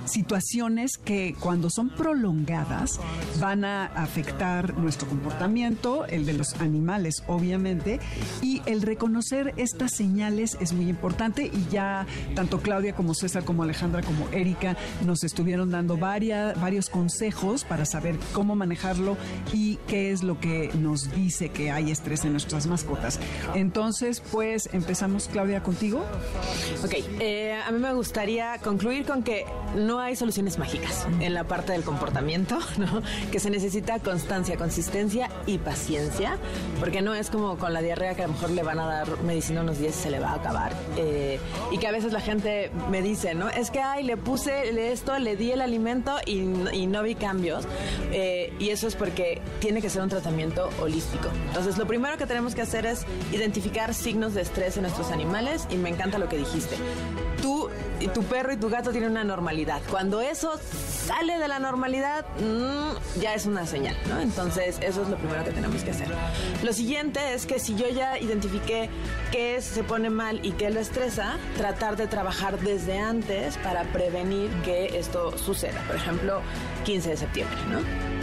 situaciones 0.06 0.98
que 0.98 1.36
cuando 1.40 1.70
son 1.70 1.90
prolongadas, 1.90 3.00
van 3.40 3.66
a 3.66 3.86
afectar 3.86 4.78
nuestro 4.78 5.08
comportamiento, 5.08 6.06
el 6.06 6.26
de 6.26 6.34
los 6.34 6.56
animales, 6.62 7.24
obviamente, 7.28 8.00
y 8.42 8.62
el 8.66 8.82
reconocer 8.82 9.54
estas 9.58 9.94
señales 9.94 10.58
es 10.60 10.74
muy 10.74 10.90
importante 10.90 11.46
y 11.46 11.68
ya 11.72 12.06
tanto 12.36 12.60
Claudia 12.60 12.94
como 12.94 13.14
César, 13.14 13.44
como 13.44 13.64
Alejandra, 13.64 14.02
como 14.02 14.28
Erika 14.30 14.78
nos 15.06 15.24
estuvieron 15.24 15.72
dando 15.72 15.98
varias, 15.98 16.60
varios 16.60 16.90
consejos 16.90 17.64
para 17.64 17.86
saber 17.86 18.16
cómo 18.34 18.56
manejarlo 18.56 19.18
y 19.54 19.78
qué 19.88 20.12
es 20.12 20.24
lo 20.24 20.40
que 20.40 20.72
nos 20.74 21.12
dice 21.12 21.50
que 21.50 21.72
hay 21.72 21.92
estrés 21.92 22.26
en 22.26 22.32
nuestras 22.32 22.68
mascotas. 22.68 23.20
Entonces, 23.56 24.22
pues 24.32 24.70
empezamos, 24.74 25.28
Claudia, 25.32 25.64
contigo. 25.64 26.04
Ok, 26.84 26.94
eh, 27.20 27.60
a 27.66 27.72
mí 27.72 27.80
me 27.80 27.94
gustaría 27.94 28.58
concluir 28.60 29.06
con 29.06 29.24
que 29.24 29.46
no 29.76 30.00
hay 30.00 30.16
soluciones 30.16 30.58
mágicas 30.58 31.08
en 31.20 31.34
la 31.34 31.46
parte 31.46 31.72
del 31.72 31.84
comportamiento, 31.84 32.60
¿no? 32.78 33.02
Que 33.32 33.40
se 33.40 33.50
necesita 33.50 34.00
constancia, 34.00 34.58
consistencia 34.58 35.30
y 35.46 35.58
paciencia, 35.58 36.38
porque 36.80 37.02
no 37.02 37.14
es 37.14 37.30
como 37.30 37.58
con 37.58 37.74
la 37.74 37.82
diarrea 37.82 38.16
que 38.16 38.24
a 38.24 38.28
lo 38.28 38.34
mejor 38.34 38.52
le 38.52 38.64
van 38.64 38.80
a 38.80 38.86
dar 38.86 39.22
medicina 39.24 39.62
unos 39.62 39.80
días 39.80 39.98
y 39.98 40.04
se 40.04 40.12
le 40.12 40.20
va 40.20 40.32
a 40.32 40.36
acabar. 40.36 40.74
Eh, 40.98 41.40
y 41.72 41.78
que 41.78 41.88
a 41.88 41.92
veces 41.92 42.14
la 42.14 42.22
gente 42.22 42.72
me 42.90 43.02
dice, 43.02 43.36
¿no? 43.36 43.50
Es 43.50 43.72
que, 43.72 43.82
ay, 43.82 44.04
le 44.04 44.18
puse 44.18 44.92
esto, 44.92 45.18
le 45.20 45.36
di 45.36 45.52
el 45.52 45.62
alimento 45.62 46.16
y, 46.26 46.40
no 46.90 47.04
vi 47.04 47.16
cambios. 47.16 47.66
Eh, 48.12 48.54
y 48.60 48.70
eso 48.70 48.88
es 48.88 48.96
porque 48.96 49.42
tiene 49.60 49.82
que 49.82 49.90
ser 49.90 50.02
un 50.02 50.10
tratamiento 50.10 50.70
holístico. 50.82 51.30
Entonces, 51.48 51.78
lo 51.78 51.86
primero 51.86 52.18
que 52.18 52.26
tenemos 52.26 52.56
que 52.56 52.62
hacer 52.62 52.86
es 52.86 53.06
identificar 53.32 53.94
signos 53.94 54.34
de 54.34 54.42
estrés 54.42 54.78
en 54.78 54.84
nuestros 54.84 55.12
animales 55.12 55.68
y 55.70 55.78
me 55.78 55.90
encanta 55.90 56.18
lo 56.18 56.30
que 56.30 56.38
dijiste. 56.38 56.76
Tú, 57.42 57.70
tu 58.14 58.24
perro 58.24 58.54
y 58.54 58.58
tu 58.58 58.70
gato 58.70 58.92
tienen 58.92 59.12
una 59.12 59.24
normalidad. 59.24 59.82
Cuando 59.90 60.22
eso 60.22 60.60
sale 61.08 61.38
de 61.38 61.48
la 61.48 61.60
normalidad, 61.60 62.26
mmm, 62.40 62.98
ya 63.20 63.34
es 63.34 63.46
una 63.46 63.66
señal, 63.66 63.96
¿no? 64.08 64.20
Entonces, 64.20 64.78
eso 64.82 65.02
es 65.04 65.10
lo 65.10 65.18
primero 65.18 65.44
que 65.44 65.52
tenemos 65.52 65.84
que 65.84 65.92
hacer. 65.92 66.08
Lo 66.64 66.74
siguiente 66.74 67.34
es 67.34 67.46
que 67.46 67.60
si 67.60 67.76
yo 67.76 67.88
ya 67.90 68.20
identifiqué 68.20 68.90
qué 69.32 69.62
se 69.62 69.84
pone 69.84 70.10
mal 70.10 70.40
y 70.44 70.52
qué 70.52 70.70
lo 70.70 70.80
estresa, 70.80 71.38
tratar 71.58 71.96
de 71.96 72.08
trabajar 72.08 72.60
desde 72.60 73.00
antes 73.00 73.58
para 73.58 73.84
prevenir 73.84 74.50
que 74.64 74.98
esto 75.00 75.38
suceda. 75.38 75.82
Por 75.88 75.96
ejemplo, 75.96 76.42
15 76.86 77.10
de 77.10 77.18
septiembre, 77.18 77.58
¿no? 77.70 78.19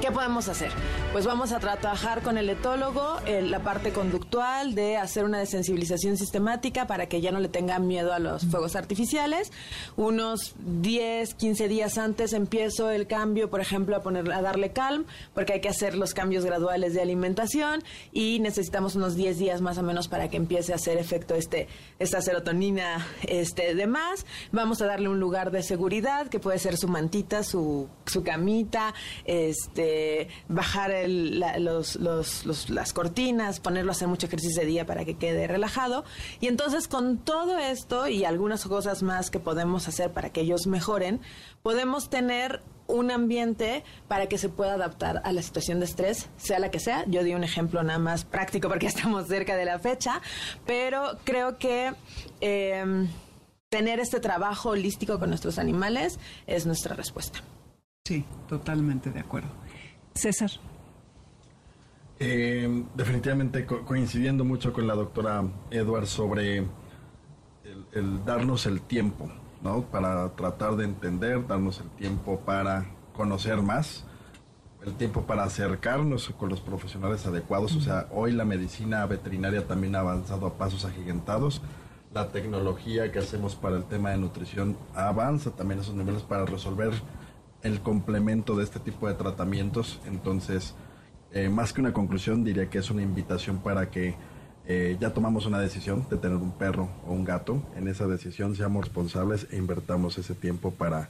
¿Qué 0.00 0.10
podemos 0.10 0.48
hacer? 0.48 0.72
Pues 1.12 1.26
vamos 1.26 1.52
a 1.52 1.58
trabajar 1.58 2.22
con 2.22 2.38
el 2.38 2.48
etólogo 2.48 3.18
la 3.26 3.58
parte 3.58 3.92
conductual 3.92 4.74
de 4.74 4.96
hacer 4.96 5.26
una 5.26 5.38
desensibilización 5.38 6.16
sistemática 6.16 6.86
para 6.86 7.06
que 7.06 7.20
ya 7.20 7.32
no 7.32 7.38
le 7.38 7.48
tenga 7.48 7.78
miedo 7.78 8.14
a 8.14 8.18
los 8.18 8.46
fuegos 8.46 8.76
artificiales. 8.76 9.52
Unos 9.96 10.54
10, 10.58 11.34
15 11.34 11.68
días 11.68 11.98
antes 11.98 12.32
empiezo 12.32 12.88
el 12.88 13.06
cambio, 13.06 13.50
por 13.50 13.60
ejemplo, 13.60 13.94
a 13.94 14.00
poner 14.00 14.32
a 14.32 14.40
darle 14.40 14.72
calm, 14.72 15.04
porque 15.34 15.52
hay 15.54 15.60
que 15.60 15.68
hacer 15.68 15.94
los 15.94 16.14
cambios 16.14 16.46
graduales 16.46 16.94
de 16.94 17.02
alimentación 17.02 17.82
y 18.10 18.38
necesitamos 18.40 18.94
unos 18.94 19.16
10 19.16 19.38
días 19.38 19.60
más 19.60 19.76
o 19.76 19.82
menos 19.82 20.08
para 20.08 20.30
que 20.30 20.38
empiece 20.38 20.72
a 20.72 20.76
hacer 20.76 20.96
efecto 20.96 21.34
este 21.34 21.68
esta 21.98 22.22
serotonina 22.22 23.06
este 23.28 23.74
de 23.74 23.86
más. 23.86 24.24
Vamos 24.50 24.80
a 24.80 24.86
darle 24.86 25.10
un 25.10 25.20
lugar 25.20 25.50
de 25.50 25.62
seguridad 25.62 26.28
que 26.28 26.40
puede 26.40 26.58
ser 26.58 26.78
su 26.78 26.88
mantita, 26.88 27.42
su, 27.42 27.88
su 28.06 28.22
camita, 28.22 28.94
este 29.24 29.89
bajar 30.48 30.92
las 31.08 32.92
cortinas, 32.92 33.60
ponerlo 33.60 33.90
a 33.90 33.94
hacer 33.94 34.08
mucho 34.08 34.26
ejercicio 34.26 34.60
de 34.60 34.66
día 34.66 34.86
para 34.86 35.04
que 35.04 35.16
quede 35.16 35.46
relajado. 35.46 36.04
Y 36.40 36.48
entonces 36.48 36.88
con 36.88 37.18
todo 37.18 37.58
esto 37.58 38.08
y 38.08 38.24
algunas 38.24 38.64
cosas 38.64 39.02
más 39.02 39.30
que 39.30 39.40
podemos 39.40 39.88
hacer 39.88 40.12
para 40.12 40.30
que 40.30 40.42
ellos 40.42 40.66
mejoren, 40.66 41.20
podemos 41.62 42.10
tener 42.10 42.62
un 42.90 43.10
ambiente 43.10 43.84
para 44.08 44.26
que 44.26 44.38
se 44.38 44.48
pueda 44.48 44.74
adaptar 44.74 45.22
a 45.24 45.32
la 45.32 45.42
situación 45.42 45.78
de 45.80 45.86
estrés, 45.86 46.28
sea 46.36 46.58
la 46.58 46.70
que 46.70 46.80
sea. 46.80 47.04
Yo 47.06 47.22
di 47.22 47.34
un 47.34 47.44
ejemplo 47.44 47.82
nada 47.82 47.98
más 47.98 48.24
práctico 48.24 48.68
porque 48.68 48.86
estamos 48.88 49.26
cerca 49.26 49.56
de 49.56 49.64
la 49.64 49.78
fecha, 49.78 50.20
pero 50.66 51.18
creo 51.24 51.58
que 51.58 51.92
em, 52.40 53.08
tener 53.68 54.00
este 54.00 54.20
trabajo 54.20 54.70
holístico 54.70 55.18
con 55.18 55.30
nuestros 55.30 55.58
animales 55.58 56.18
es 56.46 56.66
nuestra 56.66 56.94
respuesta. 56.94 57.40
Sí, 58.04 58.24
totalmente 58.48 59.10
de 59.10 59.20
acuerdo. 59.20 59.50
César. 60.14 60.50
Eh, 62.18 62.84
definitivamente 62.94 63.64
coincidiendo 63.64 64.44
mucho 64.44 64.74
con 64.74 64.86
la 64.86 64.94
doctora 64.94 65.42
Edward 65.70 66.06
sobre 66.06 66.66
el, 67.92 68.24
darnos 68.26 68.66
el 68.66 68.82
tiempo, 68.82 69.30
¿no? 69.62 69.82
Para 69.82 70.28
tratar 70.36 70.76
de 70.76 70.84
entender, 70.84 71.46
darnos 71.46 71.80
el 71.80 71.88
tiempo 71.90 72.40
para 72.40 72.86
conocer 73.14 73.62
más, 73.62 74.04
el 74.84 74.94
tiempo 74.94 75.22
para 75.22 75.44
acercarnos 75.44 76.30
con 76.38 76.50
los 76.50 76.60
profesionales 76.60 77.24
adecuados. 77.26 77.74
O 77.76 77.80
sea, 77.80 78.06
hoy 78.10 78.32
la 78.32 78.44
medicina 78.44 79.06
veterinaria 79.06 79.66
también 79.66 79.96
ha 79.96 80.00
avanzado 80.00 80.46
a 80.46 80.58
pasos 80.58 80.84
agigantados. 80.84 81.62
La 82.12 82.28
tecnología 82.28 83.12
que 83.12 83.20
hacemos 83.20 83.54
para 83.54 83.76
el 83.76 83.84
tema 83.84 84.10
de 84.10 84.18
nutrición 84.18 84.76
avanza 84.94 85.52
también 85.52 85.78
a 85.78 85.82
esos 85.82 85.94
niveles 85.94 86.22
para 86.22 86.44
resolver 86.44 86.92
el 87.62 87.80
complemento 87.80 88.56
de 88.56 88.64
este 88.64 88.80
tipo 88.80 89.08
de 89.08 89.14
tratamientos. 89.14 90.00
Entonces, 90.06 90.74
eh, 91.32 91.48
más 91.48 91.72
que 91.72 91.80
una 91.80 91.92
conclusión, 91.92 92.44
diría 92.44 92.68
que 92.68 92.78
es 92.78 92.90
una 92.90 93.02
invitación 93.02 93.58
para 93.58 93.90
que 93.90 94.14
eh, 94.66 94.96
ya 95.00 95.12
tomamos 95.12 95.46
una 95.46 95.58
decisión 95.58 96.06
de 96.10 96.16
tener 96.16 96.36
un 96.36 96.52
perro 96.52 96.90
o 97.06 97.12
un 97.12 97.24
gato. 97.24 97.62
En 97.76 97.88
esa 97.88 98.06
decisión 98.06 98.54
seamos 98.56 98.84
responsables 98.84 99.46
e 99.50 99.56
invertamos 99.56 100.18
ese 100.18 100.34
tiempo 100.34 100.70
para 100.70 101.08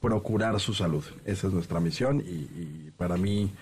procurar 0.00 0.58
su 0.60 0.74
salud. 0.74 1.04
Esa 1.24 1.46
es 1.46 1.52
nuestra 1.52 1.80
misión 1.80 2.20
y, 2.20 2.90
para 2.96 3.16
mí 3.16 3.52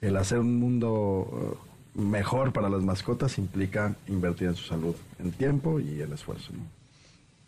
el 0.00 0.16
hacer 0.16 0.38
un 0.38 0.58
mundo 0.58 1.58
uh, 1.94 2.00
mejor 2.00 2.52
para 2.52 2.68
las 2.68 2.82
mascotas 2.82 3.38
implica 3.38 3.96
invertir 4.08 4.48
en 4.48 4.56
su 4.56 4.64
salud, 4.64 4.94
en 5.18 5.30
tiempo 5.32 5.78
y 5.78 6.00
en 6.00 6.12
esfuerzo. 6.12 6.52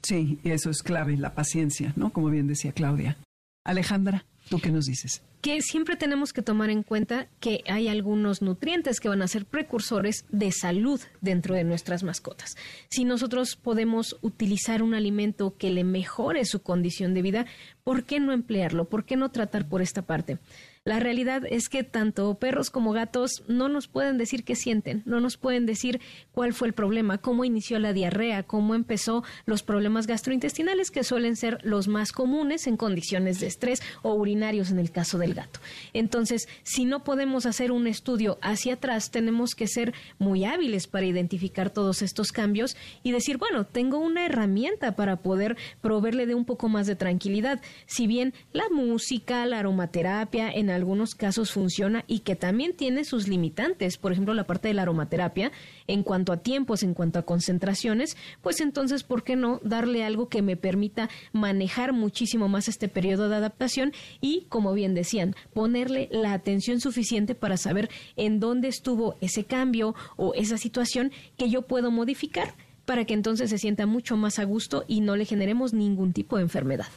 Sí, 0.03 0.39
y 0.43 0.51
eso 0.51 0.71
es 0.71 0.83
clave, 0.83 1.17
la 1.17 1.35
paciencia, 1.35 1.93
¿no? 1.97 2.13
Como 2.13 2.29
bien 2.29 2.47
decía 2.47 2.73
Claudia. 2.73 3.17
Alejandra. 3.65 4.25
¿Tú 4.49 4.59
qué 4.61 4.71
nos 4.71 4.85
dices? 4.87 5.23
Que 5.41 5.61
siempre 5.61 5.97
tenemos 5.97 6.33
que 6.33 6.43
tomar 6.43 6.71
en 6.71 6.83
cuenta 6.83 7.27
que 7.41 7.63
hay 7.67 7.89
algunos 7.89 8.43
nutrientes 8.43 9.01
que 9.01 9.09
van 9.09 9.23
a 9.23 9.29
ser 9.29 9.45
precursores 9.45 10.25
de 10.31 10.53
salud 10.53 11.01
dentro 11.21 11.55
de 11.55 11.65
nuestras 11.65 12.03
mascotas. 12.03 12.57
Si 12.91 13.05
nosotros 13.05 13.57
podemos 13.57 14.17
utilizar 14.21 14.83
un 14.83 14.95
alimento 14.95 15.57
que 15.57 15.71
le 15.71 15.85
mejore 15.85 16.45
su 16.45 16.63
condición 16.63 17.15
de 17.15 17.23
vida, 17.23 17.47
¿por 17.83 18.05
qué 18.05 18.21
no 18.21 18.33
emplearlo? 18.33 18.89
¿Por 18.89 19.05
qué 19.05 19.17
no 19.17 19.31
tratar 19.31 19.69
por 19.69 19.83
esta 19.83 20.03
parte? 20.03 20.39
La 20.85 20.99
realidad 20.99 21.45
es 21.49 21.69
que 21.69 21.85
tanto 21.85 22.35
perros 22.35 22.69
como 22.69 22.91
gatos 22.91 23.45
no 23.47 23.69
nos 23.69 23.87
pueden 23.87 24.19
decir 24.19 24.43
qué 24.43 24.57
sienten, 24.57 25.05
no 25.07 25.21
nos 25.21 25.37
pueden 25.37 25.65
decir 25.65 26.01
cuál 26.33 26.53
fue 26.53 26.67
el 26.67 26.75
problema, 26.75 27.19
cómo 27.19 27.45
inició 27.45 27.79
la 27.79 27.93
diarrea, 27.93 28.43
cómo 28.43 28.75
empezó 28.75 29.23
los 29.47 29.63
problemas 29.63 30.09
gastrointestinales 30.09 30.91
que 30.91 31.05
suelen 31.05 31.37
ser 31.37 31.61
los 31.63 31.87
más 31.87 32.11
comunes 32.11 32.67
en 32.67 32.77
condiciones 32.77 33.39
de 33.39 33.47
estrés 33.47 33.81
o 34.03 34.15
urinarios 34.15 34.73
en 34.73 34.81
el 34.81 34.91
caso 34.91 35.19
del 35.19 35.35
gato. 35.35 35.61
Entonces, 35.93 36.49
si 36.65 36.85
no 36.85 37.05
podemos 37.05 37.47
hacer 37.47 37.71
un 37.71 37.87
estudio 37.87 38.39
hacia 38.43 38.75
atrás, 38.75 39.13
tenemos 39.13 39.55
que 39.55 39.69
ser 39.69 39.95
muy 40.19 40.45
hábiles 40.45 40.89
para 40.89 41.07
identificar 41.07 41.71
todos 41.71 42.03
estos 42.03 42.33
cambios 42.33 42.77
y 43.05 43.13
decir, 43.13 43.37
bueno, 43.37 43.67
tengo 43.67 43.99
una 43.99 44.27
herramienta 44.27 44.97
para 44.97 45.15
poder 45.23 45.57
proveerle 45.81 46.27
de 46.27 46.35
un 46.35 46.45
poco 46.45 46.69
más 46.69 46.89
de 46.89 46.97
tranquilidad. 46.97 47.61
Si 47.87 48.09
bien 48.09 48.35
la 48.53 48.69
música, 48.69 49.47
la 49.47 49.61
aromaterapia, 49.61 50.51
en 50.51 50.72
algunos 50.73 51.15
casos 51.15 51.53
funciona 51.53 52.05
y 52.07 52.21
que 52.21 52.37
también 52.37 52.75
tiene 52.75 53.05
sus 53.05 53.29
limitantes, 53.29 53.97
por 53.97 54.13
ejemplo 54.13 54.35
la 54.35 54.45
parte 54.45 54.69
de 54.69 54.75
la 54.75 54.83
aromaterapia, 54.83 55.53
en 55.87 56.03
cuanto 56.03 56.33
a 56.33 56.39
tiempos, 56.39 56.83
en 56.83 56.95
cuanto 56.95 57.19
a 57.19 57.23
concentraciones, 57.23 58.17
pues 58.41 58.61
entonces, 58.61 59.03
¿por 59.03 59.25
qué 59.25 59.37
no 59.37 59.61
darle 59.63 60.05
algo 60.05 60.29
que 60.29 60.43
me 60.43 60.57
permita 60.57 61.09
manejar 61.33 61.93
muchísimo 61.93 62.49
más 62.49 62.69
este 62.69 62.89
periodo 62.89 63.29
de 63.29 63.37
adaptación 63.37 63.93
y, 64.21 64.47
como 64.49 64.73
bien 64.73 64.95
decían, 64.95 65.35
ponerle 65.53 66.09
la 66.11 66.33
atención 66.33 66.81
suficiente 66.81 67.35
para 67.35 67.57
saber 67.57 67.91
en 68.17 68.41
dónde 68.41 68.69
estuvo 68.69 69.17
ese 69.21 69.45
cambio 69.45 69.95
o 70.17 70.35
esa 70.35 70.59
situación 70.59 71.13
que 71.37 71.51
yo 71.51 71.63
puedo 71.63 71.91
modificar 71.91 72.55
para 72.85 73.05
que 73.05 73.15
entonces 73.15 73.51
se 73.51 73.59
sienta 73.59 73.87
mucho 73.87 74.17
más 74.17 74.39
a 74.39 74.45
gusto 74.45 74.85
y 74.89 75.01
no 75.01 75.17
le 75.17 75.25
generemos 75.25 75.73
ningún 75.73 76.13
tipo 76.13 76.37
de 76.37 76.43
enfermedad. 76.43 76.89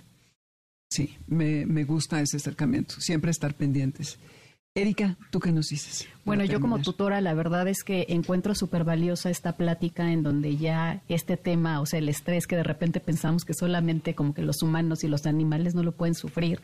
Sí, 0.95 1.17
me, 1.27 1.65
me 1.65 1.83
gusta 1.83 2.21
ese 2.21 2.37
acercamiento, 2.37 3.01
siempre 3.01 3.29
estar 3.29 3.53
pendientes. 3.53 4.17
Erika, 4.73 5.17
¿tú 5.29 5.41
qué 5.41 5.51
nos 5.51 5.67
dices? 5.67 6.07
Bueno, 6.23 6.45
yo 6.45 6.61
como 6.61 6.79
tutora, 6.79 7.19
la 7.19 7.33
verdad 7.33 7.67
es 7.67 7.83
que 7.83 8.05
encuentro 8.07 8.55
súper 8.55 8.85
valiosa 8.85 9.29
esta 9.29 9.57
plática 9.57 10.13
en 10.13 10.23
donde 10.23 10.55
ya 10.55 11.01
este 11.09 11.35
tema, 11.35 11.81
o 11.81 11.85
sea, 11.85 11.99
el 11.99 12.07
estrés 12.07 12.47
que 12.47 12.55
de 12.55 12.63
repente 12.63 13.01
pensamos 13.01 13.43
que 13.43 13.53
solamente 13.53 14.15
como 14.15 14.33
que 14.33 14.41
los 14.41 14.61
humanos 14.61 15.03
y 15.03 15.09
los 15.09 15.25
animales 15.25 15.75
no 15.75 15.83
lo 15.83 15.91
pueden 15.91 16.15
sufrir, 16.15 16.61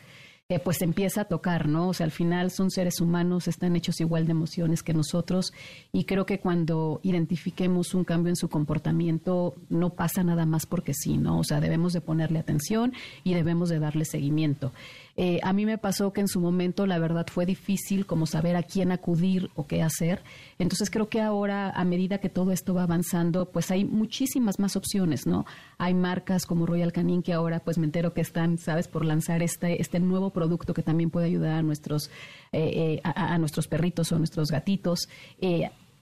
eh, 0.48 0.58
pues 0.58 0.82
empieza 0.82 1.22
a 1.22 1.24
tocar, 1.24 1.68
¿no? 1.68 1.88
O 1.88 1.94
sea, 1.94 2.04
al 2.04 2.10
final 2.10 2.50
son 2.50 2.70
seres 2.70 3.00
humanos, 3.00 3.48
están 3.48 3.74
hechos 3.76 4.00
igual 4.00 4.26
de 4.26 4.32
emociones 4.32 4.82
que 4.82 4.92
nosotros 4.92 5.52
y 5.92 6.04
creo 6.04 6.26
que 6.26 6.40
cuando 6.40 7.00
identifiquemos 7.02 7.94
un 7.94 8.04
cambio 8.04 8.30
en 8.30 8.36
su 8.36 8.48
comportamiento 8.48 9.54
no 9.70 9.90
pasa 9.90 10.22
nada 10.22 10.44
más 10.44 10.66
porque 10.66 10.92
sí, 10.94 11.16
¿no? 11.16 11.38
O 11.38 11.44
sea, 11.44 11.60
debemos 11.60 11.92
de 11.92 12.00
ponerle 12.00 12.38
atención 12.38 12.92
y 13.24 13.34
debemos 13.34 13.68
de 13.70 13.78
darle 13.78 14.04
seguimiento. 14.04 14.72
Eh, 15.16 15.40
a 15.42 15.52
mí 15.52 15.66
me 15.66 15.78
pasó 15.78 16.12
que 16.12 16.22
en 16.22 16.28
su 16.28 16.40
momento 16.40 16.86
la 16.86 16.98
verdad 16.98 17.26
fue 17.30 17.44
difícil 17.44 18.06
como 18.06 18.26
saber 18.26 18.56
a 18.56 18.62
quién 18.62 18.92
acudir 18.92 19.50
o 19.54 19.66
qué 19.66 19.82
hacer. 19.82 20.22
Entonces 20.58 20.90
creo 20.90 21.08
que 21.08 21.20
ahora 21.20 21.70
a 21.70 21.84
medida 21.84 22.18
que 22.18 22.28
todo 22.28 22.52
esto 22.52 22.74
va 22.74 22.84
avanzando, 22.84 23.50
pues 23.50 23.70
hay 23.70 23.84
muchísimas 23.84 24.58
más 24.58 24.76
opciones, 24.76 25.26
¿no? 25.26 25.44
Hay 25.78 25.94
marcas 25.94 26.46
como 26.46 26.66
Royal 26.66 26.92
Canin 26.92 27.22
que 27.22 27.32
ahora 27.32 27.60
pues 27.60 27.78
me 27.78 27.84
entero 27.84 28.14
que 28.14 28.22
están, 28.22 28.58
sabes, 28.58 28.88
por 28.88 29.04
lanzar 29.04 29.42
este, 29.42 29.80
este 29.80 30.00
nuevo 30.00 30.30
producto 30.30 30.72
que 30.74 30.82
también 30.82 31.10
puede 31.10 31.26
ayudar 31.26 31.58
a 31.58 31.62
nuestros, 31.62 32.10
eh, 32.52 33.00
eh, 33.02 33.02
a, 33.04 33.36
nuestros 33.38 33.68
perritos 33.68 34.12
o 34.12 34.18
nuestros 34.18 34.50
gatitos 34.50 35.08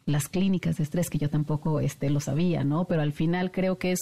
las 0.07 0.29
clínicas 0.29 0.77
de 0.77 0.85
estrés 0.85 1.09
que 1.09 1.19
yo 1.19 1.31
tampoco 1.31 1.81
este, 1.81 2.11
lo 2.11 2.21
sabía, 2.21 2.65
¿no? 2.65 2.87
Pero 2.87 3.03
al 3.03 3.13
final 3.13 3.51
creo 3.53 3.79
que 3.79 3.93
es 3.93 4.01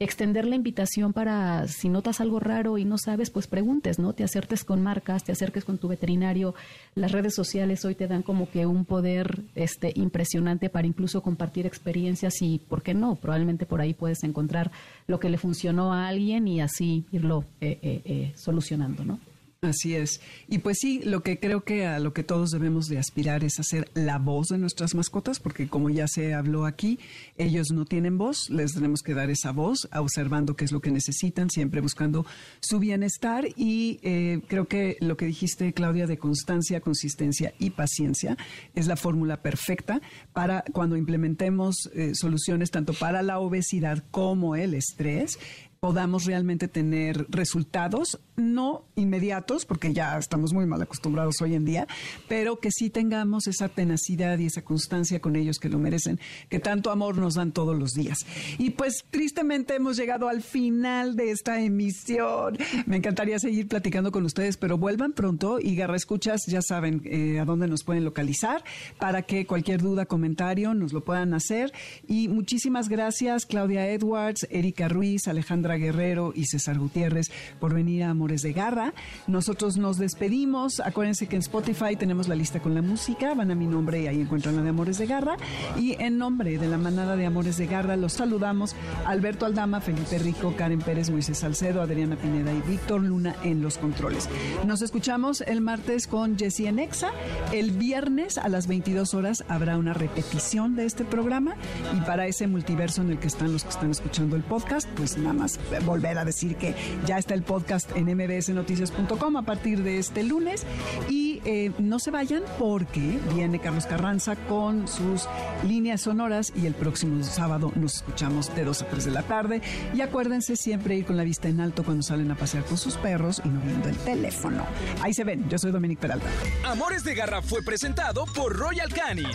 extender 0.00 0.46
la 0.46 0.56
invitación 0.56 1.12
para 1.12 1.68
si 1.68 1.90
notas 1.90 2.22
algo 2.22 2.40
raro 2.40 2.78
y 2.78 2.86
no 2.86 2.96
sabes, 2.96 3.28
pues 3.28 3.46
preguntes, 3.46 3.98
¿no? 3.98 4.14
Te 4.14 4.24
acerques 4.24 4.64
con 4.64 4.82
marcas, 4.82 5.24
te 5.24 5.32
acerques 5.32 5.66
con 5.66 5.76
tu 5.76 5.88
veterinario. 5.88 6.54
Las 6.94 7.12
redes 7.12 7.34
sociales 7.34 7.84
hoy 7.84 7.94
te 7.94 8.08
dan 8.08 8.22
como 8.22 8.50
que 8.50 8.64
un 8.64 8.86
poder 8.86 9.42
este 9.54 9.92
impresionante 9.94 10.70
para 10.70 10.86
incluso 10.86 11.22
compartir 11.22 11.66
experiencias 11.66 12.40
y, 12.40 12.58
¿por 12.60 12.82
qué 12.82 12.94
no? 12.94 13.16
Probablemente 13.16 13.66
por 13.66 13.82
ahí 13.82 13.92
puedes 13.92 14.24
encontrar 14.24 14.70
lo 15.06 15.20
que 15.20 15.28
le 15.28 15.36
funcionó 15.36 15.92
a 15.92 16.08
alguien 16.08 16.48
y 16.48 16.62
así 16.62 17.04
irlo 17.12 17.44
eh, 17.60 17.78
eh, 17.82 18.02
eh, 18.06 18.32
solucionando, 18.36 19.04
¿no? 19.04 19.20
Así 19.62 19.94
es. 19.94 20.22
Y 20.48 20.60
pues 20.60 20.78
sí, 20.80 21.02
lo 21.04 21.22
que 21.22 21.38
creo 21.38 21.64
que 21.64 21.84
a 21.84 21.98
lo 21.98 22.14
que 22.14 22.22
todos 22.22 22.50
debemos 22.50 22.86
de 22.86 22.96
aspirar 22.96 23.44
es 23.44 23.60
hacer 23.60 23.90
la 23.92 24.16
voz 24.16 24.48
de 24.48 24.56
nuestras 24.56 24.94
mascotas, 24.94 25.38
porque 25.38 25.68
como 25.68 25.90
ya 25.90 26.08
se 26.08 26.32
habló 26.32 26.64
aquí, 26.64 26.98
ellos 27.36 27.66
no 27.70 27.84
tienen 27.84 28.16
voz, 28.16 28.48
les 28.48 28.72
tenemos 28.72 29.02
que 29.02 29.12
dar 29.12 29.28
esa 29.28 29.52
voz, 29.52 29.86
observando 29.94 30.56
qué 30.56 30.64
es 30.64 30.72
lo 30.72 30.80
que 30.80 30.90
necesitan, 30.90 31.50
siempre 31.50 31.82
buscando 31.82 32.24
su 32.60 32.78
bienestar. 32.78 33.48
Y 33.54 34.00
eh, 34.02 34.40
creo 34.48 34.66
que 34.66 34.96
lo 35.00 35.18
que 35.18 35.26
dijiste, 35.26 35.74
Claudia, 35.74 36.06
de 36.06 36.16
constancia, 36.16 36.80
consistencia 36.80 37.52
y 37.58 37.68
paciencia, 37.68 38.38
es 38.74 38.86
la 38.86 38.96
fórmula 38.96 39.42
perfecta 39.42 40.00
para 40.32 40.64
cuando 40.72 40.96
implementemos 40.96 41.90
eh, 41.92 42.14
soluciones 42.14 42.70
tanto 42.70 42.94
para 42.94 43.20
la 43.20 43.38
obesidad 43.38 44.04
como 44.10 44.56
el 44.56 44.72
estrés 44.72 45.38
podamos 45.80 46.26
realmente 46.26 46.68
tener 46.68 47.24
resultados, 47.30 48.20
no 48.36 48.84
inmediatos, 48.96 49.64
porque 49.64 49.94
ya 49.94 50.18
estamos 50.18 50.52
muy 50.52 50.66
mal 50.66 50.82
acostumbrados 50.82 51.36
hoy 51.40 51.54
en 51.54 51.64
día, 51.64 51.88
pero 52.28 52.60
que 52.60 52.70
sí 52.70 52.90
tengamos 52.90 53.46
esa 53.46 53.70
tenacidad 53.70 54.38
y 54.38 54.46
esa 54.46 54.60
constancia 54.60 55.20
con 55.20 55.36
ellos 55.36 55.58
que 55.58 55.70
lo 55.70 55.78
merecen, 55.78 56.20
que 56.50 56.58
tanto 56.58 56.90
amor 56.90 57.16
nos 57.16 57.34
dan 57.34 57.52
todos 57.52 57.78
los 57.78 57.92
días. 57.92 58.18
Y 58.58 58.70
pues 58.70 59.06
tristemente 59.10 59.74
hemos 59.74 59.96
llegado 59.96 60.28
al 60.28 60.42
final 60.42 61.16
de 61.16 61.30
esta 61.30 61.62
emisión. 61.62 62.58
Me 62.84 62.98
encantaría 62.98 63.38
seguir 63.38 63.66
platicando 63.66 64.12
con 64.12 64.26
ustedes, 64.26 64.58
pero 64.58 64.76
vuelvan 64.76 65.14
pronto 65.14 65.58
y 65.60 65.76
Garra 65.76 65.96
Escuchas 65.96 66.42
ya 66.46 66.60
saben 66.60 67.00
eh, 67.06 67.40
a 67.40 67.46
dónde 67.46 67.68
nos 67.68 67.84
pueden 67.84 68.04
localizar 68.04 68.62
para 68.98 69.22
que 69.22 69.46
cualquier 69.46 69.80
duda, 69.80 70.04
comentario 70.04 70.74
nos 70.74 70.92
lo 70.92 71.02
puedan 71.02 71.32
hacer. 71.32 71.72
Y 72.06 72.28
muchísimas 72.28 72.90
gracias 72.90 73.46
Claudia 73.46 73.88
Edwards, 73.88 74.46
Erika 74.50 74.86
Ruiz, 74.86 75.26
Alejandra 75.26 75.69
Guerrero 75.76 76.32
y 76.34 76.46
César 76.46 76.78
Gutiérrez 76.78 77.30
por 77.58 77.74
venir 77.74 78.04
a 78.04 78.10
Amores 78.10 78.42
de 78.42 78.52
Garra. 78.52 78.92
Nosotros 79.26 79.76
nos 79.76 79.98
despedimos. 79.98 80.80
Acuérdense 80.80 81.26
que 81.26 81.36
en 81.36 81.40
Spotify 81.40 81.96
tenemos 81.96 82.28
la 82.28 82.34
lista 82.34 82.60
con 82.60 82.74
la 82.74 82.82
música. 82.82 83.34
Van 83.34 83.50
a 83.50 83.54
mi 83.54 83.66
nombre 83.66 84.02
y 84.02 84.06
ahí 84.06 84.20
encuentran 84.20 84.56
la 84.56 84.62
de 84.62 84.70
Amores 84.70 84.98
de 84.98 85.06
Garra. 85.06 85.36
Y 85.78 86.00
en 86.02 86.18
nombre 86.18 86.58
de 86.58 86.68
la 86.68 86.78
manada 86.78 87.16
de 87.16 87.26
Amores 87.26 87.56
de 87.56 87.66
Garra 87.66 87.96
los 87.96 88.14
saludamos 88.14 88.74
Alberto 89.06 89.46
Aldama, 89.46 89.80
Felipe 89.80 90.18
Rico, 90.18 90.54
Karen 90.56 90.80
Pérez, 90.80 91.10
Moisés 91.10 91.38
Salcedo, 91.38 91.82
Adriana 91.82 92.16
Pineda 92.16 92.52
y 92.52 92.60
Víctor 92.62 93.02
Luna 93.02 93.36
en 93.42 93.62
los 93.62 93.78
controles. 93.78 94.28
Nos 94.66 94.82
escuchamos 94.82 95.40
el 95.42 95.60
martes 95.60 96.06
con 96.06 96.38
Jessie 96.38 96.68
Enexa. 96.68 97.12
El 97.52 97.70
viernes 97.70 98.38
a 98.38 98.48
las 98.48 98.66
22 98.66 99.14
horas 99.14 99.44
habrá 99.48 99.78
una 99.78 99.92
repetición 99.92 100.76
de 100.76 100.86
este 100.86 101.04
programa 101.04 101.54
y 101.96 102.00
para 102.00 102.26
ese 102.26 102.46
multiverso 102.46 103.02
en 103.02 103.10
el 103.10 103.18
que 103.18 103.28
están 103.28 103.52
los 103.52 103.64
que 103.64 103.70
están 103.70 103.90
escuchando 103.90 104.36
el 104.36 104.42
podcast, 104.42 104.88
pues 104.96 105.16
nada 105.16 105.32
más 105.32 105.59
volver 105.84 106.18
a 106.18 106.24
decir 106.24 106.56
que 106.56 106.74
ya 107.06 107.18
está 107.18 107.34
el 107.34 107.42
podcast 107.42 107.90
en 107.96 108.06
mbsnoticias.com 108.06 109.36
a 109.36 109.42
partir 109.42 109.82
de 109.82 109.98
este 109.98 110.22
lunes. 110.22 110.66
Y 111.08 111.40
eh, 111.44 111.72
no 111.78 111.98
se 111.98 112.10
vayan 112.10 112.42
porque 112.58 113.18
viene 113.34 113.58
Carlos 113.58 113.86
Carranza 113.86 114.36
con 114.36 114.88
sus 114.88 115.28
líneas 115.66 116.02
sonoras 116.02 116.52
y 116.54 116.66
el 116.66 116.74
próximo 116.74 117.22
sábado 117.24 117.72
nos 117.76 117.96
escuchamos 117.96 118.54
de 118.54 118.64
2 118.64 118.82
a 118.82 118.88
3 118.88 119.04
de 119.04 119.10
la 119.10 119.22
tarde. 119.22 119.62
Y 119.94 120.00
acuérdense 120.00 120.56
siempre 120.56 120.96
ir 120.96 121.06
con 121.06 121.16
la 121.16 121.24
vista 121.24 121.48
en 121.48 121.60
alto 121.60 121.82
cuando 121.84 122.02
salen 122.02 122.30
a 122.30 122.36
pasear 122.36 122.64
con 122.64 122.78
sus 122.78 122.96
perros 122.96 123.40
y 123.44 123.48
no 123.48 123.60
viendo 123.60 123.88
el 123.88 123.96
teléfono. 123.96 124.64
Ahí 125.02 125.14
se 125.14 125.24
ven, 125.24 125.48
yo 125.48 125.58
soy 125.58 125.72
Dominique 125.72 126.00
Peralta. 126.00 126.26
Amores 126.64 127.04
de 127.04 127.14
Garra 127.14 127.42
fue 127.42 127.62
presentado 127.62 128.24
por 128.34 128.56
Royal 128.56 128.88
Canin. 128.92 129.28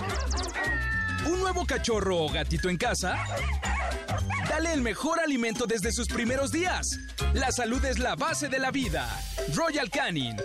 ¿Un 1.25 1.39
nuevo 1.39 1.65
cachorro 1.65 2.19
o 2.19 2.29
gatito 2.31 2.69
en 2.69 2.77
casa? 2.77 3.17
Dale 4.47 4.73
el 4.73 4.81
mejor 4.81 5.19
alimento 5.19 5.65
desde 5.65 5.91
sus 5.91 6.07
primeros 6.07 6.51
días. 6.51 6.99
La 7.33 7.51
salud 7.51 7.83
es 7.85 7.99
la 7.99 8.15
base 8.15 8.47
de 8.47 8.59
la 8.59 8.71
vida. 8.71 9.07
Royal 9.53 9.89
Canin 9.89 10.37